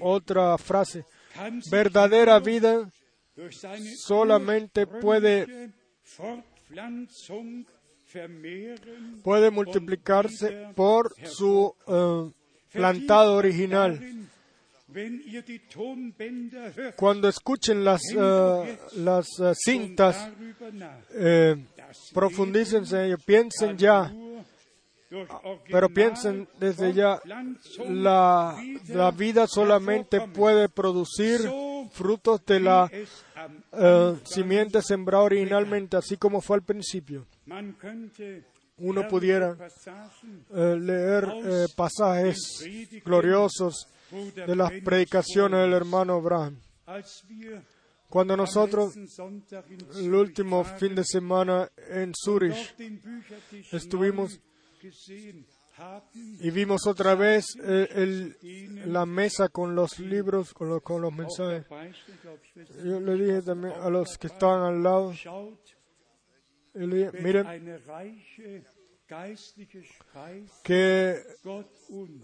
otra 0.00 0.56
frase. 0.58 1.04
Verdadera 1.70 2.38
vida 2.40 2.90
solamente 3.96 4.86
puede, 4.86 5.72
puede 9.22 9.50
multiplicarse 9.50 10.72
por 10.74 11.14
su 11.24 11.74
eh, 11.86 12.32
plantado 12.72 13.34
original. 13.34 14.00
Cuando 16.96 17.28
escuchen 17.28 17.84
las, 17.84 18.00
eh, 18.16 18.78
las 18.96 19.26
eh, 19.38 19.52
cintas, 19.54 20.30
eh, 21.14 21.56
profundícense 22.14 22.96
en 22.96 23.04
ello, 23.04 23.18
piensen 23.18 23.76
ya, 23.76 24.10
durch 25.10 25.28
pero 25.70 25.90
piensen 25.90 26.48
desde 26.58 26.94
ya, 26.94 27.20
la, 27.86 28.56
la 28.88 29.10
vida 29.10 29.46
solamente 29.46 30.22
puede 30.22 30.70
producir 30.70 31.40
frutos 31.92 32.44
de 32.46 32.60
la 32.60 32.90
Anfang 33.34 34.20
simiente 34.24 34.80
sembrada 34.80 35.24
originalmente, 35.24 35.98
así 35.98 36.16
como 36.16 36.40
fue 36.40 36.56
al 36.56 36.62
principio. 36.62 37.26
Uno 38.78 39.08
pudiera 39.08 39.54
leer 40.50 41.28
pasajes 41.76 42.64
gloriosos 43.04 43.88
de 44.10 44.56
las 44.56 44.72
predicaciones 44.84 45.60
del 45.60 45.72
hermano 45.72 46.14
Abraham. 46.14 46.58
Cuando 48.08 48.36
nosotros, 48.36 48.96
el 49.96 50.14
último 50.14 50.64
fin 50.64 50.94
de 50.94 51.04
semana 51.04 51.70
en 51.90 52.12
Zurich, 52.14 52.74
estuvimos 53.70 54.40
y 56.40 56.50
vimos 56.50 56.86
otra 56.86 57.14
vez 57.14 57.46
eh, 57.62 58.34
la 58.86 59.06
mesa 59.06 59.48
con 59.48 59.74
los 59.74 59.98
libros, 59.98 60.52
con 60.54 60.70
los, 60.70 61.12
mensajes, 61.12 61.66
yo 62.84 62.98
le 63.00 63.14
dije 63.14 63.42
también 63.42 63.74
a 63.74 63.88
los 63.90 64.16
que 64.18 64.26
estaban 64.28 64.62
al 64.62 64.82
lado, 64.82 65.12
miren 66.74 67.46
qué 70.62 71.22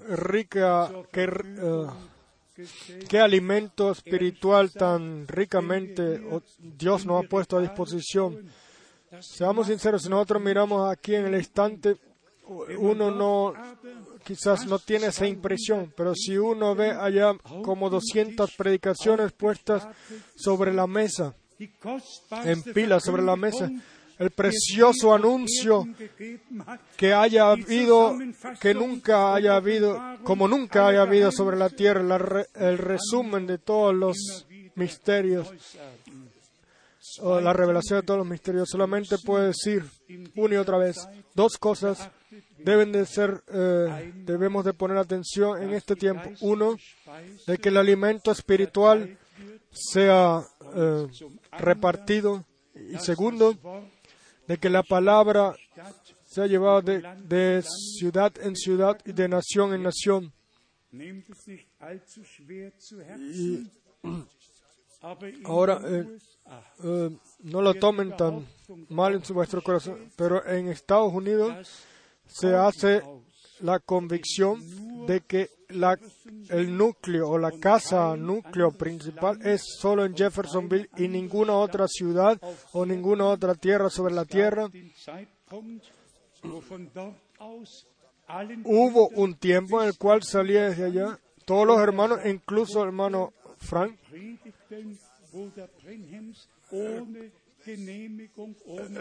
rica, 0.08 0.90
qué, 1.12 1.22
eh, 1.24 1.86
qué 3.08 3.18
alimento 3.20 3.90
espiritual 3.90 4.70
tan 4.72 5.26
ricamente 5.26 6.02
o- 6.30 6.42
Dios 6.58 7.04
nos 7.06 7.24
ha 7.24 7.28
puesto 7.28 7.56
a 7.56 7.60
disposición. 7.62 8.44
Seamos 9.20 9.68
sinceros, 9.68 10.02
si 10.02 10.08
nosotros 10.08 10.42
miramos 10.42 10.90
aquí 10.90 11.14
en 11.14 11.26
el 11.26 11.34
instante, 11.36 11.96
uno 12.78 13.10
no, 13.10 13.54
quizás 14.24 14.66
no 14.66 14.78
tiene 14.78 15.06
esa 15.06 15.26
impresión, 15.26 15.92
pero 15.96 16.14
si 16.14 16.36
uno 16.36 16.74
ve 16.74 16.90
allá 16.90 17.32
como 17.62 17.88
200 17.88 18.54
predicaciones 18.56 19.32
puestas 19.32 19.86
sobre 20.36 20.72
la 20.74 20.86
mesa, 20.86 21.34
en 22.44 22.62
pila 22.74 23.00
sobre 23.00 23.22
la 23.22 23.36
mesa, 23.36 23.70
el 24.18 24.30
precioso 24.30 25.12
anuncio 25.14 25.86
que 26.96 27.12
haya 27.12 27.50
habido, 27.50 28.16
que 28.60 28.74
nunca 28.74 29.34
haya 29.34 29.56
habido, 29.56 30.00
como 30.22 30.46
nunca 30.48 30.86
haya 30.88 31.02
habido 31.02 31.32
sobre 31.32 31.56
la 31.56 31.68
tierra, 31.70 32.02
la 32.02 32.18
re- 32.18 32.46
el 32.54 32.78
resumen 32.78 33.46
de 33.46 33.58
todos 33.58 33.94
los 33.94 34.46
misterios, 34.76 35.52
o 37.20 37.40
la 37.40 37.52
revelación 37.52 38.00
de 38.00 38.06
todos 38.06 38.18
los 38.18 38.26
misterios. 38.28 38.68
Solamente 38.70 39.18
puede 39.18 39.48
decir 39.48 39.84
una 40.36 40.54
y 40.54 40.58
otra 40.58 40.78
vez, 40.78 40.96
dos 41.34 41.58
cosas 41.58 42.10
deben 42.58 42.92
de 42.92 43.04
ser, 43.06 43.42
eh, 43.52 44.12
debemos 44.24 44.64
de 44.64 44.72
poner 44.72 44.96
atención 44.96 45.62
en 45.62 45.74
este 45.74 45.96
tiempo. 45.96 46.30
Uno, 46.40 46.76
de 47.46 47.58
que 47.58 47.68
el 47.68 47.76
alimento 47.76 48.30
espiritual 48.32 49.18
sea 49.70 50.40
eh, 50.74 51.06
repartido. 51.58 52.44
Y 52.74 52.96
segundo, 52.98 53.54
de 54.46 54.58
que 54.58 54.70
la 54.70 54.82
palabra 54.82 55.54
sea 56.24 56.46
llevada 56.46 56.80
de, 56.80 57.02
de 57.28 57.62
ciudad 57.62 58.32
en 58.40 58.56
ciudad 58.56 58.98
y 59.04 59.12
de 59.12 59.28
nación 59.28 59.74
en 59.74 59.82
nación. 59.82 60.32
Ahora, 65.44 65.80
eh, 65.84 66.18
eh, 66.82 67.10
no 67.40 67.62
lo 67.62 67.74
tomen 67.74 68.16
tan 68.16 68.46
mal 68.88 69.14
en 69.14 69.24
su 69.24 69.34
vuestro 69.34 69.62
corazón, 69.62 70.10
pero 70.16 70.46
en 70.46 70.68
Estados 70.68 71.12
Unidos 71.12 71.84
se 72.26 72.54
hace 72.54 73.02
la 73.60 73.78
convicción 73.80 75.06
de 75.06 75.20
que 75.20 75.50
la, 75.68 75.98
el 76.50 76.76
núcleo 76.76 77.28
o 77.28 77.38
la 77.38 77.52
casa 77.52 78.16
núcleo 78.16 78.72
principal 78.72 79.38
es 79.44 79.62
solo 79.78 80.04
en 80.04 80.16
Jeffersonville 80.16 80.88
y 80.96 81.08
ninguna 81.08 81.54
otra 81.54 81.88
ciudad 81.88 82.38
o 82.72 82.86
ninguna 82.86 83.26
otra 83.26 83.54
tierra 83.54 83.90
sobre 83.90 84.14
la 84.14 84.24
tierra. 84.24 84.68
Hubo 88.64 89.08
un 89.08 89.34
tiempo 89.34 89.82
en 89.82 89.88
el 89.88 89.98
cual 89.98 90.22
salía 90.22 90.68
desde 90.68 90.86
allá 90.86 91.18
todos 91.44 91.66
los 91.66 91.78
hermanos, 91.80 92.20
incluso 92.24 92.80
el 92.82 92.88
hermano 92.88 93.32
Frank, 93.58 93.96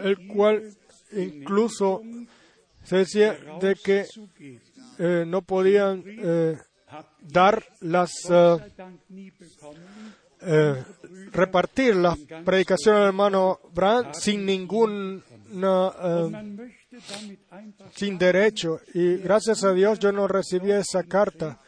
el 0.02 0.28
cual 0.28 0.76
incluso 1.12 2.02
se 2.84 2.96
decía 2.96 3.38
de 3.60 3.74
que. 3.76 4.06
Eh, 4.98 5.24
no 5.26 5.42
podían 5.42 6.02
eh, 6.06 6.58
dar 7.20 7.64
las 7.80 8.12
eh, 10.46 10.84
repartir 11.32 11.96
las 11.96 12.18
predicaciones 12.44 13.00
del 13.00 13.08
hermano 13.08 13.60
Brandt 13.72 14.14
sin 14.14 14.44
ningún 14.44 15.22
sin 17.94 18.18
derecho 18.18 18.80
y 18.92 19.16
gracias 19.16 19.64
a 19.64 19.72
Dios 19.72 19.98
yo 19.98 20.12
no 20.12 20.28
recibí 20.28 20.70
esa 20.70 21.02
carta 21.04 21.58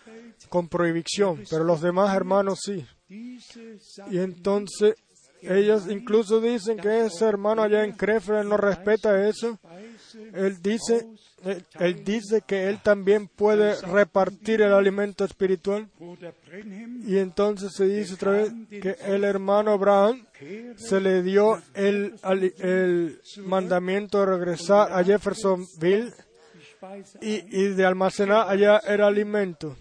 con 0.49 0.69
prohibición 0.69 1.45
pero 1.49 1.65
los 1.65 1.81
demás 1.81 2.15
hermanos 2.15 2.61
sí 2.63 2.87
Y 3.09 4.19
entonces 4.19 4.95
ellos 5.43 5.89
incluso 5.89 6.41
dicen 6.41 6.79
que 6.79 7.07
ese 7.07 7.25
hermano 7.25 7.63
allá 7.63 7.85
en 7.85 7.93
Krefeld 7.93 8.49
no 8.49 8.57
respeta 8.57 9.29
eso. 9.29 9.59
Él 10.35 10.61
dice, 10.61 11.07
él, 11.79 12.05
dice 12.05 12.43
que 12.47 12.69
él 12.69 12.81
también 12.83 13.29
puede 13.29 13.81
repartir 13.83 14.63
el 14.63 14.73
alimento 14.73 15.25
espiritual. 15.25 15.89
Y 17.07 17.19
entonces 17.19 17.73
se 17.75 17.87
dice 17.87 18.15
otra 18.15 18.33
vez 18.33 18.53
que 18.69 18.97
el 19.07 19.25
hermano 19.25 19.73
Abraham 19.73 20.27
se 20.77 21.01
le 21.01 21.23
dio 21.23 21.61
el, 21.75 22.15
el 22.59 23.21
mandamiento 23.45 24.21
de 24.21 24.27
regresar 24.27 24.93
a 24.93 25.03
Jeffersonville 25.05 26.13
y, 27.21 27.35
y 27.57 27.69
de 27.75 27.85
almacenar 27.85 28.49
allá 28.49 28.79
el 28.87 29.01
alimento. 29.03 29.77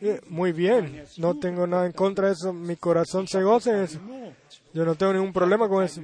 Eh, 0.00 0.20
Muy 0.28 0.52
bien, 0.52 1.04
no 1.18 1.38
tengo 1.38 1.66
nada 1.66 1.86
en 1.86 1.92
contra 1.92 2.26
de 2.28 2.32
eso, 2.34 2.52
mi 2.52 2.76
corazón 2.76 3.26
se 3.28 3.42
goza 3.42 3.70
en 3.76 3.84
eso. 3.84 3.98
Yo 4.74 4.84
no 4.84 4.94
tengo 4.94 5.12
ningún 5.12 5.32
problema 5.32 5.68
con 5.68 5.84
eso. 5.84 6.00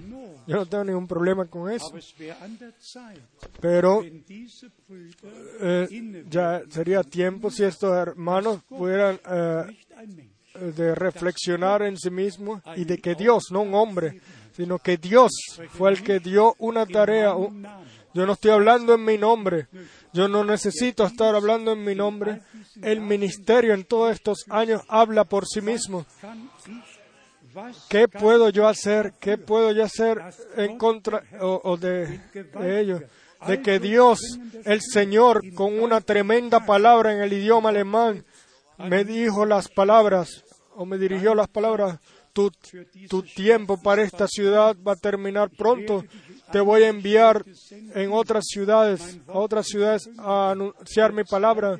Yo 0.49 0.57
no 0.57 0.67
tengo 0.67 0.85
ningún 0.85 1.07
problema 1.07 1.45
con 1.45 1.71
eso. 1.71 1.89
Aber 1.89 1.99
es 1.99 2.19
wäre 2.19 2.37
an 2.41 2.59
der 2.59 2.73
Zeit, 2.81 3.21
Pero 3.61 4.03
eh, 4.03 5.87
inne 5.91 6.25
ya 6.27 6.63
sería 6.71 7.03
tiempo 7.03 7.51
si 7.51 7.65
estos 7.65 7.95
hermanos 7.95 8.63
pudieran 8.67 9.21
eh, 9.31 9.77
de 10.75 10.95
reflexionar 10.95 11.83
en 11.83 11.99
sí 11.99 12.11
mismos 12.11 12.63
y 12.77 12.85
de 12.87 12.97
que 12.97 13.15
Dios, 13.15 13.49
no 13.51 13.61
un 13.61 13.75
hombre, 13.75 14.23
sino 14.57 14.79
que 14.79 14.97
Dios 14.97 15.33
fue 15.69 15.91
el 15.91 16.03
que 16.03 16.19
dio 16.19 16.55
una 16.59 16.87
tarea. 16.87 17.35
Yo 18.15 18.25
no 18.25 18.33
estoy 18.33 18.51
hablando 18.51 18.95
en 18.95 19.05
mi 19.05 19.19
nombre. 19.19 19.69
Yo 20.15 20.29
no 20.29 20.45
necesito 20.45 21.05
estar 21.05 21.35
hablando 21.35 21.73
en 21.73 21.85
mi 21.85 21.95
nombre. 21.95 22.41
El 22.81 23.03
ministerio 23.03 23.75
en 23.75 23.85
todos 23.85 24.13
estos 24.13 24.47
años 24.49 24.81
habla 24.89 25.25
por 25.25 25.47
sí 25.47 25.61
mismo. 25.61 26.07
¿Qué 27.89 28.09
puedo 28.09 28.51
yo 28.51 28.69
hacer? 28.69 29.15
¿Qué 29.21 29.39
puedo 29.39 29.73
yo 29.73 29.85
hacer 29.85 30.21
en 30.57 30.79
contra 30.79 31.23
de 31.81 32.81
ellos? 32.81 33.03
De 33.47 33.63
que 33.63 33.79
Dios, 33.79 34.21
el 34.65 34.81
Señor, 34.81 35.43
con 35.55 35.81
una 35.81 36.01
tremenda 36.01 36.65
palabra 36.67 37.13
en 37.13 37.21
el 37.21 37.33
idioma 37.33 37.69
alemán, 37.69 38.25
me 38.79 39.05
dijo 39.05 39.47
las 39.47 39.69
palabras, 39.69 40.45
o 40.75 40.85
me 40.85 40.99
dirigió 40.99 41.35
las 41.35 41.49
palabras, 41.49 41.99
tu, 42.33 42.51
tu 43.09 43.23
tiempo 43.23 43.81
para 43.81 44.03
esta 44.03 44.27
ciudad 44.29 44.77
va 44.87 44.93
a 44.93 44.97
terminar 44.97 45.51
pronto. 45.51 46.05
Te 46.53 46.61
voy 46.61 46.85
a 46.85 46.89
enviar 46.89 47.45
en 47.95 48.13
otras 48.13 48.45
ciudades, 48.47 49.19
a 49.27 49.39
otras 49.39 49.67
ciudades 49.67 50.09
a 50.19 50.51
anunciar 50.53 51.13
mi 51.13 51.25
palabra. 51.25 51.79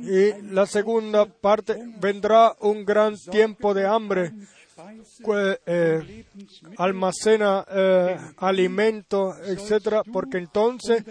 Y 0.00 0.42
la 0.52 0.66
segunda 0.66 1.26
parte 1.26 1.76
vendrá 2.00 2.54
un 2.60 2.84
gran 2.84 3.16
tiempo 3.16 3.74
de 3.74 3.86
hambre. 3.86 4.32
Eh, 5.66 6.24
almacena 6.78 7.64
eh, 7.70 8.16
alimento, 8.38 9.34
etcétera, 9.44 10.02
porque 10.02 10.38
entonces 10.38 11.04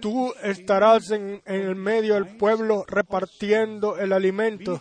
tú 0.00 0.32
estarás 0.42 1.10
en, 1.10 1.42
en 1.44 1.60
el 1.62 1.74
medio 1.74 2.14
del 2.14 2.36
pueblo 2.36 2.84
repartiendo 2.86 3.98
el 3.98 4.12
alimento. 4.12 4.80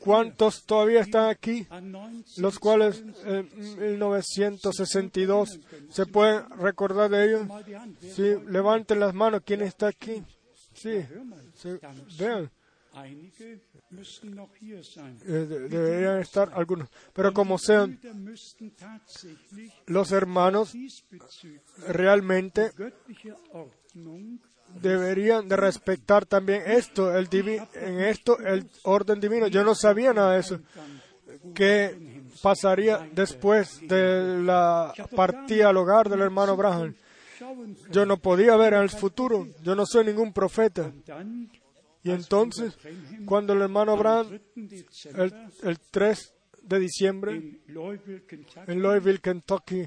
¿Cuántos 0.00 0.64
todavía 0.64 1.00
están 1.00 1.28
aquí? 1.28 1.66
An 1.70 1.92
19 1.92 2.24
Los 2.38 2.58
cuales 2.58 3.04
en 3.24 3.48
1962 3.78 5.60
se 5.90 6.06
pueden 6.06 6.48
recordar 6.58 7.10
de 7.10 7.24
ellos. 7.24 7.48
Sí, 8.00 8.34
levanten 8.48 9.00
las 9.00 9.14
manos. 9.14 9.42
¿Quién 9.44 9.62
está 9.62 9.88
aquí? 9.88 10.22
Sí, 11.54 11.68
vean. 12.18 12.50
eh, 15.26 15.46
de- 15.48 15.68
deberían 15.68 16.20
estar 16.20 16.50
algunos. 16.54 16.88
Pero 17.12 17.32
como 17.32 17.58
sean, 17.58 17.98
los 19.86 20.12
hermanos 20.12 20.72
realmente 21.88 22.70
deberían 24.80 25.48
de 25.48 25.56
respetar 25.56 26.24
también 26.26 26.62
esto, 26.66 27.16
el 27.16 27.28
divi- 27.28 27.66
en 27.74 28.00
esto 28.00 28.38
el 28.38 28.68
orden 28.84 29.20
divino. 29.20 29.48
Yo 29.48 29.64
no 29.64 29.74
sabía 29.74 30.12
nada 30.12 30.34
de 30.34 30.40
eso. 30.40 30.60
¿Qué 31.54 32.22
pasaría 32.42 33.08
después 33.12 33.80
de 33.88 34.40
la 34.42 34.92
partida 35.16 35.68
al 35.70 35.76
hogar 35.76 36.08
del 36.08 36.20
hermano 36.20 36.52
Abraham? 36.52 36.94
Yo 37.90 38.06
no 38.06 38.18
podía 38.18 38.56
ver 38.56 38.74
el 38.74 38.90
futuro. 38.90 39.48
Yo 39.62 39.74
no 39.74 39.84
soy 39.86 40.06
ningún 40.06 40.32
profeta. 40.32 40.92
Y 42.02 42.10
entonces, 42.10 42.76
cuando 43.24 43.54
el 43.54 43.62
hermano 43.62 43.92
Abraham, 43.92 44.28
3. 44.28 44.68
Dezember 44.68 45.32
el, 45.62 45.68
el 45.68 45.80
3 45.90 46.34
de 46.64 46.78
diciembre, 46.78 47.60
en 48.66 48.82
Louisville, 48.82 49.20
Kentucky, 49.20 49.86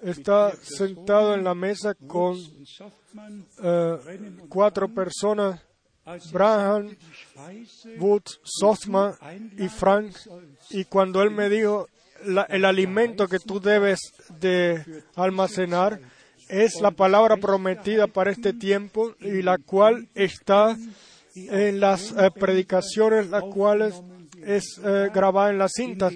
está 0.00 0.52
sentado 0.56 1.34
en 1.34 1.44
la 1.44 1.54
mesa 1.54 1.94
con 1.94 2.36
eh, 3.62 3.98
cuatro 4.48 4.92
personas, 4.92 5.60
er 6.06 6.20
Braham, 6.32 6.96
Woods, 7.98 8.40
Softman 8.42 9.14
y 9.56 9.68
Frank. 9.68 10.16
Y 10.70 10.84
cuando 10.84 11.22
él 11.22 11.30
me 11.30 11.48
dijo, 11.48 11.88
la- 12.26 12.42
el 12.44 12.64
alimento 12.64 13.28
que 13.28 13.38
tú 13.38 13.60
debes 13.60 13.98
de 14.40 15.02
almacenar 15.16 16.00
es 16.48 16.80
la 16.80 16.90
palabra 16.90 17.36
prometida 17.38 18.06
para 18.06 18.30
este 18.30 18.52
tiempo 18.52 19.14
y 19.20 19.42
la 19.42 19.58
cual 19.58 20.08
está 20.14 20.76
en 21.34 21.80
las 21.80 22.12
eh, 22.12 22.30
predicaciones, 22.38 23.28
las 23.30 23.42
cuales 23.44 23.94
es 24.44 24.78
eh, 24.84 25.08
grabada 25.12 25.50
en 25.50 25.58
las 25.58 25.72
cintas, 25.74 26.12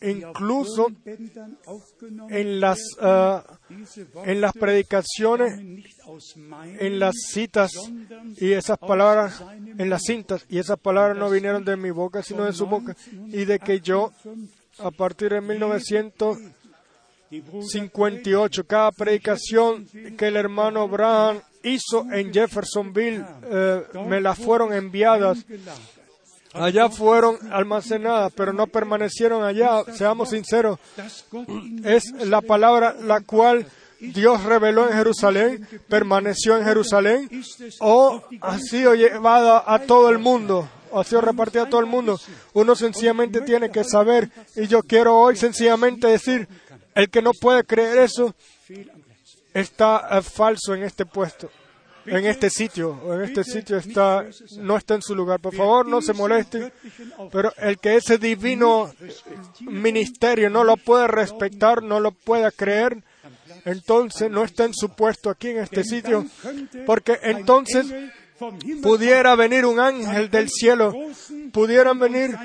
incluso 0.00 0.88
en 2.30 2.60
las, 2.60 2.78
diese 3.68 4.06
en 4.24 4.40
las 4.40 4.52
predicaciones, 4.52 5.58
en 6.78 6.98
las 6.98 7.14
citas 7.28 7.72
y 8.36 8.52
esas 8.52 8.78
palabras 8.78 9.42
en 9.78 9.90
las 9.90 10.02
cintas 10.02 10.46
y 10.48 10.58
esas 10.58 10.78
palabras 10.78 11.18
no 11.18 11.28
vinieron 11.30 11.64
de 11.64 11.76
mi 11.76 11.90
boca 11.90 12.22
sino 12.22 12.44
de 12.44 12.52
su 12.52 12.66
boca 12.66 12.96
y 13.28 13.44
de 13.44 13.58
que 13.58 13.80
yo 13.80 14.12
a 14.78 14.90
partir 14.90 15.32
de 15.32 15.40
1958 15.40 16.42
die 17.30 17.40
Bruder 17.40 18.66
cada 18.66 18.92
predicación 18.92 19.86
que 20.16 20.28
el 20.28 20.36
hermano 20.36 20.88
Braham 20.88 21.40
hizo 21.64 22.06
en 22.12 22.32
Jeffersonville 22.32 23.24
eh, 23.44 23.82
me 24.06 24.20
las 24.20 24.38
fueron 24.38 24.72
enviadas. 24.72 25.44
Allá 26.54 26.88
fueron 26.88 27.36
almacenadas 27.52 28.32
pero 28.34 28.52
no 28.52 28.66
permanecieron 28.66 29.44
allá 29.44 29.84
seamos 29.92 30.30
sinceros 30.30 30.78
es 31.84 32.10
la 32.12 32.40
palabra 32.40 32.94
la 33.00 33.20
cual 33.20 33.66
Dios 34.12 34.42
reveló 34.42 34.88
en 34.88 34.96
Jerusalén, 34.96 35.68
permaneció 35.88 36.58
en 36.58 36.64
Jerusalén, 36.64 37.30
o 37.80 38.22
ha 38.40 38.58
sido 38.58 38.94
llevada 38.94 39.62
a 39.66 39.78
todo 39.80 40.10
el 40.10 40.18
mundo, 40.18 40.68
o 40.90 41.00
ha 41.00 41.04
sido 41.04 41.20
repartida 41.20 41.62
a 41.62 41.68
todo 41.68 41.80
el 41.80 41.86
mundo. 41.86 42.18
Uno 42.52 42.74
sencillamente 42.74 43.40
tiene 43.40 43.70
que 43.70 43.84
saber, 43.84 44.30
y 44.56 44.66
yo 44.66 44.82
quiero 44.82 45.16
hoy 45.16 45.36
sencillamente 45.36 46.08
decir, 46.08 46.48
el 46.94 47.10
que 47.10 47.22
no 47.22 47.32
puede 47.40 47.64
creer 47.64 47.98
eso 47.98 48.34
está 49.52 50.08
eh, 50.10 50.22
falso 50.22 50.74
en 50.74 50.82
este 50.82 51.06
puesto, 51.06 51.50
en 52.06 52.26
este 52.26 52.50
sitio, 52.50 53.14
en 53.14 53.22
este 53.22 53.44
sitio 53.44 53.76
está, 53.76 54.26
no 54.58 54.76
está 54.76 54.94
en 54.94 55.02
su 55.02 55.14
lugar. 55.14 55.40
Por 55.40 55.54
favor, 55.54 55.86
no 55.86 56.02
se 56.02 56.12
moleste. 56.12 56.72
Pero 57.32 57.52
el 57.58 57.78
que 57.78 57.96
ese 57.96 58.18
divino 58.18 58.92
ministerio 59.60 60.50
no 60.50 60.64
lo 60.64 60.76
puede 60.76 61.06
respetar, 61.08 61.82
no 61.82 62.00
lo 62.00 62.12
pueda 62.12 62.50
creer, 62.50 63.02
entonces 63.64 64.30
no 64.30 64.44
está 64.44 64.64
en 64.64 64.74
su 64.74 64.90
puesto 64.90 65.30
aquí 65.30 65.48
en 65.48 65.58
este 65.58 65.84
sitio, 65.84 66.26
porque 66.86 67.18
entonces 67.22 67.86
pudiera 68.82 69.36
venir 69.36 69.64
un 69.64 69.80
ángel 69.80 70.30
del 70.30 70.48
cielo, 70.50 70.92
pudieran 71.52 71.98
venir 71.98 72.36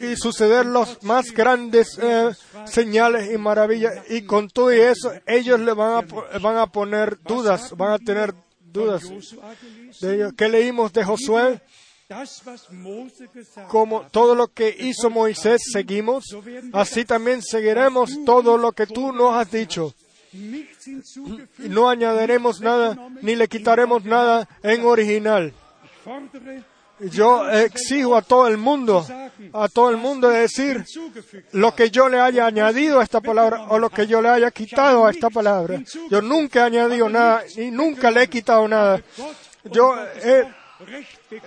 y 0.00 0.16
suceder 0.16 0.64
los 0.64 1.02
más 1.02 1.32
grandes 1.32 1.98
eh, 2.00 2.30
señales 2.66 3.32
y 3.32 3.38
maravillas, 3.38 3.94
y 4.08 4.22
con 4.22 4.48
todo 4.48 4.70
eso 4.70 5.12
ellos 5.26 5.60
le 5.60 5.72
van 5.72 6.04
a, 6.04 6.38
van 6.38 6.56
a 6.56 6.66
poner 6.66 7.18
dudas, 7.22 7.72
van 7.76 7.92
a 7.92 7.98
tener 7.98 8.34
dudas 8.74 9.02
de. 10.00 10.32
¿Qué 10.36 10.48
leímos 10.48 10.92
de 10.92 11.04
Josué? 11.04 11.62
como 13.68 14.02
todo 14.10 14.34
lo 14.34 14.48
que 14.48 14.76
hizo 14.78 15.08
Moisés 15.08 15.62
seguimos, 15.72 16.24
así 16.74 17.06
también 17.06 17.40
seguiremos 17.42 18.24
todo 18.26 18.58
lo 18.58 18.72
que 18.72 18.86
tú 18.86 19.10
nos 19.10 19.32
has 19.32 19.50
dicho. 19.50 19.94
No 21.58 21.88
añadiremos 21.88 22.60
nada, 22.60 23.08
ni 23.22 23.36
le 23.36 23.48
quitaremos 23.48 24.04
nada 24.04 24.46
en 24.62 24.84
original. 24.84 25.54
Yo 27.10 27.50
exijo 27.50 28.16
a 28.16 28.22
todo 28.22 28.48
el 28.48 28.56
mundo, 28.56 29.06
a 29.52 29.68
todo 29.68 29.90
el 29.90 29.96
mundo 29.96 30.28
de 30.28 30.40
decir 30.40 30.84
lo 31.52 31.74
que 31.74 31.90
yo 31.90 32.08
le 32.08 32.20
haya 32.20 32.46
añadido 32.46 33.00
a 33.00 33.02
esta 33.02 33.20
palabra 33.20 33.66
o 33.68 33.78
lo 33.78 33.90
que 33.90 34.06
yo 34.06 34.22
le 34.22 34.28
haya 34.28 34.50
quitado 34.50 35.06
a 35.06 35.10
esta 35.10 35.30
palabra. 35.30 35.82
Yo 36.10 36.22
nunca 36.22 36.60
he 36.60 36.62
añadido 36.62 37.08
nada 37.08 37.44
y 37.56 37.70
nunca 37.70 38.10
le 38.10 38.22
he 38.22 38.28
quitado 38.28 38.66
nada. 38.68 39.02
Yo 39.64 39.94
he 40.22 40.44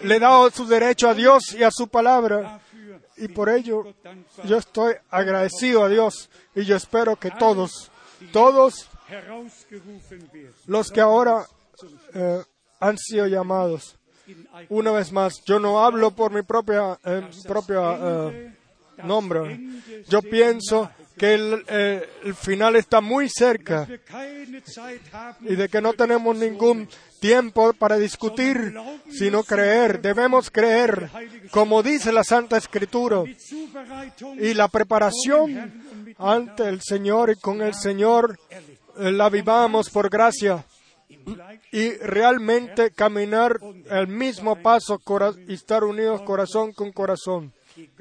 le 0.04 0.16
he 0.16 0.20
dado 0.20 0.50
su 0.50 0.66
derecho 0.66 1.10
a 1.10 1.14
Dios 1.14 1.54
y 1.54 1.64
a 1.64 1.72
su 1.72 1.88
palabra. 1.88 2.60
Y 3.18 3.28
por 3.30 3.50
ello 3.50 3.94
yo 4.44 4.58
estoy 4.58 4.94
agradecido 5.10 5.84
a 5.84 5.90
Dios 5.90 6.30
y 6.56 6.64
yo 6.66 6.76
espero 6.76 7.16
que 7.16 7.32
todos, 7.32 7.92
todos 8.32 8.88
los 10.68 10.92
que 10.92 11.02
ahora 11.02 11.46
eh, 12.14 12.44
han 12.80 12.98
sido 12.98 13.26
llamados, 13.26 13.98
una 14.70 14.92
vez 14.92 15.12
más, 15.12 15.44
yo 15.46 15.60
no 15.60 15.84
hablo 15.84 16.12
por 16.12 16.32
mi 16.32 16.42
propia, 16.42 16.98
eh, 17.04 17.24
eh, 17.70 18.54
nombre. 19.04 19.60
Yo 20.08 20.22
pienso 20.22 20.90
que 21.18 21.64
eh, 21.68 22.10
el, 22.24 22.36
final 22.36 22.76
está 22.76 23.02
muy 23.02 23.30
cerca 23.30 23.88
y 25.42 25.56
de 25.56 25.70
que 25.70 25.82
no 25.82 25.94
tenemos 25.94 26.36
ningún 26.36 26.88
tiempo 27.20 27.74
para 27.74 27.98
discutir, 27.98 28.74
sino 29.10 29.44
creer. 29.44 30.02
Debemos 30.02 30.52
creer, 30.52 31.10
como 31.52 31.82
dice 31.82 32.12
la 32.12 32.24
Santa 32.24 32.58
Escritura, 32.58 33.24
y 34.40 34.54
la 34.54 34.68
preparación 34.68 36.14
ante 36.18 36.68
el 36.68 36.82
Señor 36.82 37.32
y 37.32 37.36
con 37.40 37.62
el 37.62 37.74
Señor 37.74 38.40
la 38.98 39.30
vivamos 39.30 39.90
por 39.90 40.10
gracia 40.10 40.64
y 41.72 41.92
realmente 41.98 42.92
caminar 42.92 43.60
el 43.90 44.08
mismo 44.08 44.62
paso 44.62 45.02
y 45.48 45.54
estar 45.54 45.84
unidos 45.84 46.22
corazón 46.24 46.74
con 46.74 46.92
corazón 46.92 47.54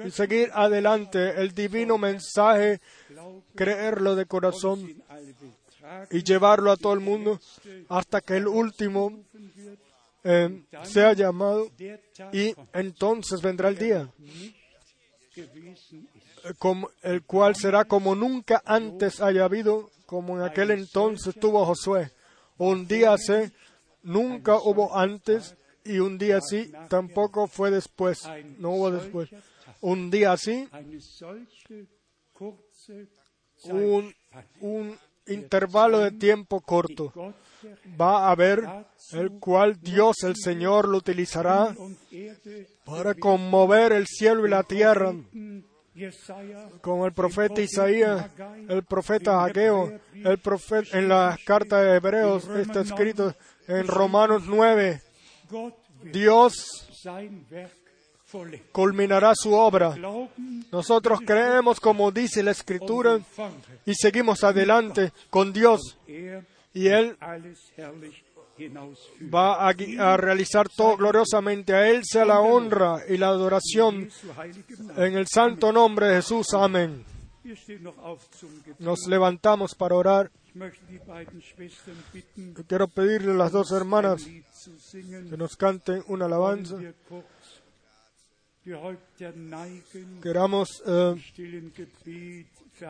y 0.04 0.10
seguir 0.10 0.50
adelante 0.54 1.40
el 1.40 1.52
divino 1.54 1.98
mensaje, 1.98 2.80
creerlo 3.54 4.16
de 4.16 4.26
corazón 4.26 5.02
y 6.10 6.22
llevarlo 6.22 6.72
a 6.72 6.76
todo 6.76 6.94
el 6.94 7.00
mundo 7.00 7.40
hasta 7.88 8.20
que 8.20 8.36
el 8.36 8.48
último 8.48 9.12
eh, 10.24 10.62
sea 10.82 11.12
llamado 11.12 11.70
y 12.32 12.54
entonces 12.72 13.40
vendrá 13.40 13.68
el 13.68 13.78
día 13.78 14.08
como, 16.58 16.90
el 17.02 17.22
cual 17.22 17.54
será 17.56 17.84
como 17.84 18.14
nunca 18.14 18.62
antes 18.64 19.20
haya 19.20 19.44
habido, 19.44 19.90
como 20.06 20.38
en 20.38 20.44
aquel 20.44 20.70
entonces 20.70 21.34
tuvo 21.38 21.64
Josué. 21.64 22.10
Un 22.58 22.86
día 22.86 23.12
así, 23.14 23.52
nunca 24.02 24.56
hubo 24.56 24.96
antes 24.96 25.56
y 25.84 25.98
un 25.98 26.18
día 26.18 26.38
así 26.38 26.72
tampoco 26.88 27.46
fue 27.46 27.70
después, 27.70 28.22
no 28.58 28.70
hubo 28.70 28.90
después. 28.90 29.30
Un 29.80 30.10
día 30.10 30.32
así, 30.32 30.68
un, 33.64 34.14
un 34.60 34.98
intervalo 35.26 35.98
de 35.98 36.12
tiempo 36.12 36.60
corto 36.60 37.12
va 38.00 38.26
a 38.26 38.30
haber, 38.30 38.64
el 39.12 39.38
cual 39.38 39.80
Dios 39.80 40.22
el 40.22 40.36
Señor 40.36 40.88
lo 40.88 40.98
utilizará 40.98 41.74
para 42.84 43.14
conmover 43.14 43.92
el 43.92 44.06
cielo 44.06 44.46
y 44.46 44.50
la 44.50 44.62
tierra, 44.62 45.14
como 46.80 47.06
el 47.06 47.12
profeta 47.12 47.60
Isaías, 47.60 48.30
el 48.68 48.84
profeta 48.84 49.44
Ageo, 49.44 49.92
el 50.14 50.38
profeta, 50.38 50.98
en 50.98 51.08
la 51.08 51.38
carta 51.44 51.80
de 51.80 51.96
Hebreos 51.96 52.48
está 52.48 52.80
escrito 52.80 53.34
en 53.66 53.86
Romanos 53.86 54.44
9, 54.46 55.02
Dios 56.12 56.86
culminará 58.72 59.32
su 59.34 59.52
obra. 59.52 59.94
Nosotros 60.72 61.20
creemos 61.24 61.80
como 61.80 62.10
dice 62.10 62.42
la 62.42 62.50
Escritura 62.50 63.18
y 63.84 63.94
seguimos 63.94 64.44
adelante 64.44 65.12
con 65.30 65.52
Dios. 65.52 65.98
Y 66.74 66.88
Él 66.88 67.16
va 69.34 69.68
a, 69.68 70.16
realizar 70.16 70.68
todo 70.68 70.96
gloriosamente. 70.96 71.74
A 71.74 71.88
Él 71.88 72.02
sea 72.04 72.24
la 72.24 72.40
honra 72.40 73.02
y 73.08 73.16
la 73.16 73.28
adoración 73.28 74.08
en 74.96 75.16
el 75.16 75.26
santo 75.26 75.72
nombre 75.72 76.08
de 76.08 76.16
Jesús. 76.16 76.54
Amén. 76.54 77.04
Nos 78.78 79.06
levantamos 79.06 79.74
para 79.74 79.94
orar. 79.94 80.30
Quiero 82.66 82.88
pedirle 82.88 83.32
a 83.32 83.36
las 83.36 83.52
dos 83.52 83.70
hermanas 83.72 84.24
que 84.24 85.36
nos 85.36 85.56
canten 85.56 86.02
una 86.08 86.24
alabanza. 86.24 86.76
Queramos 90.22 90.82
eh, 90.86 91.14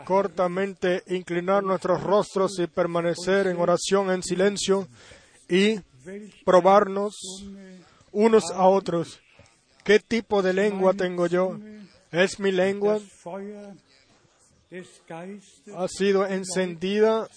cortamente 0.05 1.03
inclinar 1.09 1.63
nuestros 1.63 2.03
rostros 2.03 2.59
y 2.59 2.67
permanecer 2.67 3.49
en 3.49 3.59
oración 3.59 4.11
en 4.11 4.23
silencio 4.23 4.89
y 5.49 5.81
probarnos 6.45 7.15
unos 8.13 8.51
a 8.51 8.67
otros. 8.67 9.21
¿Qué 9.85 10.01
tipo 10.01 10.43
de 10.43 10.53
lengua 10.53 10.95
tengo 10.95 11.27
yo? 11.27 11.59
¿Es 12.11 12.41
mi 12.41 12.51
lengua? 12.51 12.99
¿Ha 15.77 15.89
sido 15.89 16.27
encendida 16.27 17.29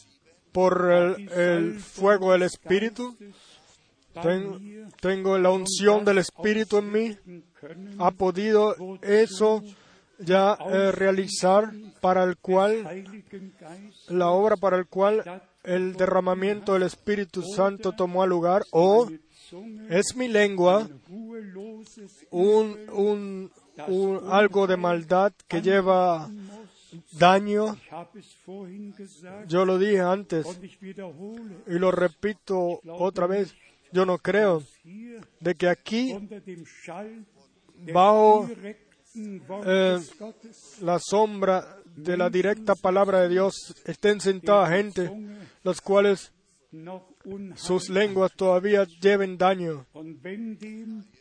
por 0.51 0.91
el, 0.91 1.79
fuego 1.79 2.31
del 2.31 2.43
Espíritu? 2.43 3.15
tengo 5.01 5.37
la 5.37 5.51
unción 5.51 6.03
del 6.03 6.17
Espíritu 6.19 6.77
en 6.77 6.91
mí. 6.91 7.17
¿Ha 7.99 8.11
podido 8.11 8.75
eso 9.01 9.63
ya 10.19 10.57
eh, 10.69 10.91
realizar 10.91 11.71
para 12.01 12.23
el 12.23 12.37
cual 12.37 13.05
la 14.09 14.29
obra 14.29 14.57
para 14.57 14.77
el 14.77 14.87
cual 14.87 15.23
el 15.63 15.93
derramamiento 15.93 16.73
del 16.73 16.83
Espíritu 16.83 17.43
Santo 17.43 17.91
tomó 17.91 18.25
lugar 18.25 18.63
o 18.71 19.09
es 19.89 20.15
mi 20.15 20.27
lengua 20.27 20.87
un, 22.29 23.51
algo 24.29 24.67
de 24.67 24.77
maldad 24.77 25.33
que 25.47 25.61
lleva 25.61 26.29
daño. 27.11 27.77
Yo 29.47 29.65
lo 29.65 29.77
dije 29.77 30.01
antes 30.01 30.45
y 31.67 31.73
lo 31.73 31.91
repito 31.91 32.79
otra 32.87 33.27
vez. 33.27 33.53
Yo 33.91 34.05
no 34.05 34.19
creo 34.19 34.63
de 35.39 35.55
que 35.55 35.67
aquí, 35.67 36.15
bajo 37.91 38.47
eh, 39.65 39.97
la 40.81 40.99
sombra 40.99 41.78
de 42.03 42.17
la 42.17 42.29
directa 42.29 42.75
palabra 42.75 43.21
de 43.21 43.29
Dios, 43.29 43.75
estén 43.85 44.19
sentadas 44.19 44.69
gente, 44.71 45.11
los 45.63 45.81
cuales 45.81 46.31
sus 47.55 47.89
lenguas 47.89 48.31
todavía 48.35 48.85
lleven 49.01 49.37
daño. 49.37 49.87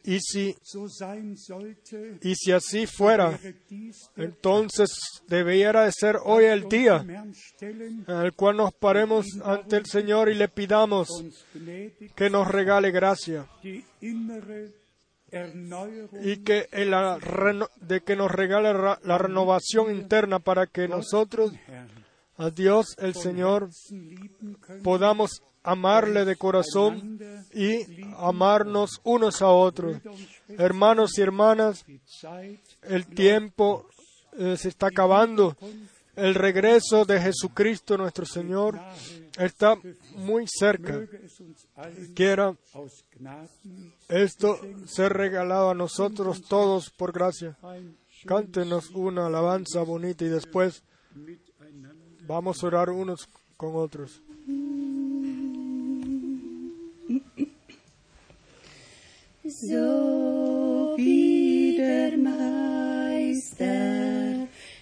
Y 0.05 0.21
si, 0.21 0.55
y 2.23 2.35
si 2.35 2.53
así 2.53 2.87
fuera, 2.87 3.39
entonces 4.17 4.91
debiera 5.27 5.85
de 5.85 5.93
ser 5.93 6.17
hoy 6.23 6.45
el 6.45 6.69
día 6.69 7.05
en 7.61 8.07
el 8.09 8.33
cual 8.35 8.59
nos 8.59 8.75
paremos 8.75 9.27
ante 9.43 9.77
el 9.77 9.87
Señor 9.87 10.29
y 10.29 10.35
le 10.35 10.49
pidamos 10.49 11.09
que 12.15 12.31
nos 12.31 12.49
regale 12.49 12.91
gracia 12.91 13.47
y 16.23 16.39
que 16.39 16.69
la 16.73 17.19
de 17.81 18.01
que 18.01 18.17
nos 18.17 18.31
regale 18.31 18.73
la 18.73 19.19
renovación 19.19 19.95
interna 19.95 20.39
para 20.39 20.67
que 20.67 20.89
nosotros 20.89 21.53
a 22.37 22.51
Dios 22.51 22.95
el 22.99 23.15
Señor 23.15 23.69
podamos 24.83 25.43
amarle 25.63 26.25
de 26.25 26.37
corazón 26.37 27.19
y 27.53 28.03
amarnos 28.17 29.01
unos 29.05 29.43
a 29.43 29.49
otros. 29.49 29.99
Hermanos 30.49 31.19
y 31.19 31.23
hermanas, 31.23 31.85
el 32.83 33.07
tiempo 33.07 33.87
eh, 34.39 34.57
se 34.57 34.69
está 34.69 34.87
acabando. 34.87 35.57
El 36.19 36.35
regreso 36.35 37.05
de 37.05 37.21
Jesucristo 37.21 37.97
nuestro 37.97 38.27
Señor 38.27 38.77
está 39.39 39.77
muy 40.17 40.47
cerca. 40.49 41.07
Quiera 42.13 42.57
esto 44.09 44.59
ser 44.85 45.13
regalado 45.13 45.71
a 45.71 45.75
nosotros 45.75 46.43
todos 46.43 46.91
por 46.91 47.13
gracia. 47.13 47.57
Cántenos 48.27 48.91
una 48.91 49.27
alabanza 49.27 49.83
bonita 49.83 50.25
y 50.25 50.29
después 50.29 50.83
vamos 52.27 52.65
a 52.65 52.67
orar 52.67 52.91
unos 52.91 53.29
con 53.57 53.77
otros. 53.77 54.21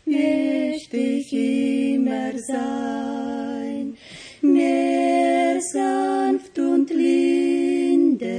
Mächtig 0.07 1.33
immer 1.33 2.33
sein, 2.39 3.97
mehr 4.41 5.61
sanft 5.61 6.59
und 6.59 6.91
linde, 6.91 8.37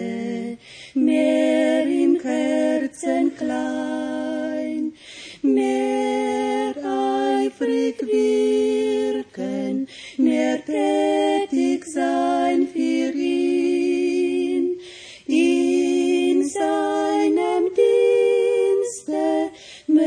mehr 0.94 1.84
im 1.86 2.20
Herzen 2.22 3.36
klein, 3.36 4.94
mehr 5.42 6.74
eifrig 6.78 8.02
wirken, 8.02 9.88
mehr 10.18 10.64
tätig 10.64 11.86
sein 11.86 12.68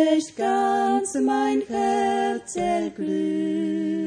möcht 0.00 0.36
ganz 0.36 1.14
mein 1.14 1.62
Herz 1.68 2.56
erglühen. 2.56 4.02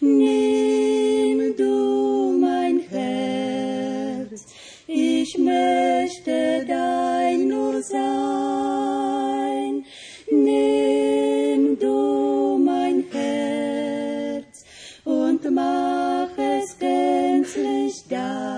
Nimm 0.00 1.56
du 1.56 2.38
mein 2.40 2.80
Herz, 2.90 4.46
ich 4.86 5.38
möchte 5.38 6.64
dein 6.66 7.48
nur 7.48 7.82
sein. 7.82 9.84
Nimm 10.30 11.78
du 11.78 12.58
mein 12.58 13.04
Herz 13.12 14.64
und 15.04 15.50
mach 15.50 16.30
es 16.36 16.78
gänzlich 16.78 18.04
dein. 18.08 18.55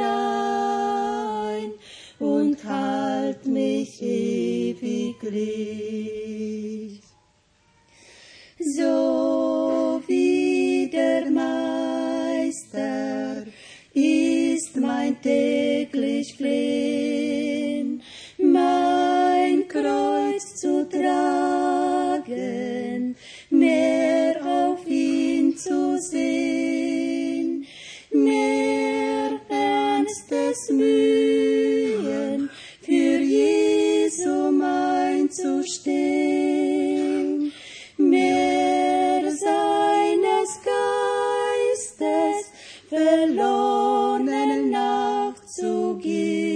Rein 0.00 1.72
und 2.18 2.64
halt 2.64 3.46
mich 3.46 4.02
ewiglich. 4.02 5.18
So 8.60 10.02
wie 10.06 10.90
der 10.92 11.30
Meister 11.30 13.46
ist 13.94 14.76
mein 14.76 15.20
täglich 15.22 16.34
Flehen, 16.36 18.02
mein 18.38 19.66
Kreuz 19.68 20.56
zu 20.60 20.86
tragen, 20.88 22.26
mehr 23.50 24.36
auf 24.44 24.86
ihn 24.86 25.56
zu 25.56 25.98
sehen, 26.00 26.67
mühen, 30.70 32.50
für 32.82 33.18
Jesu 33.20 34.50
mein 34.50 35.30
zu 35.30 35.62
stehen. 35.64 37.52
mir 37.98 39.22
seines 39.30 40.60
Geistes 40.64 42.50
verlorenen 42.88 44.70
nachzugehen. 44.70 46.47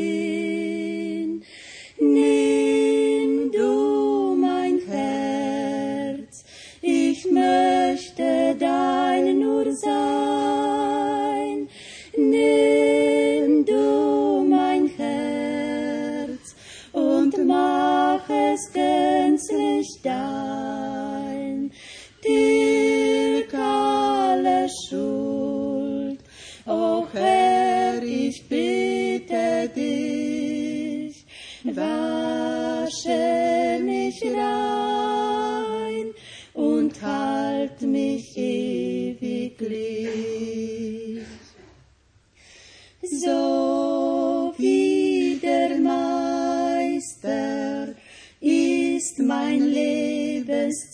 So 43.24 44.52
wie 44.58 45.38
Meister 45.78 47.94
ist 48.40 49.20
mein 49.20 49.68
Lebensziel, 49.68 50.92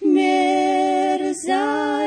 mehr 0.00 1.34
seine 1.34 1.97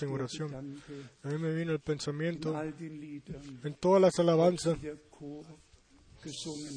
en 0.00 0.10
oración. 0.10 0.78
A 1.22 1.28
mí 1.28 1.38
me 1.38 1.52
vino 1.52 1.72
el 1.72 1.80
pensamiento, 1.80 2.54
en 2.62 3.74
todas 3.80 4.00
las 4.00 4.18
alabanzas, 4.18 4.78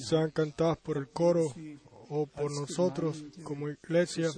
sean 0.02 0.32
cantadas 0.32 0.78
por 0.78 0.98
el 0.98 1.10
coro 1.10 1.54
o 2.10 2.28
por 2.28 2.52
nosotros 2.52 3.24
como 3.44 3.70
iglesia, 3.70 4.30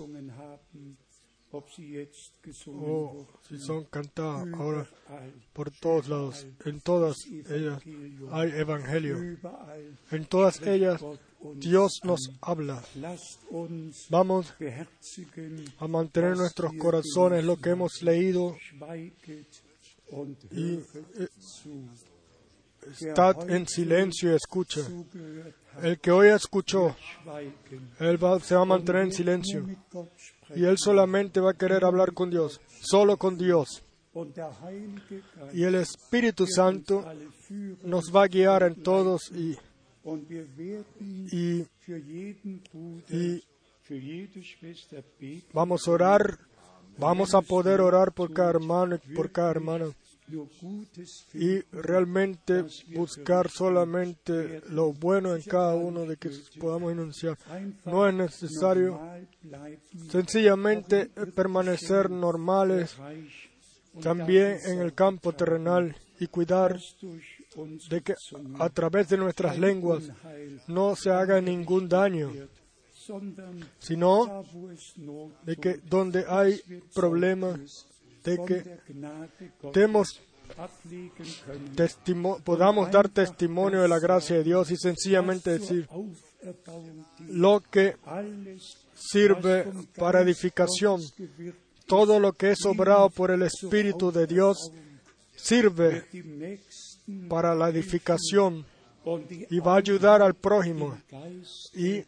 o 2.73 3.25
si 3.47 3.57
son 3.59 3.85
cantadas 3.85 4.47
ahora 4.53 4.87
por 5.53 5.71
todos 5.71 6.07
lados. 6.09 6.45
En 6.65 6.81
todas 6.81 7.15
ellas 7.49 7.81
hay 8.31 8.49
evangelio. 8.59 9.17
En 10.11 10.25
todas 10.25 10.61
ellas 10.63 11.01
Dios 11.55 11.99
nos 12.03 12.19
habla. 12.41 12.83
Vamos 14.09 14.53
a 15.79 15.87
mantener 15.87 16.31
en 16.31 16.37
nuestros 16.39 16.71
corazones 16.73 17.43
lo 17.45 17.55
que 17.57 17.69
hemos 17.71 18.01
leído 18.01 18.55
y 20.51 20.73
eh, 21.19 21.27
estad 22.91 23.49
en 23.49 23.67
silencio 23.67 24.31
y 24.31 24.35
escucha. 24.35 24.81
El 25.81 25.99
que 25.99 26.11
hoy 26.11 26.29
escuchó, 26.29 26.95
él 27.99 28.23
va- 28.23 28.39
se 28.39 28.55
va 28.55 28.61
a 28.61 28.65
mantener 28.65 29.03
en 29.03 29.11
silencio 29.13 29.65
y 30.55 30.63
él 30.65 30.77
solamente 30.77 31.39
va 31.39 31.51
a 31.51 31.53
querer 31.53 31.83
hablar 31.85 32.13
con 32.13 32.29
Dios, 32.29 32.61
solo 32.81 33.17
con 33.17 33.37
Dios. 33.37 33.83
Y 35.53 35.63
el 35.63 35.75
Espíritu 35.75 36.47
Santo 36.47 37.05
nos 37.83 38.11
va 38.15 38.23
a 38.23 38.27
guiar 38.27 38.63
en 38.63 38.81
todos 38.81 39.31
y, 39.31 39.55
y, 41.31 41.67
y 43.09 43.43
vamos 45.53 45.87
a 45.87 45.91
orar, 45.91 46.39
vamos 46.97 47.35
a 47.35 47.41
poder 47.41 47.79
orar 47.81 48.11
por 48.11 48.33
cada 48.33 48.49
hermano 48.49 48.95
y 48.95 49.13
por 49.13 49.31
cada 49.31 49.51
hermana 49.51 49.85
y 51.33 51.59
realmente 51.71 52.65
buscar 52.93 53.49
solamente 53.49 54.61
lo 54.69 54.91
bueno 54.93 55.35
en 55.35 55.41
cada 55.43 55.75
uno 55.75 56.05
de 56.05 56.17
que 56.17 56.29
podamos 56.59 56.91
enunciar. 56.91 57.37
No 57.85 58.07
es 58.07 58.13
necesario 58.13 58.99
sencillamente 60.09 61.05
permanecer 61.35 62.09
normales 62.09 62.97
también 64.01 64.59
en 64.65 64.79
el 64.79 64.93
campo 64.93 65.33
terrenal 65.33 65.95
y 66.19 66.27
cuidar 66.27 66.79
de 67.89 68.01
que 68.01 68.13
a 68.59 68.69
través 68.69 69.09
de 69.09 69.17
nuestras 69.17 69.57
lenguas 69.57 70.03
no 70.67 70.95
se 70.95 71.09
haga 71.09 71.41
ningún 71.41 71.89
daño, 71.89 72.31
sino 73.79 74.43
de 75.43 75.55
que 75.55 75.77
donde 75.77 76.25
hay 76.27 76.59
problemas, 76.93 77.86
de 78.27 78.37
que 78.45 78.77
demos 79.73 80.21
testimo- 81.75 82.41
podamos 82.43 82.89
dar 82.91 83.09
testimonio 83.09 83.81
de 83.81 83.87
la 83.87 83.99
gracia 83.99 84.37
de 84.37 84.43
Dios 84.43 84.71
y 84.71 84.77
sencillamente 84.77 85.51
decir 85.59 85.87
lo 87.27 87.61
que 87.71 87.95
sirve 88.95 89.65
para 89.97 90.21
edificación, 90.21 91.01
todo 91.85 92.19
lo 92.19 92.33
que 92.33 92.51
es 92.51 92.65
obrado 92.65 93.09
por 93.09 93.31
el 93.31 93.41
Espíritu 93.43 94.11
de 94.11 94.27
Dios 94.27 94.71
sirve 95.35 96.05
para 97.29 97.53
la 97.55 97.69
edificación 97.69 98.65
y 99.49 99.59
va 99.59 99.73
a 99.75 99.77
ayudar 99.77 100.21
al 100.21 100.33
prójimo 100.33 100.97
y. 101.75 102.03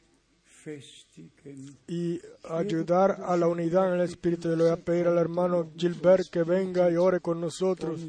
y 1.88 2.20
ayudar 2.50 3.22
a 3.26 3.36
la 3.38 3.48
unidad 3.48 3.94
en 3.94 4.00
el 4.00 4.06
Espíritu. 4.06 4.50
Le 4.50 4.56
voy 4.56 4.72
a 4.72 4.78
pedir 4.78 5.08
al 5.08 5.18
hermano 5.18 5.72
Gilbert 5.76 6.30
que 6.30 6.44
venga 6.44 6.90
y 6.92 6.96
ore 6.96 7.20
con 7.20 7.42
nosotros. 7.42 8.00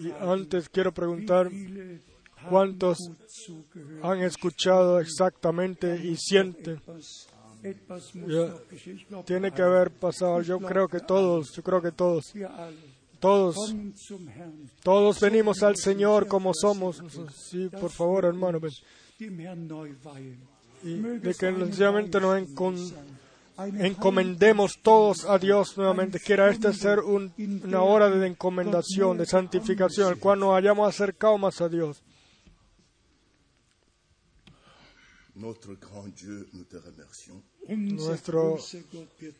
Y 0.00 0.10
antes 0.20 0.68
quiero 0.68 0.92
preguntar 0.92 1.50
cuántos 2.48 2.98
han 4.02 4.22
escuchado 4.22 5.00
exactamente 5.00 5.96
y 6.04 6.16
sienten. 6.16 6.80
Glaube, 8.14 8.62
Tiene 9.26 9.52
que 9.52 9.60
haber 9.60 9.90
pasado, 9.90 10.40
yo 10.40 10.58
creo 10.60 10.88
que 10.88 11.00
todos, 11.00 11.52
yo 11.54 11.62
creo 11.62 11.82
que 11.82 11.92
todos, 11.92 12.32
todos, 13.18 13.74
todos 14.82 15.20
venimos 15.20 15.62
al 15.62 15.76
Señor 15.76 16.26
como 16.26 16.52
somos. 16.54 17.02
Sí, 17.34 17.68
por 17.68 17.90
favor, 17.90 18.24
hermano, 18.24 18.60
ven. 18.60 18.72
Y 20.82 20.94
de 20.94 21.20
que 21.34 21.34
sencillamente 21.34 22.20
nos 22.20 22.36
encomendemos 23.80 24.78
todos 24.82 25.24
a 25.26 25.38
Dios 25.38 25.76
nuevamente. 25.76 26.18
Quiera 26.18 26.50
este 26.50 26.72
ser 26.72 27.00
un- 27.00 27.32
una 27.64 27.82
hora 27.82 28.08
de 28.10 28.26
encomendación, 28.26 29.18
de 29.18 29.26
santificación, 29.26 30.08
al 30.08 30.18
cual 30.18 30.38
nos 30.40 30.56
hayamos 30.56 30.88
acercado 30.88 31.36
más 31.38 31.60
a 31.60 31.68
Dios. 31.68 32.02
Nuestro 37.68 38.56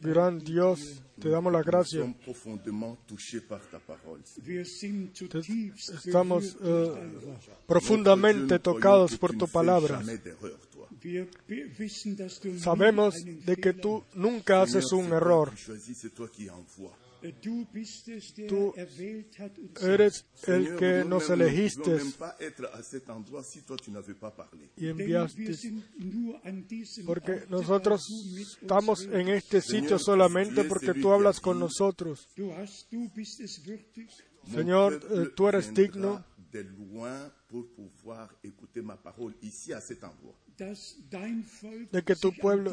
Gran 0.01 0.39
Dios, 0.39 1.03
te 1.21 1.29
damos 1.31 1.53
las 1.53 1.65
gracias. 1.65 2.07
Estamos 6.07 6.57
eh, 6.63 6.93
profundamente 7.67 8.59
tocados 8.61 9.17
por 9.19 9.31
tu 9.37 9.47
palabra. 9.49 10.01
Sabemos 12.59 13.15
de 13.25 13.57
que 13.57 13.73
tú 13.73 14.05
nunca 14.15 14.63
haces 14.63 14.93
un 14.93 15.13
error. 15.13 15.53
der 17.23 18.49
Tú 18.49 18.73
Eres 19.83 20.25
el 20.47 20.65
Seigneur, 20.65 20.79
que 20.79 21.05
nos 21.05 21.29
elegiste. 21.29 22.01
y 24.77 24.87
enviaste. 24.89 25.59
Porque 27.05 27.45
nosotros 27.51 28.09
estamos 28.63 29.03
en 29.05 29.29
este 29.29 29.61
sitio 29.61 29.99
solamente 29.99 30.65
porque 30.65 30.95
tú 30.95 31.13
hablas 31.13 31.41
con 31.41 31.59
nosotros. 31.59 32.27
Señor, 34.51 35.07
eh, 35.11 35.29
tú 35.37 35.49
eres 35.49 35.75
digno. 35.75 36.25
de 36.51 36.65
loin 36.65 37.31
pour 37.49 37.65
pouvoir 37.75 38.35
écouter 38.43 38.83
ma 38.83 38.97
parole 38.97 39.35
ici 39.43 39.73
à 39.73 39.81
cet 39.81 40.03
endroit. 40.03 40.35
De 41.91 42.03
que 42.03 42.17
tu 42.17 42.33
pueblo 42.33 42.73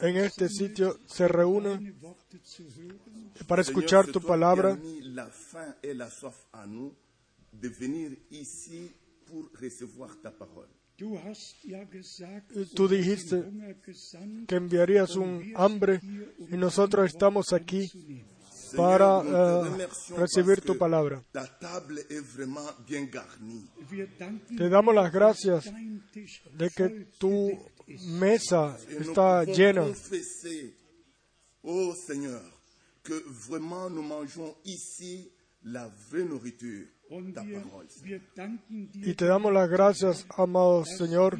en 0.00 0.16
este 0.16 0.48
sitio 0.48 0.98
se 1.06 1.24
hören. 1.24 1.94
para 3.46 3.62
escuchar 3.62 4.06
tu 4.06 4.20
palabra. 4.20 4.78
Tú 12.74 12.88
dijiste 12.88 13.44
que 14.48 14.56
enviarías 14.56 15.14
un 15.14 15.52
hambre 15.54 16.00
hier, 16.02 16.34
um 16.38 16.54
y 16.54 16.56
nosotros 16.56 17.06
estamos 17.06 17.52
aquí. 17.52 17.88
Para 18.76 19.22
Seigneur, 19.22 19.64
nous 19.64 19.68
te 19.68 19.72
remercions 19.72 20.16
recibir 20.16 20.60
tu 20.60 20.72
que 20.72 20.78
palabra. 20.78 21.22
Ta 21.32 21.46
table 21.46 22.00
est 22.10 22.20
vraiment 22.20 22.70
bien 22.86 23.04
garnie. 23.10 23.68
Wir 23.90 24.08
danken 24.18 24.56
Te 24.56 24.68
damos 24.68 24.94
las 24.94 25.12
gracias 25.12 25.64
de 25.64 26.70
que 26.70 27.06
tu 27.18 27.58
mesa 28.06 28.76
está 28.88 29.44
llena 29.44 29.86
ô 31.62 31.94
Seigneur, 31.94 32.42
que 33.02 33.14
vraiment 33.48 33.90
nous 33.90 34.02
mangeons 34.02 34.54
ici 34.64 35.30
la 35.64 35.90
vraie 36.10 36.24
nourriture, 36.24 36.86
Y 38.94 39.14
te 39.14 39.24
damos 39.24 39.52
las 39.52 39.68
gracias, 39.68 40.26
amado 40.36 40.84
Señor, 40.84 41.38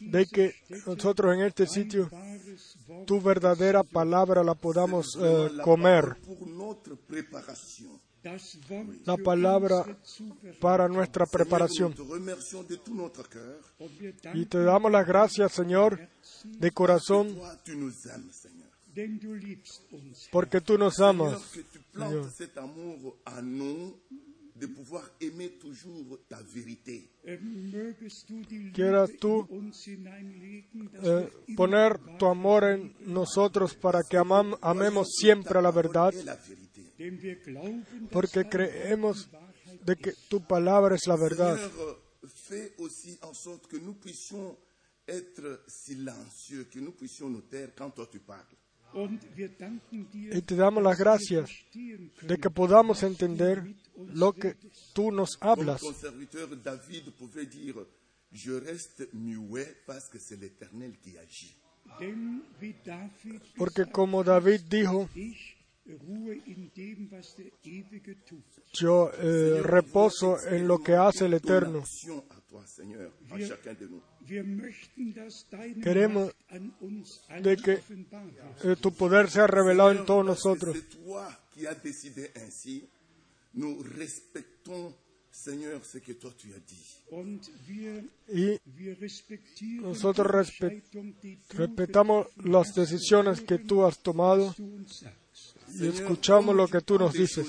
de 0.00 0.26
que 0.26 0.54
nosotros 0.86 1.34
en 1.34 1.42
este 1.42 1.66
sitio 1.66 2.10
tu 3.06 3.20
verdadera 3.20 3.82
palabra 3.84 4.42
la 4.42 4.54
podamos 4.54 5.16
eh, 5.20 5.48
comer. 5.62 6.16
La 9.04 9.16
palabra 9.16 9.84
para 10.60 10.88
nuestra 10.88 11.26
preparación. 11.26 11.94
wir 14.00 14.14
Y 14.34 14.46
te 14.46 14.58
damos 14.64 14.90
las 14.90 15.06
gracias, 15.06 15.52
Señor, 15.52 16.00
de 16.44 16.70
corazón, 16.72 17.38
porque 20.32 20.60
tú 20.60 20.76
nos 20.76 20.98
amas. 20.98 21.40
que 21.52 21.62
de 24.58 24.66
pouvoir 24.68 25.04
aimer 25.20 25.58
toujours 25.58 26.18
ta 26.28 26.40
vérité. 26.42 27.10
Ähm, 27.24 27.72
Quieras 28.72 29.10
tú, 29.20 29.46
Eh, 31.02 31.28
poner 31.56 31.98
tu 32.18 32.26
amor 32.26 32.64
en 32.64 32.94
nosotros 33.06 33.74
para 33.74 34.02
que 34.02 34.16
amam- 34.18 34.56
amemos 34.62 35.08
siempre 35.20 35.58
a 35.58 35.62
la 35.62 35.70
verdad, 35.70 36.12
porque 38.10 38.44
creemos 38.48 39.28
de 39.84 39.96
que 39.96 40.12
tu 40.28 40.40
palabra 40.46 40.94
es 40.94 41.06
la 41.06 41.16
verdad. 41.16 41.58
Fais 42.48 42.72
aussi 42.78 43.18
en 43.22 43.34
sorte 43.34 43.68
que 43.68 43.78
nous 43.78 43.94
puissions 43.94 44.56
être 45.06 45.62
silencieux, 45.68 46.64
que 46.70 46.80
nous 46.80 46.92
puissions 46.92 47.28
nous 47.30 47.42
taire 47.42 47.72
quand 47.76 47.90
toi 47.94 48.06
tu 48.10 48.18
parles. 48.20 48.56
Y 50.12 50.42
te 50.42 50.56
damos 50.56 50.82
las 50.82 50.98
gracias 50.98 51.50
de 52.22 52.38
que 52.38 52.50
podamos 52.50 53.02
entender 53.02 53.74
lo 53.96 54.32
que 54.32 54.56
tú 54.94 55.10
nos 55.12 55.38
hablas. 55.40 55.82
Porque 63.56 63.86
como 63.86 64.24
David 64.24 64.60
dijo, 64.68 65.08
yo 68.72 69.10
eh, 69.20 69.62
reposo 69.62 70.36
en 70.48 70.66
lo 70.66 70.78
que 70.82 70.94
hace 70.94 71.26
el 71.26 71.34
Eterno. 71.34 71.84
Queremos 75.82 76.32
de 77.42 77.56
que 77.56 77.78
eh, 78.64 78.76
tu 78.80 78.92
poder 78.92 79.30
sea 79.30 79.46
revelado 79.46 79.90
en 79.92 80.04
todos 80.04 80.24
nosotros. 80.24 80.76
Y 88.28 88.58
Nosotros 89.82 90.26
die 90.26 90.32
respe- 90.32 90.68
Entscheidung, 90.68 91.14
die 91.20 91.36
du 91.36 91.56
respetamos 91.58 92.26
las 92.44 92.74
decisiones 92.74 93.40
que 93.42 93.58
tú 93.58 93.84
has 93.84 93.98
tomado. 94.02 94.54
Y 95.74 95.86
escuchamos 95.86 96.46
comme 96.46 96.62
lo 96.62 96.68
que 96.68 96.80
tú 96.80 96.98
nos 96.98 97.12
dices. 97.12 97.46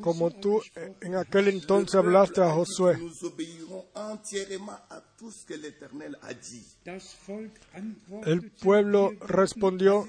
Como 0.00 0.30
tú 0.30 0.62
en 1.00 1.16
aquel 1.16 1.48
entonces 1.48 1.96
hablaste 1.96 2.40
a 2.40 2.52
Josué, 2.52 2.96
Nous 2.96 3.24
obéirons 3.24 3.84
entièrement 3.94 4.78
à 4.90 5.00
tout 5.18 5.32
ce 5.32 5.44
que 5.44 5.54
l'Éternel 5.54 6.16
a 6.22 6.34
dit. 6.34 6.64
Das 6.84 7.16
Volk 7.26 7.52
antwortete, 7.74 8.30
el 8.30 8.50
pueblo 8.52 9.12
respondió, 9.20 10.06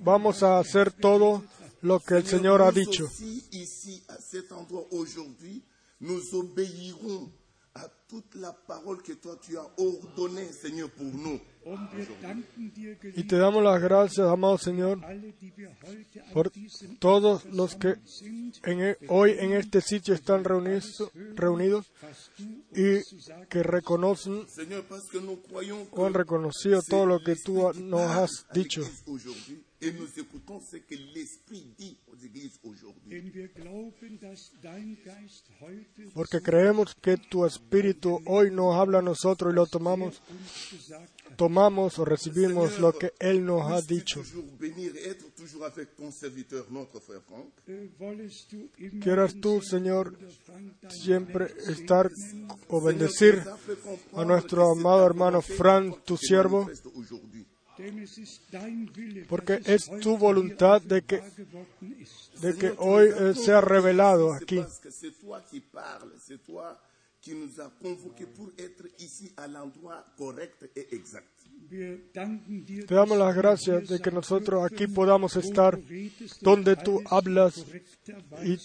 vamos 0.00 0.44
a 0.44 0.60
hacer 0.60 0.92
todo 0.92 1.42
lo 1.82 1.98
que 1.98 2.14
el 2.18 2.26
Señor 2.26 2.62
ha 2.62 2.70
dicho. 2.70 3.08
nous 6.00 6.34
obéirons 6.34 7.30
à 7.74 7.88
toute 8.08 8.34
la 8.34 8.52
parole 8.52 9.00
que 9.02 9.12
toi 9.12 9.38
tu 9.40 9.56
as 9.56 9.66
ordonnée, 9.78 10.50
Seigneur, 10.52 10.90
pour 10.90 11.06
nous. 11.06 11.40
Y 13.14 13.24
te 13.24 13.36
damos 13.36 13.62
las 13.62 13.80
gracias, 13.80 14.26
amado 14.26 14.56
Señor, 14.58 14.98
por 16.32 16.50
todos 16.98 17.44
los 17.44 17.76
que 17.76 17.96
en 18.64 18.80
e- 18.80 18.96
hoy 19.08 19.36
en 19.38 19.52
este 19.52 19.80
sitio 19.82 20.14
están 20.14 20.42
reunidos, 20.42 21.10
reunidos 21.34 21.92
y 22.74 23.00
que 23.48 23.62
reconocen 23.62 24.46
o 25.92 26.06
han 26.06 26.14
reconocido 26.14 26.80
todo 26.82 27.06
lo 27.06 27.20
que 27.22 27.36
tú 27.36 27.70
nos 27.74 28.10
has 28.10 28.46
dicho. 28.52 28.82
Et 29.82 29.92
nous 29.92 30.08
écoutons 30.18 30.60
ce 30.60 30.76
que 30.76 30.94
l'Esprit 31.14 31.66
dit 31.78 31.96
aux 32.06 32.16
églises 32.16 32.58
aujourd'hui. 32.62 33.32
Porque 36.14 36.40
creemos 36.42 36.94
que 37.00 37.16
tu 37.16 37.44
Espíritu 37.46 38.20
hoy 38.26 38.50
nos 38.50 38.74
habla 38.76 38.98
a 38.98 39.02
nosotros 39.02 39.52
y 39.52 39.56
lo 39.56 39.66
tomamos, 39.66 40.20
tomamos 41.36 41.98
o 41.98 42.04
recibimos 42.04 42.78
lo 42.78 42.92
que 42.92 43.12
Él 43.18 43.44
nos 43.44 43.70
ha 43.70 43.80
dicho. 43.80 44.22
Äh, 44.60 45.16
Quieras 49.00 49.34
tú, 49.40 49.62
Señor, 49.62 50.18
siempre 50.88 51.54
estar 51.68 52.10
o 52.68 52.80
bendecir 52.82 53.42
a 54.14 54.24
nuestro 54.24 54.72
amado 54.72 55.06
hermano 55.06 55.40
Frank, 55.40 56.04
tu 56.04 56.16
siervo, 56.16 56.68
porque 59.28 59.60
es 59.64 59.90
tu 60.00 60.16
voluntad 60.16 60.82
de 60.82 61.02
que, 61.02 61.22
de 62.40 62.54
que 62.56 62.74
hoy 62.78 63.08
eh, 63.08 63.34
sea 63.34 63.60
revelado 63.60 64.32
aquí. 64.32 64.60
Qui 67.22 67.34
nous 67.34 67.60
as 67.60 67.70
convoqués 67.82 68.24
pour 68.24 68.50
être 68.56 68.86
ici 68.98 69.30
à 69.36 69.46
l'endroit 69.46 70.02
correct 70.16 70.70
et 70.74 70.88
exact. 70.94 71.28
Te 71.68 72.94
damos 72.94 73.18
las 73.18 73.36
gracias 73.36 73.88
de 73.88 74.00
que 74.00 74.10
nosotros 74.10 74.64
aquí 74.64 74.86
podamos 74.86 75.36
estar 75.36 75.78
donde 76.40 76.76
tú 76.76 77.02
hablas 77.10 77.62
y, 78.42 78.58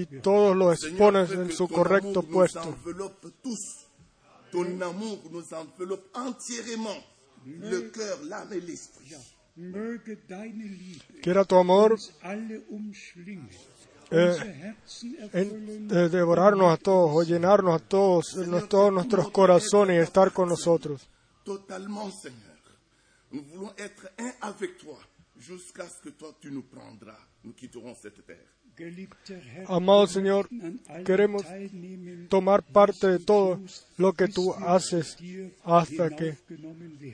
y 0.00 0.06
todos 0.22 0.56
lo 0.56 0.72
expones 0.72 1.32
en 1.32 1.50
su 1.50 1.66
correcto 1.66 2.22
puesto. 2.22 2.74
Ton 4.52 4.80
amour 4.80 5.18
nous 5.32 5.52
enveloppe 5.52 6.08
entièrement. 6.14 7.02
Le 7.46 7.80
cœur, 7.90 8.18
l'âme 8.24 8.52
et 8.52 8.60
l'esprit. 8.60 9.14
Quiera 11.22 11.44
tu 11.44 11.54
amor 11.54 11.96
eh, 14.12 14.74
en- 15.32 15.90
eh, 15.90 16.08
devorarnos 16.08 16.72
a 16.72 16.76
todos 16.76 17.10
o 17.14 17.22
llenarnos 17.22 17.74
a 17.80 17.84
todos, 17.84 18.36
en 18.36 18.68
todos 18.68 18.92
nuestros 18.92 19.30
corazones 19.30 19.96
y 19.96 20.00
estar 20.02 20.32
con 20.32 20.48
nosotros. 20.48 21.08
Totalement, 21.44 22.10
Seigneur. 22.12 22.56
Nous 23.32 23.42
voulons 23.44 23.72
être 23.78 24.08
un 24.18 24.32
avec 24.42 24.78
toi 24.78 24.98
jusqu'à 25.38 25.88
ce 25.88 26.00
que 26.02 26.10
toi 26.10 26.34
tu 26.40 26.50
nous 26.50 26.62
prendras. 26.64 27.18
Nous 27.44 27.52
quitterons 27.54 27.94
cette 28.00 28.24
terre. 28.26 28.55
Amado 29.66 30.06
Señor, 30.06 30.48
queremos 31.04 31.44
tomar 32.28 32.62
parte 32.62 33.08
de 33.08 33.18
todo 33.18 33.60
lo 33.96 34.12
que 34.12 34.28
tú 34.28 34.52
haces 34.54 35.16
hasta 35.64 36.10
que 36.10 36.36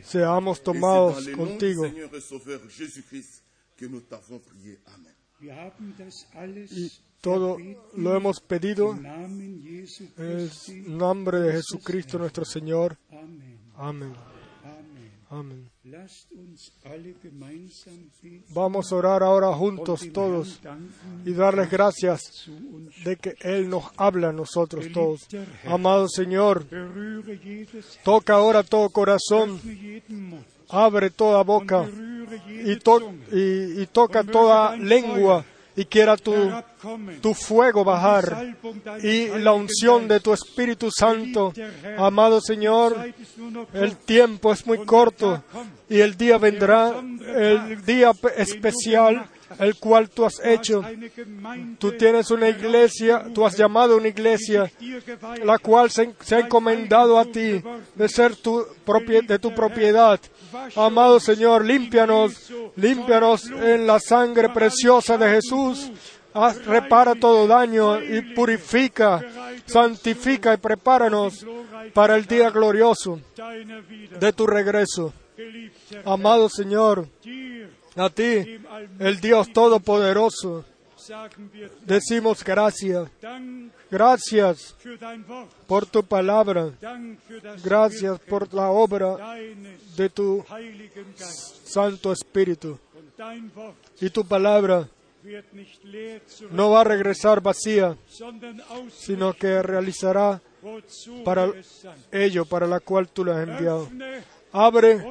seamos 0.03 0.63
tomados 0.63 1.29
contigo. 1.29 1.87
Y 6.71 6.93
todo 7.21 7.59
lo 7.95 8.17
hemos 8.17 8.41
pedido 8.41 8.95
en 8.95 9.81
el 10.19 10.51
nombre 10.87 11.41
de 11.41 11.53
Jesucristo 11.53 12.19
nuestro 12.19 12.45
Señor. 12.45 12.99
Amén. 13.77 14.13
Amén. 15.35 15.71
Vamos 18.55 18.93
a 18.93 18.97
orar 18.97 19.23
ahora 19.23 19.51
juntos 19.55 20.07
todos 20.13 20.61
y 21.25 21.33
darles 21.33 21.71
gracias 21.71 22.51
de 23.05 23.17
que 23.17 23.35
Él 23.41 23.69
nos 23.71 23.85
habla 23.97 24.29
a 24.29 24.33
nosotros 24.33 24.85
todos. 24.93 25.27
Amado 25.65 26.07
Señor, 26.09 26.67
toca 28.05 28.35
ahora 28.35 28.63
todo 28.63 28.91
corazón, 28.91 29.59
abre 30.69 31.09
toda 31.11 31.43
boca 31.43 31.89
to- 32.77 33.13
y- 33.33 33.83
y 33.83 33.87
toca 33.87 34.25
toda 34.25 34.77
lengua 34.77 35.45
y 35.77 35.85
quiera 35.87 36.17
tu, 36.17 36.35
tu 37.21 37.33
fuego 37.35 37.83
bajar 37.85 38.57
y 39.03 39.29
la 39.39 39.53
unción 39.53 40.07
de 40.09 40.21
tu 40.21 40.33
Espíritu 40.33 40.91
Santo. 40.91 41.53
Amado 41.97 42.41
Señor, 42.41 42.97
el 43.73 43.97
tiempo 43.97 44.53
es 44.53 44.67
muy 44.67 44.85
corto 44.85 45.43
y 45.89 46.01
el 46.01 46.17
día 46.17 46.39
vendrá, 46.39 46.95
el 47.37 47.85
día 47.85 48.13
pe- 48.13 48.33
especial, 48.43 49.27
el 49.59 49.77
cual 49.77 50.11
tú 50.11 50.25
has 50.25 50.41
hecho. 50.45 50.83
Tú 51.79 51.93
tienes 51.93 52.31
una 52.31 52.49
iglesia, 52.49 53.25
tú 53.35 53.45
has 53.47 53.57
llamado 53.57 53.97
una 53.97 54.09
iglesia, 54.09 54.71
la 55.45 55.59
cual 55.59 55.91
se, 55.91 56.15
ha 56.35 56.39
encomendado 56.39 57.19
a 57.19 57.25
ti 57.25 57.63
de 57.95 58.09
ser 58.09 58.37
tu 58.37 58.65
de 59.29 59.39
tu 59.39 59.55
propiedad. 59.55 60.21
Amado 60.77 61.19
Señor, 61.21 61.65
límpianos, 61.65 62.53
límpianos 62.77 63.47
en 63.51 63.87
la 63.87 63.99
sangre 64.01 64.49
preciosa 64.51 65.17
de 65.19 65.29
Jesús. 65.31 65.91
Haz- 66.35 66.65
repara 66.65 67.15
todo 67.15 67.47
daño 67.47 68.03
y 68.03 68.35
purifica, 68.35 69.23
santifica 69.67 70.55
y 70.55 70.57
prepáranos 70.57 71.45
para 71.93 72.17
el 72.17 72.25
día 72.27 72.49
glorioso 72.51 73.21
de 74.19 74.33
tu 74.33 74.47
regreso. 74.47 75.13
Amado 76.07 76.49
Señor, 76.49 77.07
a 77.97 78.11
ti, 78.11 78.61
el 78.99 79.21
Dios 79.21 79.53
Todopoderoso, 79.53 80.65
decimos 81.85 82.45
gracias. 82.45 83.09
Gracias 83.91 84.75
por 85.67 85.87
tu 85.87 86.03
palabra. 86.03 86.71
Gracias 87.63 88.19
por 88.21 88.53
la 88.55 88.71
obra 88.71 89.37
de 89.97 90.09
tu. 90.09 90.45
Santo 91.65 92.13
Espíritu. 92.13 92.79
Y 94.01 94.11
tu 94.11 94.25
palabra 94.27 94.89
no 96.51 96.71
va 96.71 96.81
a 96.81 96.85
regresar 96.85 97.41
vacía, 97.41 97.97
sino 98.91 99.33
que 99.33 99.63
realizará 99.63 100.41
para 101.25 101.51
ello 102.11 102.45
para 102.45 102.67
la 102.67 102.81
cual 102.81 103.09
tú 103.09 103.25
lo 103.25 103.33
has 103.33 103.47
enviado. 103.47 103.89
Abre 104.53 105.03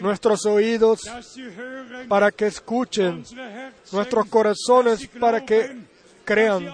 nuestros 0.00 0.44
oídos 0.46 1.02
para 2.08 2.32
que 2.32 2.46
escuchen, 2.46 3.24
nuestros 3.92 4.26
corazones 4.26 5.06
para 5.20 5.44
que 5.44 5.76
crean, 6.24 6.66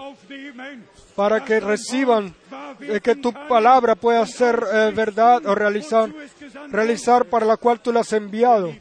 para 1.14 1.44
que 1.44 1.60
reciban, 1.60 2.34
eh, 2.80 3.00
que 3.00 3.14
tu 3.16 3.32
palabra 3.32 3.94
pueda 3.94 4.26
ser 4.26 4.64
eh, 4.72 4.92
verdad 4.94 5.44
o 5.46 5.54
realizar, 5.54 6.10
realizar 6.70 7.26
para 7.26 7.46
la 7.46 7.56
cual 7.56 7.80
tú 7.80 7.92
lo 7.92 8.00
has 8.00 8.12
enviado. 8.12 8.74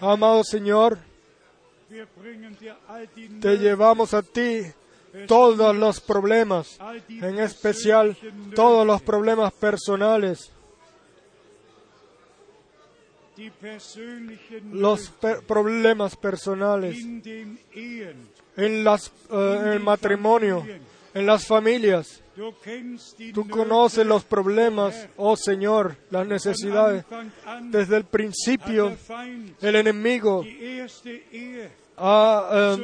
Amado 0.00 0.42
Señor, 0.42 0.98
te 3.40 3.58
llevamos 3.58 4.12
a 4.12 4.22
ti 4.22 4.62
todos 5.26 5.74
los 5.74 6.00
problemas, 6.00 6.78
en 7.08 7.38
especial 7.38 8.16
todos 8.54 8.86
los 8.86 9.00
problemas 9.02 9.52
personales, 9.52 10.52
los 14.72 15.12
problemas 15.46 16.16
personales 16.16 16.98
en, 18.56 18.84
las, 18.84 19.12
eh, 19.30 19.58
en 19.62 19.68
el 19.68 19.80
matrimonio, 19.80 20.66
en 21.14 21.26
las 21.26 21.46
familias. 21.46 22.22
Tú 23.34 23.48
conoces 23.48 24.06
los 24.06 24.24
problemas, 24.24 25.08
oh 25.16 25.36
Señor, 25.36 25.96
las 26.10 26.26
necesidades. 26.26 27.04
Desde 27.64 27.96
el 27.96 28.04
principio, 28.04 28.96
el 29.60 29.76
enemigo 29.76 30.44
ha, 31.96 32.76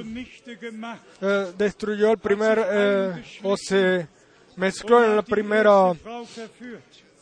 gemacht 0.60 1.02
eh, 1.20 1.52
destruyó 1.56 2.10
el 2.10 2.18
primer, 2.18 2.66
eh, 2.68 3.24
o 3.42 3.56
se 3.56 4.08
mezcló 4.56 5.04
en 5.04 5.16
la 5.16 5.22
primera. 5.22 5.92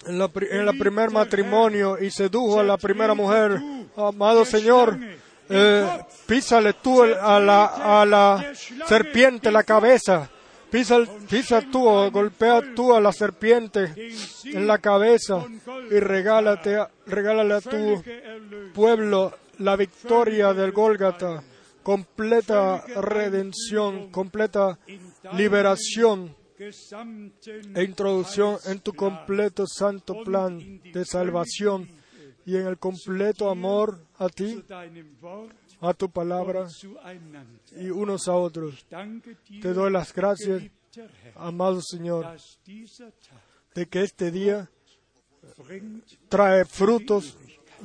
En 0.06 0.18
la, 0.18 0.30
en 0.50 0.66
la 0.66 0.72
primer 0.72 1.10
matrimonio 1.10 1.98
y 2.00 2.10
sedujo 2.10 2.60
a 2.60 2.62
la 2.62 2.76
primera 2.76 3.14
mujer. 3.14 3.60
Amado 3.96 4.44
Señor, 4.44 4.98
eh, 5.48 5.86
písale 6.26 6.72
tú 6.74 7.02
el- 7.04 7.14
a 7.14 7.38
la, 7.38 8.00
a 8.00 8.04
la 8.06 8.52
serpiente 8.86 9.50
la 9.50 9.62
cabeza. 9.62 10.28
Pisa, 10.70 11.00
pisa 11.28 11.60
tú 11.70 11.86
o 11.86 12.10
golpea 12.10 12.62
tú 12.74 12.94
a 12.94 13.00
la 13.00 13.12
serpiente 13.12 13.92
en 14.44 14.66
la 14.66 14.78
cabeza 14.78 15.44
y 15.90 16.00
regálate, 16.00 16.78
regálale 17.06 17.54
a 17.54 17.60
tu 17.60 18.02
pueblo 18.72 19.34
la 19.58 19.76
victoria 19.76 20.54
del 20.54 20.72
Gólgata, 20.72 21.42
completa 21.82 22.82
redención, 23.02 24.10
completa 24.10 24.78
liberación 25.34 26.34
e 27.74 27.84
introducción 27.84 28.58
en 28.66 28.80
tu 28.80 28.92
completo 28.92 29.66
santo 29.66 30.22
plan 30.22 30.80
de 30.82 31.04
salvación 31.04 31.88
y 32.44 32.56
en 32.56 32.66
el 32.66 32.78
completo 32.78 33.50
amor 33.50 33.98
a 34.18 34.28
ti, 34.28 34.62
a 35.80 35.94
tu 35.94 36.10
palabra 36.10 36.66
y 37.76 37.90
unos 37.90 38.28
a 38.28 38.34
otros. 38.34 38.86
Te 39.60 39.72
doy 39.72 39.90
las 39.90 40.12
gracias, 40.12 40.64
amado 41.34 41.80
Señor, 41.80 42.36
de 43.74 43.86
que 43.86 44.02
este 44.02 44.30
día 44.30 44.70
trae 46.28 46.64
frutos, 46.64 47.36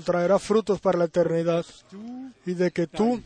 traerá 0.04 0.40
frutos 0.40 0.80
para 0.80 1.00
la 1.00 1.06
eternidad 1.06 1.66
y 2.46 2.54
de 2.54 2.72
que 2.72 2.88
tú. 2.88 3.22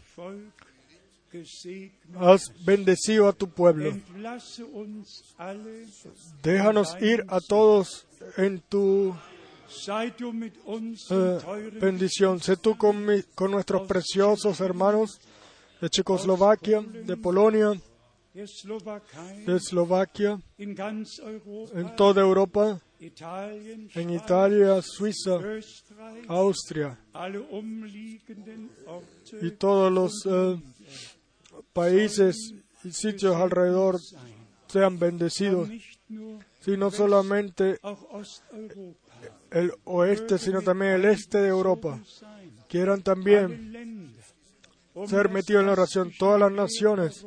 Has 2.20 2.42
bendecido 2.66 3.28
a 3.28 3.34
tu 3.34 3.48
pueblo. 3.48 3.90
Déjanos 6.44 6.96
ir 7.02 7.24
a 7.30 7.40
todos 7.40 8.06
en 8.38 8.60
tu 8.70 9.16
eh, 11.12 11.40
bendición. 11.80 12.40
Sé 12.42 12.58
tú 12.58 12.78
con, 12.78 13.06
mi- 13.06 13.24
con 13.36 13.52
nuestros 13.52 13.88
preciosos 13.88 14.60
hermanos 14.60 15.20
de 15.82 15.90
Checoslovaquia, 15.90 16.82
de 16.82 17.16
Polonia, 17.18 17.72
de 19.46 19.56
Eslovaquia, 19.58 20.40
en 21.74 21.96
toda 21.96 22.22
Europa, 22.22 22.80
en 23.96 24.10
Italia, 24.12 24.82
Suiza, 24.82 25.40
Austria 26.28 26.98
y 29.42 29.52
todos 29.52 29.92
los 29.92 30.26
eh, 30.26 30.62
países 31.74 32.54
y 32.84 32.92
sitios 32.92 33.36
alrededor 33.36 34.00
sean 34.68 35.00
bendecidos, 35.00 35.70
sino 36.60 36.92
solamente 36.92 37.80
el 39.52 39.74
oeste, 39.84 40.38
sino 40.38 40.62
también 40.62 40.94
el 40.94 41.06
este 41.06 41.40
de 41.40 41.50
Europa. 41.50 42.00
Quieran 42.68 43.02
también 43.02 44.14
ser 45.08 45.30
metidos 45.30 45.62
en 45.62 45.68
la 45.68 45.74
oración, 45.74 46.12
todas 46.18 46.40
las 46.40 46.52
naciones, 46.52 47.26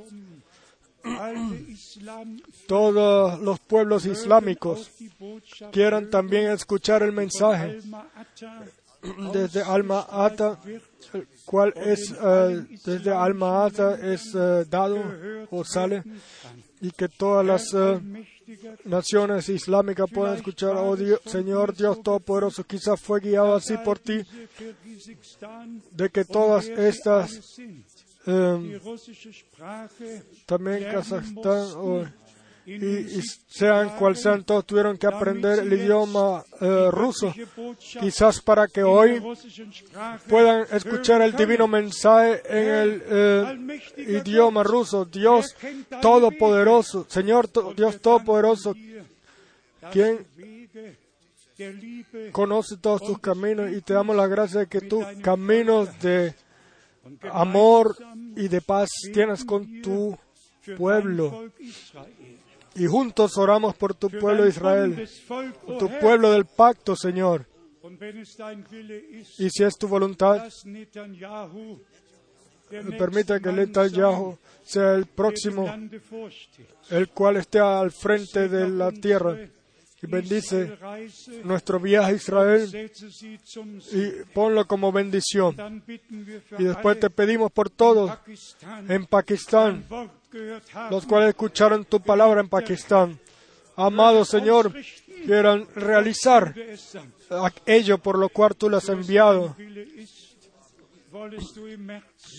todos 2.66 3.38
los 3.40 3.60
pueblos 3.60 4.06
islámicos 4.06 4.90
quieran 5.70 6.08
también 6.08 6.50
escuchar 6.50 7.02
el 7.02 7.12
mensaje 7.12 7.78
desde 9.32 9.62
Alma 9.62 10.06
Ata, 10.10 10.59
el 11.12 11.26
cual 11.44 11.72
es 11.76 12.14
eh, 12.22 12.64
desde 12.85 13.10
Alma 13.12 13.64
Ata 13.66 13.94
es 14.12 14.35
eh, 14.35 14.64
dado 14.68 15.02
o 15.51 15.64
sale 15.64 16.02
y 16.81 16.90
que 16.90 17.09
todas 17.09 17.44
las 17.47 17.72
mächtiger 18.02 18.78
naciones 18.85 19.48
islámicas 19.48 20.10
puedan 20.12 20.36
escuchar, 20.36 20.76
oh 20.76 20.97
Dios, 20.97 21.20
Señor 21.24 21.74
Dios 21.74 22.02
Todopoderoso, 22.02 22.64
quizás 22.64 23.01
fue 23.01 23.20
guiado 23.20 23.55
así 23.55 23.76
por 23.78 23.98
ti, 23.98 24.20
de 25.93 26.10
que 26.10 26.24
todas 26.24 26.66
estas, 26.68 27.59
también 30.47 30.85
Kazajstán 30.93 31.68
o- 31.76 32.06
y, 32.66 33.20
sean 33.47 33.97
cual 33.97 34.16
sean, 34.16 34.45
todos 34.45 34.65
tuvieron 34.65 34.97
que 34.97 35.07
aprender 35.07 35.61
el 35.61 35.73
idioma 35.73 36.45
eh, 36.61 36.89
ruso, 36.91 37.32
quizás 38.01 38.41
para 38.41 38.69
que 38.69 38.82
hoy 38.82 39.23
puedan 40.28 40.66
escuchar 40.70 41.20
el 41.23 41.36
divino 41.36 41.69
mensaje 41.69 42.43
en 42.49 42.69
el 42.69 43.03
eh, 43.07 43.82
idioma 43.99 44.62
ruso. 44.62 45.05
Dios 45.05 45.55
Todopoderoso, 46.01 47.07
Señor 47.09 47.51
Dios 47.74 48.01
Todopoderoso, 48.01 48.74
quien 49.93 50.27
conoce 52.32 52.77
todos 52.78 53.03
tus 53.03 53.19
caminos 53.19 53.70
y 53.73 53.81
te 53.82 53.95
damos 53.95 54.16
la 54.16 54.27
gracia 54.27 54.61
de 54.61 54.66
que 54.66 54.81
tus 54.81 55.05
caminos 55.23 55.89
de 56.01 56.35
amor 57.31 57.97
y 58.36 58.49
de 58.49 58.61
paz 58.61 58.89
tienes 59.12 59.45
con 59.45 59.82
tu 59.82 60.19
pueblo. 60.77 61.51
Y 62.76 62.86
juntos 62.86 63.36
oramos 63.38 63.74
por 63.76 63.94
tu 63.94 64.10
pueblo 64.10 64.46
Israel, 64.48 65.09
por 65.28 65.78
tu 65.78 65.88
pueblo 66.01 66.32
del 66.32 66.44
pacto, 66.44 66.96
Señor. 66.96 67.46
Y 69.38 69.51
si 69.51 69.62
es 69.62 69.76
tu 69.78 69.86
voluntad, 69.86 70.48
permita 72.98 73.38
que 73.40 73.52
Netanyahu 73.52 74.38
sea 74.64 74.94
el 74.94 75.06
próximo, 75.06 75.72
el 76.90 77.09
cual 77.10 77.36
esté 77.36 77.60
al 77.60 77.92
frente 77.92 78.48
de 78.48 78.68
la 78.68 78.90
tierra. 78.90 79.36
Y 80.02 80.06
bendice 80.06 80.76
nuestro 81.44 81.80
viaje 81.80 82.12
a 82.12 82.14
Israel 82.14 82.90
y 83.92 84.10
ponlo 84.34 84.66
como 84.66 84.92
bendición. 84.92 85.82
Y 86.59 86.64
después 86.64 87.01
te 87.01 87.09
pedimos 87.09 87.51
por 87.52 87.70
todos 87.70 88.10
en 88.88 89.06
Pakistán, 89.06 89.84
los 90.90 91.06
cuales 91.06 91.31
escucharon 91.31 91.85
tu 91.85 92.01
palabra 92.01 92.40
en 92.40 92.48
Pakistán. 92.48 93.19
Amado 93.77 94.24
Señor, 94.24 94.73
quieran 95.24 95.66
realizar 95.74 96.55
aquello 97.31 97.98
por 97.98 98.19
lo 98.19 98.28
cual 98.28 98.55
tú 98.55 98.69
las 98.69 98.85
has 98.85 98.90
enviado. 98.90 99.56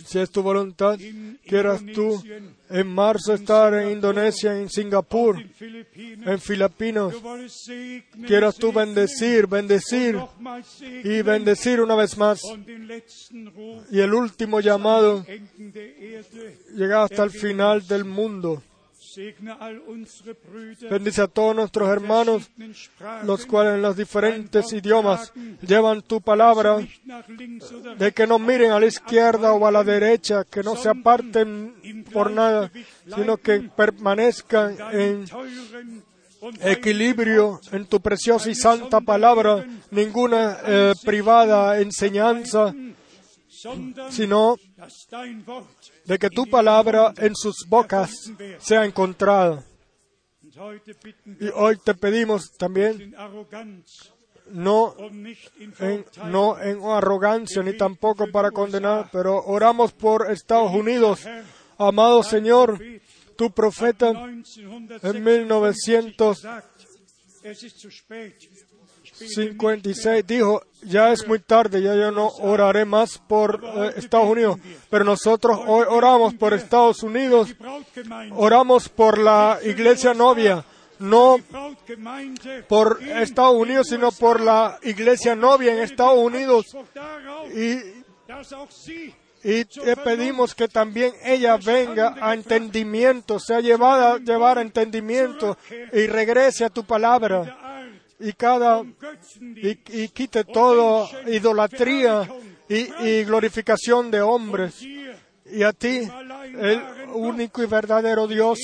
Si 0.06 0.20
es 0.20 0.30
tu 0.32 0.42
voluntad, 0.42 1.00
quieras 1.46 1.82
tú 1.94 2.22
en 2.70 2.88
marzo 2.88 3.34
estar 3.34 3.74
en 3.74 3.92
Indonesia, 3.92 4.58
en 4.60 4.70
Singapur, 4.70 5.38
en 5.40 6.40
Filipinos. 6.40 7.16
Quieras 8.26 8.56
tú 8.56 8.74
bendecir, 8.74 9.48
bendecir 9.48 10.20
y 11.04 11.22
bendecir 11.22 11.80
una 11.80 11.96
vez 11.96 12.18
más. 12.18 12.42
Y 13.92 14.00
el 14.00 14.14
último 14.14 14.60
llamado 14.60 15.26
llega 16.76 17.04
hasta 17.04 17.24
el 17.24 17.32
final 17.32 17.88
del 17.88 18.04
mundo. 18.04 18.62
Bendice 20.90 21.22
a 21.22 21.28
todos 21.28 21.56
nuestros 21.56 21.90
hermanos, 21.90 22.50
los 23.24 23.46
cuales 23.46 23.76
en 23.76 23.82
los 23.82 23.96
diferentes 23.96 24.74
idiomas 24.74 25.32
llevan 25.62 26.02
tu 26.02 26.22
palabra, 26.22 26.78
de 27.98 28.12
que 28.12 28.28
no 28.28 28.40
miren 28.40 28.72
a 28.72 28.80
la 28.80 28.88
izquierda 28.88 29.54
o 29.54 29.66
a 29.66 29.72
la 29.72 29.84
derecha, 29.84 30.44
que 30.44 30.64
no 30.64 30.76
se 30.76 30.90
aparten 30.90 32.04
por 32.12 32.32
nada, 32.32 32.72
sino 33.16 33.38
que 33.38 33.60
permanezcan 33.62 34.78
en 34.92 35.26
equilibrio 36.62 37.60
en 37.72 37.86
tu 37.86 38.00
preciosa 38.02 38.50
y 38.50 38.56
santa 38.56 39.02
palabra, 39.02 39.66
ninguna 39.92 40.58
eh, 40.66 40.94
privada 41.04 41.80
enseñanza, 41.80 42.74
sino 44.10 44.58
de 46.06 46.20
que 46.20 46.30
tu 46.30 46.46
palabra 46.48 47.14
en 47.18 47.36
sus 47.36 47.66
bocas 47.68 48.32
sea 48.60 48.86
encontrada. 48.86 49.64
Y 51.40 51.48
hoy 51.54 51.78
te 51.84 51.94
pedimos 51.94 52.52
también, 52.58 53.14
no 54.52 54.96
en, 55.80 56.06
no 56.26 56.62
en 56.62 56.82
arrogancia 56.84 57.62
ni 57.64 57.76
tampoco 57.76 58.32
para 58.32 58.52
condenar, 58.52 59.10
pero 59.12 59.44
oramos 59.44 59.92
por 59.92 60.32
Estados 60.32 60.72
Unidos. 60.74 61.28
Amado 61.78 62.24
Señor, 62.24 62.80
tu 63.36 63.52
profeta 63.52 64.12
en 64.12 65.24
1956 69.20 70.28
dijo, 70.28 70.62
ya 70.82 71.12
es 71.12 71.28
muy 71.28 71.40
tarde, 71.40 71.82
ya 71.82 71.96
yo 71.96 72.12
no 72.12 72.28
oraré 72.28 72.86
más 72.86 73.18
por 73.18 73.64
eh, 73.64 73.94
Estados 73.98 74.28
Unidos, 74.28 74.60
pero 74.90 75.06
nosotros 75.06 75.60
hoy 75.66 75.86
oramos 75.90 76.34
por 76.34 76.54
Estados 76.54 77.02
Unidos, 77.02 77.56
oramos 78.32 78.90
por 78.90 79.18
la 79.18 79.60
iglesia 79.64 80.14
novia, 80.14 80.64
no 81.00 81.38
por 82.68 83.00
Estados 83.02 83.56
Unidos, 83.56 83.88
sino 83.90 84.12
por 84.12 84.42
la 84.42 84.80
iglesia 84.84 85.36
novia 85.36 85.74
en 85.74 85.80
Estados 85.80 86.20
Unidos. 86.20 86.66
Y, 87.54 87.78
y 89.44 89.66
te 89.66 89.96
pedimos 89.98 90.56
que 90.56 90.68
también 90.68 91.14
ella 91.24 91.58
venga 91.58 92.16
a 92.20 92.34
entendimiento, 92.34 93.40
sea 93.40 93.62
llevada 93.62 94.18
llevar 94.18 94.58
a 94.58 94.62
entendimiento 94.62 95.58
y 95.94 96.08
regrese 96.08 96.66
a 96.66 96.70
tu 96.70 96.84
palabra 96.84 97.65
y 98.20 98.34
cada 98.34 98.84
y, 99.40 100.08
quite 100.10 100.44
toda 100.44 101.08
idolatría 101.28 102.30
y, 102.70 103.24
glorificación 103.24 104.12
de 104.12 104.22
hombres. 104.22 104.82
Y 104.82 105.64
a 105.64 105.74
ti, 105.74 106.02
el 106.60 106.82
único 107.14 107.64
y 107.64 107.68
verdadero 107.68 108.28
Dios, 108.28 108.60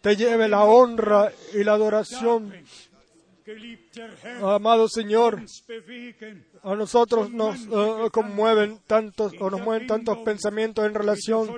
te 0.00 0.16
lleve 0.16 0.48
la 0.48 0.64
honra 0.64 1.30
y 1.52 1.62
la 1.62 1.72
adoración. 1.72 2.52
Amado 4.42 4.88
Señor, 4.88 5.42
a 6.62 6.74
nosotros 6.74 7.30
nos 7.30 7.60
eh, 7.60 8.10
conmueven 8.10 8.80
tantos 8.86 9.34
o 9.38 9.50
nos 9.50 9.60
mueven 9.60 9.86
tantos 9.86 10.18
pensamientos 10.18 10.86
en 10.86 10.94
relación 10.94 11.48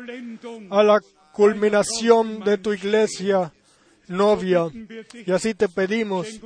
a 0.71 0.83
la 0.83 1.01
culminación 1.33 2.41
de 2.41 2.59
tu 2.59 2.73
iglesia 2.73 3.53
novia. 4.09 4.69
Y 5.27 5.31
así 5.33 5.55
te 5.55 5.69
pedimos, 5.69 6.41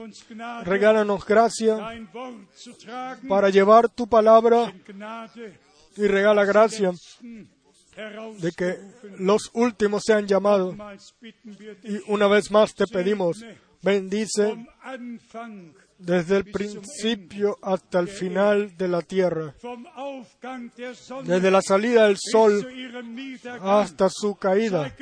regálanos 0.64 1.24
gracia 1.24 1.78
para 3.28 3.50
llevar 3.50 3.88
tu 3.88 4.06
palabra 4.06 4.72
y 5.96 6.06
regala 6.06 6.44
gracia 6.44 6.92
de 8.38 8.52
que 8.52 8.78
los 9.18 9.50
últimos 9.52 10.04
sean 10.04 10.26
llamados. 10.26 10.74
Y 11.84 12.00
una 12.06 12.28
vez 12.28 12.50
más 12.50 12.74
te 12.74 12.86
pedimos, 12.86 13.44
bendice 13.82 14.56
desde 16.00 16.38
el 16.38 16.44
principio 16.46 17.58
hasta 17.62 18.00
el 18.00 18.08
final 18.08 18.76
de 18.76 18.88
la 18.88 19.02
tierra, 19.02 19.54
desde 21.24 21.50
la 21.50 21.62
salida 21.62 22.06
del 22.06 22.16
sol 22.18 22.66
hasta 23.60 24.08
su 24.10 24.34
caída. 24.36 24.94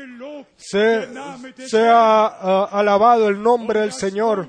Se- 0.57 1.09
sea 1.69 2.27
alabado 2.67 3.29
el 3.29 3.43
nombre 3.43 3.81
del 3.81 3.93
Señor 3.93 4.49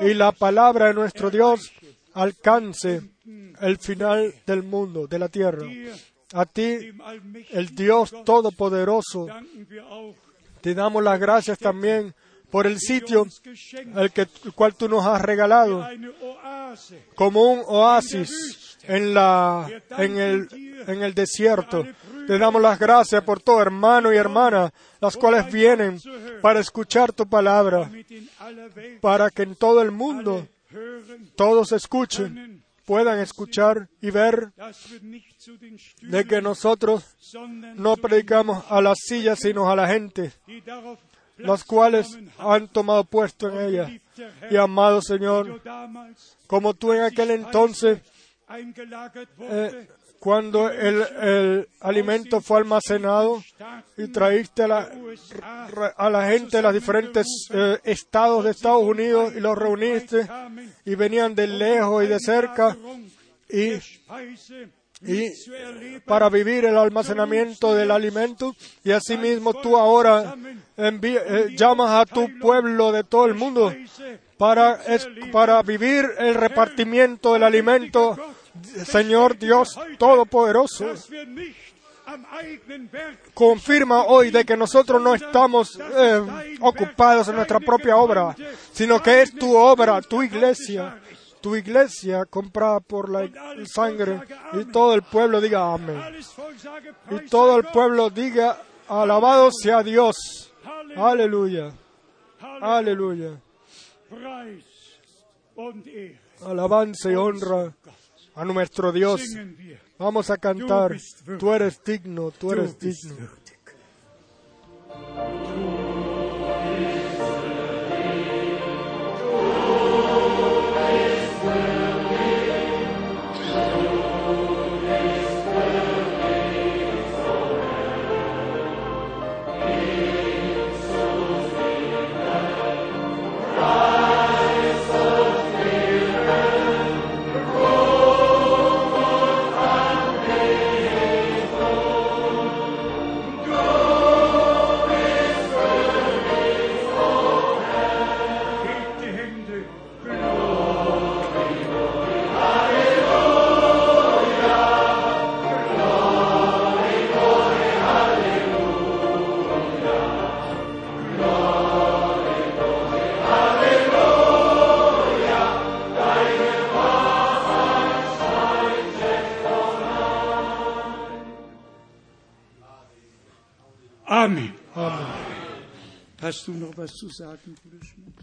y 0.00 0.14
la 0.14 0.32
palabra 0.32 0.86
de 0.88 0.94
nuestro 0.94 1.30
Dios 1.30 1.70
alcance 2.14 3.02
el 3.60 3.78
final 3.78 4.34
del 4.46 4.62
mundo, 4.62 5.06
de 5.06 5.18
la 5.18 5.28
tierra. 5.28 5.66
A 6.32 6.46
ti, 6.46 6.92
el 7.50 7.74
Dios 7.74 8.14
Todopoderoso, 8.24 9.26
te 10.60 10.74
damos 10.74 11.02
las 11.02 11.18
gracias 11.20 11.58
también 11.58 12.14
por 12.50 12.66
el 12.66 12.78
sitio 12.78 13.26
el, 13.96 14.10
que, 14.12 14.22
el 14.22 14.52
cual 14.54 14.74
tú 14.74 14.88
nos 14.88 15.04
has 15.06 15.20
regalado 15.20 15.86
como 17.14 17.44
un 17.44 17.62
oasis 17.66 18.78
en, 18.84 19.14
la, 19.14 19.68
en, 19.98 20.18
el, 20.18 20.48
en 20.86 21.02
el 21.02 21.14
desierto. 21.14 21.86
Te 22.26 22.38
damos 22.38 22.60
las 22.62 22.78
gracias 22.78 23.22
por 23.24 23.40
todo 23.40 23.60
hermano 23.60 24.12
y 24.12 24.16
hermana, 24.16 24.72
las 25.00 25.16
cuales 25.16 25.50
vienen 25.52 26.00
para 26.42 26.60
escuchar 26.60 27.12
tu 27.12 27.26
palabra, 27.26 27.90
para 29.00 29.30
que 29.30 29.42
en 29.42 29.54
todo 29.56 29.82
el 29.82 29.90
mundo 29.90 30.46
todos 31.36 31.72
escuchen, 31.72 32.62
puedan 32.84 33.20
escuchar 33.20 33.88
y 34.00 34.10
ver 34.10 34.52
de 36.02 36.24
que 36.24 36.42
nosotros 36.42 37.04
no 37.74 37.96
predicamos 37.96 38.64
a 38.68 38.80
las 38.80 38.98
sillas, 39.00 39.38
sino 39.40 39.70
a 39.70 39.76
la 39.76 39.88
gente, 39.88 40.32
Platz 41.42 41.64
cuales 41.64 42.18
han 42.38 42.68
tomado 42.68 43.04
puesto 43.04 43.48
en 43.48 43.60
ella. 43.60 44.00
Y 44.50 44.56
amado 44.56 45.00
Señor, 45.02 45.60
como 46.46 46.74
tú 46.74 46.92
en 46.92 47.02
aquel 47.02 47.30
entonces, 47.30 48.00
eh, 49.38 49.88
cuando 50.20 50.68
el, 50.70 51.02
el 51.22 51.68
alimento 51.80 52.40
fue 52.42 52.58
almacenado 52.58 53.42
y 53.96 54.08
traíste 54.08 54.64
a 54.64 54.68
la, 54.68 54.92
a 55.96 56.10
la 56.10 56.28
gente 56.28 56.58
de 56.58 56.62
los 56.62 56.74
diferentes 56.74 57.26
eh, 57.50 57.78
estados 57.84 58.44
de 58.44 58.50
Estados 58.50 58.82
Unidos 58.82 59.32
y 59.34 59.40
los 59.40 59.56
reuniste 59.56 60.28
y 60.84 60.94
venían 60.94 61.34
de 61.34 61.46
lejos 61.46 62.04
y 62.04 62.06
de 62.08 62.20
cerca 62.20 62.76
y, 63.48 63.72
y 65.02 65.30
para 66.04 66.28
vivir 66.28 66.66
el 66.66 66.76
almacenamiento 66.76 67.74
del 67.74 67.90
alimento 67.90 68.54
y 68.84 68.92
asimismo 68.92 69.54
tú 69.54 69.76
ahora 69.76 70.36
eh, 70.76 71.48
llamas 71.56 71.90
a 71.90 72.06
tu 72.06 72.38
pueblo 72.38 72.92
de 72.92 73.04
todo 73.04 73.24
el 73.26 73.34
mundo 73.34 73.74
para, 74.36 74.80
para 75.32 75.62
vivir 75.62 76.06
el 76.18 76.34
repartimiento 76.34 77.32
del 77.32 77.44
alimento, 77.44 78.16
Señor 78.84 79.38
Dios 79.38 79.78
Todopoderoso. 79.98 80.86
Confirma 83.34 84.04
hoy 84.04 84.30
de 84.30 84.44
que 84.44 84.56
nosotros 84.56 85.00
no 85.00 85.14
estamos 85.14 85.78
eh, 85.78 86.22
ocupados 86.60 87.28
en 87.28 87.36
nuestra 87.36 87.60
propia 87.60 87.96
obra, 87.96 88.34
sino 88.72 89.00
que 89.02 89.22
es 89.22 89.32
tu 89.34 89.56
obra, 89.56 90.02
tu 90.02 90.22
iglesia, 90.22 91.00
tu 91.40 91.56
iglesia 91.56 92.24
comprada 92.24 92.80
por 92.80 93.10
la 93.10 93.28
sangre. 93.66 94.20
Y 94.52 94.64
todo 94.66 94.94
el 94.94 95.02
pueblo 95.02 95.40
diga 95.40 95.72
amén. 95.72 96.00
Y 97.10 97.28
todo 97.28 97.58
el 97.58 97.64
pueblo 97.64 98.10
diga, 98.10 98.62
alabado 98.88 99.50
sea 99.52 99.82
Dios. 99.82 100.52
Aleluya, 100.96 101.72
aleluya. 102.60 103.40
Alabanza 106.46 107.10
y 107.10 107.14
honra 107.14 107.72
a 108.34 108.44
nuestro 108.44 108.92
Dios. 108.92 109.22
Vamos 109.98 110.30
a 110.30 110.38
cantar. 110.38 110.96
Tú 111.38 111.52
eres 111.52 111.82
digno, 111.84 112.30
tú 112.30 112.52
eres 112.52 112.78
digno. 112.78 113.28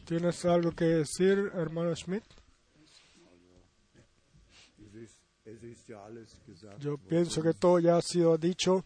¿Tienes 0.05 0.45
algo 0.45 0.71
que 0.71 0.85
decir, 0.85 1.51
hermano 1.53 1.95
Schmidt? 1.95 2.23
Yo 6.79 6.97
pienso 6.97 7.41
que 7.41 7.53
todo 7.53 7.79
ya 7.79 7.97
ha 7.97 8.01
sido 8.01 8.37
dicho, 8.37 8.83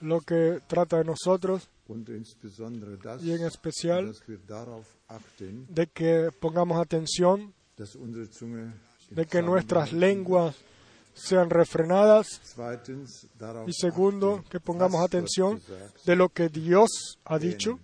lo 0.00 0.20
que 0.20 0.60
trata 0.66 0.98
de 0.98 1.04
nosotros 1.04 1.68
y 1.88 3.32
en 3.32 3.44
especial 3.44 4.14
de 5.68 5.86
que 5.86 6.30
pongamos 6.38 6.78
atención, 6.78 7.54
de 9.10 9.26
que 9.26 9.42
nuestras 9.42 9.92
lenguas 9.92 10.56
sean 11.14 11.50
refrenadas. 11.50 12.40
Y 13.66 13.72
segundo, 13.72 14.44
que 14.48 14.60
pongamos 14.60 15.02
atención 15.02 15.60
de 16.04 16.16
lo 16.16 16.28
que 16.28 16.48
Dios 16.48 17.18
ha 17.24 17.38
dicho, 17.38 17.80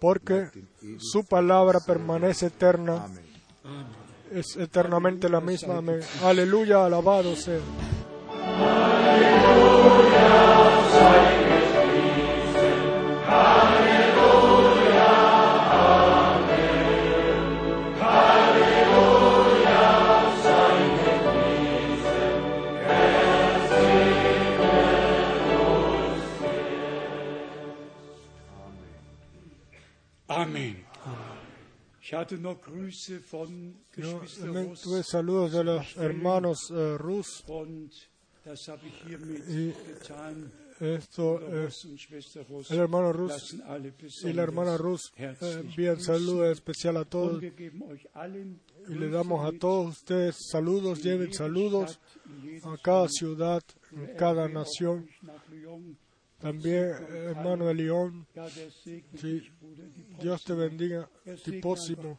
porque 0.00 0.48
su 0.98 1.24
palabra 1.24 1.80
permanece 1.80 2.46
eterna, 2.46 3.06
es 4.32 4.56
eternamente 4.56 5.28
la 5.28 5.40
misma. 5.40 5.78
Amén. 5.78 6.00
Aleluya, 6.22 6.84
alabado 6.84 7.36
sea. 7.36 7.60
Yo 33.96 34.20
también 34.40 34.74
tuve 34.82 35.02
saludos 35.02 35.52
de 35.52 35.64
los 35.64 35.96
hermanos 35.96 36.70
eh, 36.70 36.98
Rus 36.98 37.42
Y- 39.48 39.72
esto 40.80 41.40
eh, 41.40 41.68
el 42.68 42.78
hermano 42.78 43.12
Rus 43.12 43.56
y 44.24 44.32
la 44.32 44.42
hermana 44.42 44.76
Rus 44.76 45.12
eh, 45.16 45.34
envían 45.40 45.96
grüßen. 45.96 46.00
saludos 46.00 46.48
especial 46.52 46.96
a 46.98 47.04
todos. 47.04 47.42
y 47.42 48.94
le 48.94 49.08
damos 49.08 49.46
a 49.46 49.56
todos 49.58 49.98
ustedes 49.98 50.36
saludos, 50.50 51.02
lleven 51.02 51.32
saludos 51.32 52.00
a 52.64 52.76
cada 52.82 53.08
ciudad, 53.08 53.62
Der 53.92 54.16
cada 54.16 54.48
nación. 54.48 55.08
También 56.44 56.92
hermano 57.10 57.68
de 57.68 57.74
León, 57.74 58.26
Sí. 59.14 59.42
Dios 60.20 60.44
te 60.44 60.52
bendiga, 60.52 61.08
Tipósimo. 61.42 62.18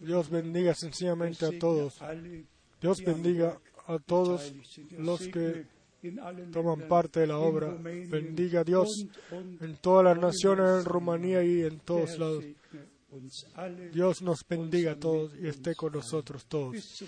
Dios 0.00 0.28
bendiga 0.28 0.74
sencillamente 0.74 1.46
a 1.46 1.56
todos. 1.56 1.96
Dios 2.80 3.00
bendiga 3.04 3.60
a 3.86 4.00
todos 4.00 4.52
los 4.98 5.20
que 5.28 5.66
toman 6.50 6.88
parte 6.88 7.20
de 7.20 7.28
la 7.28 7.38
obra. 7.38 7.68
Bendiga 8.08 8.62
a 8.62 8.64
Dios 8.64 9.06
en 9.30 9.76
todas 9.76 10.04
las 10.04 10.18
naciones, 10.18 10.80
en 10.80 10.84
Rumanía 10.84 11.44
y 11.44 11.62
en 11.62 11.78
todos 11.78 12.18
lados. 12.18 12.44
Dios 13.92 14.20
nos 14.20 14.40
bendiga 14.48 14.92
a 14.92 14.96
todos 14.96 15.32
y 15.40 15.46
esté 15.46 15.76
con 15.76 15.92
nosotros 15.92 16.44
todos. 16.46 17.04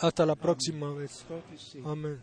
Hasta 0.00 0.26
la 0.26 0.34
próxima 0.34 0.92
vez. 0.92 1.24
Amén. 1.84 2.20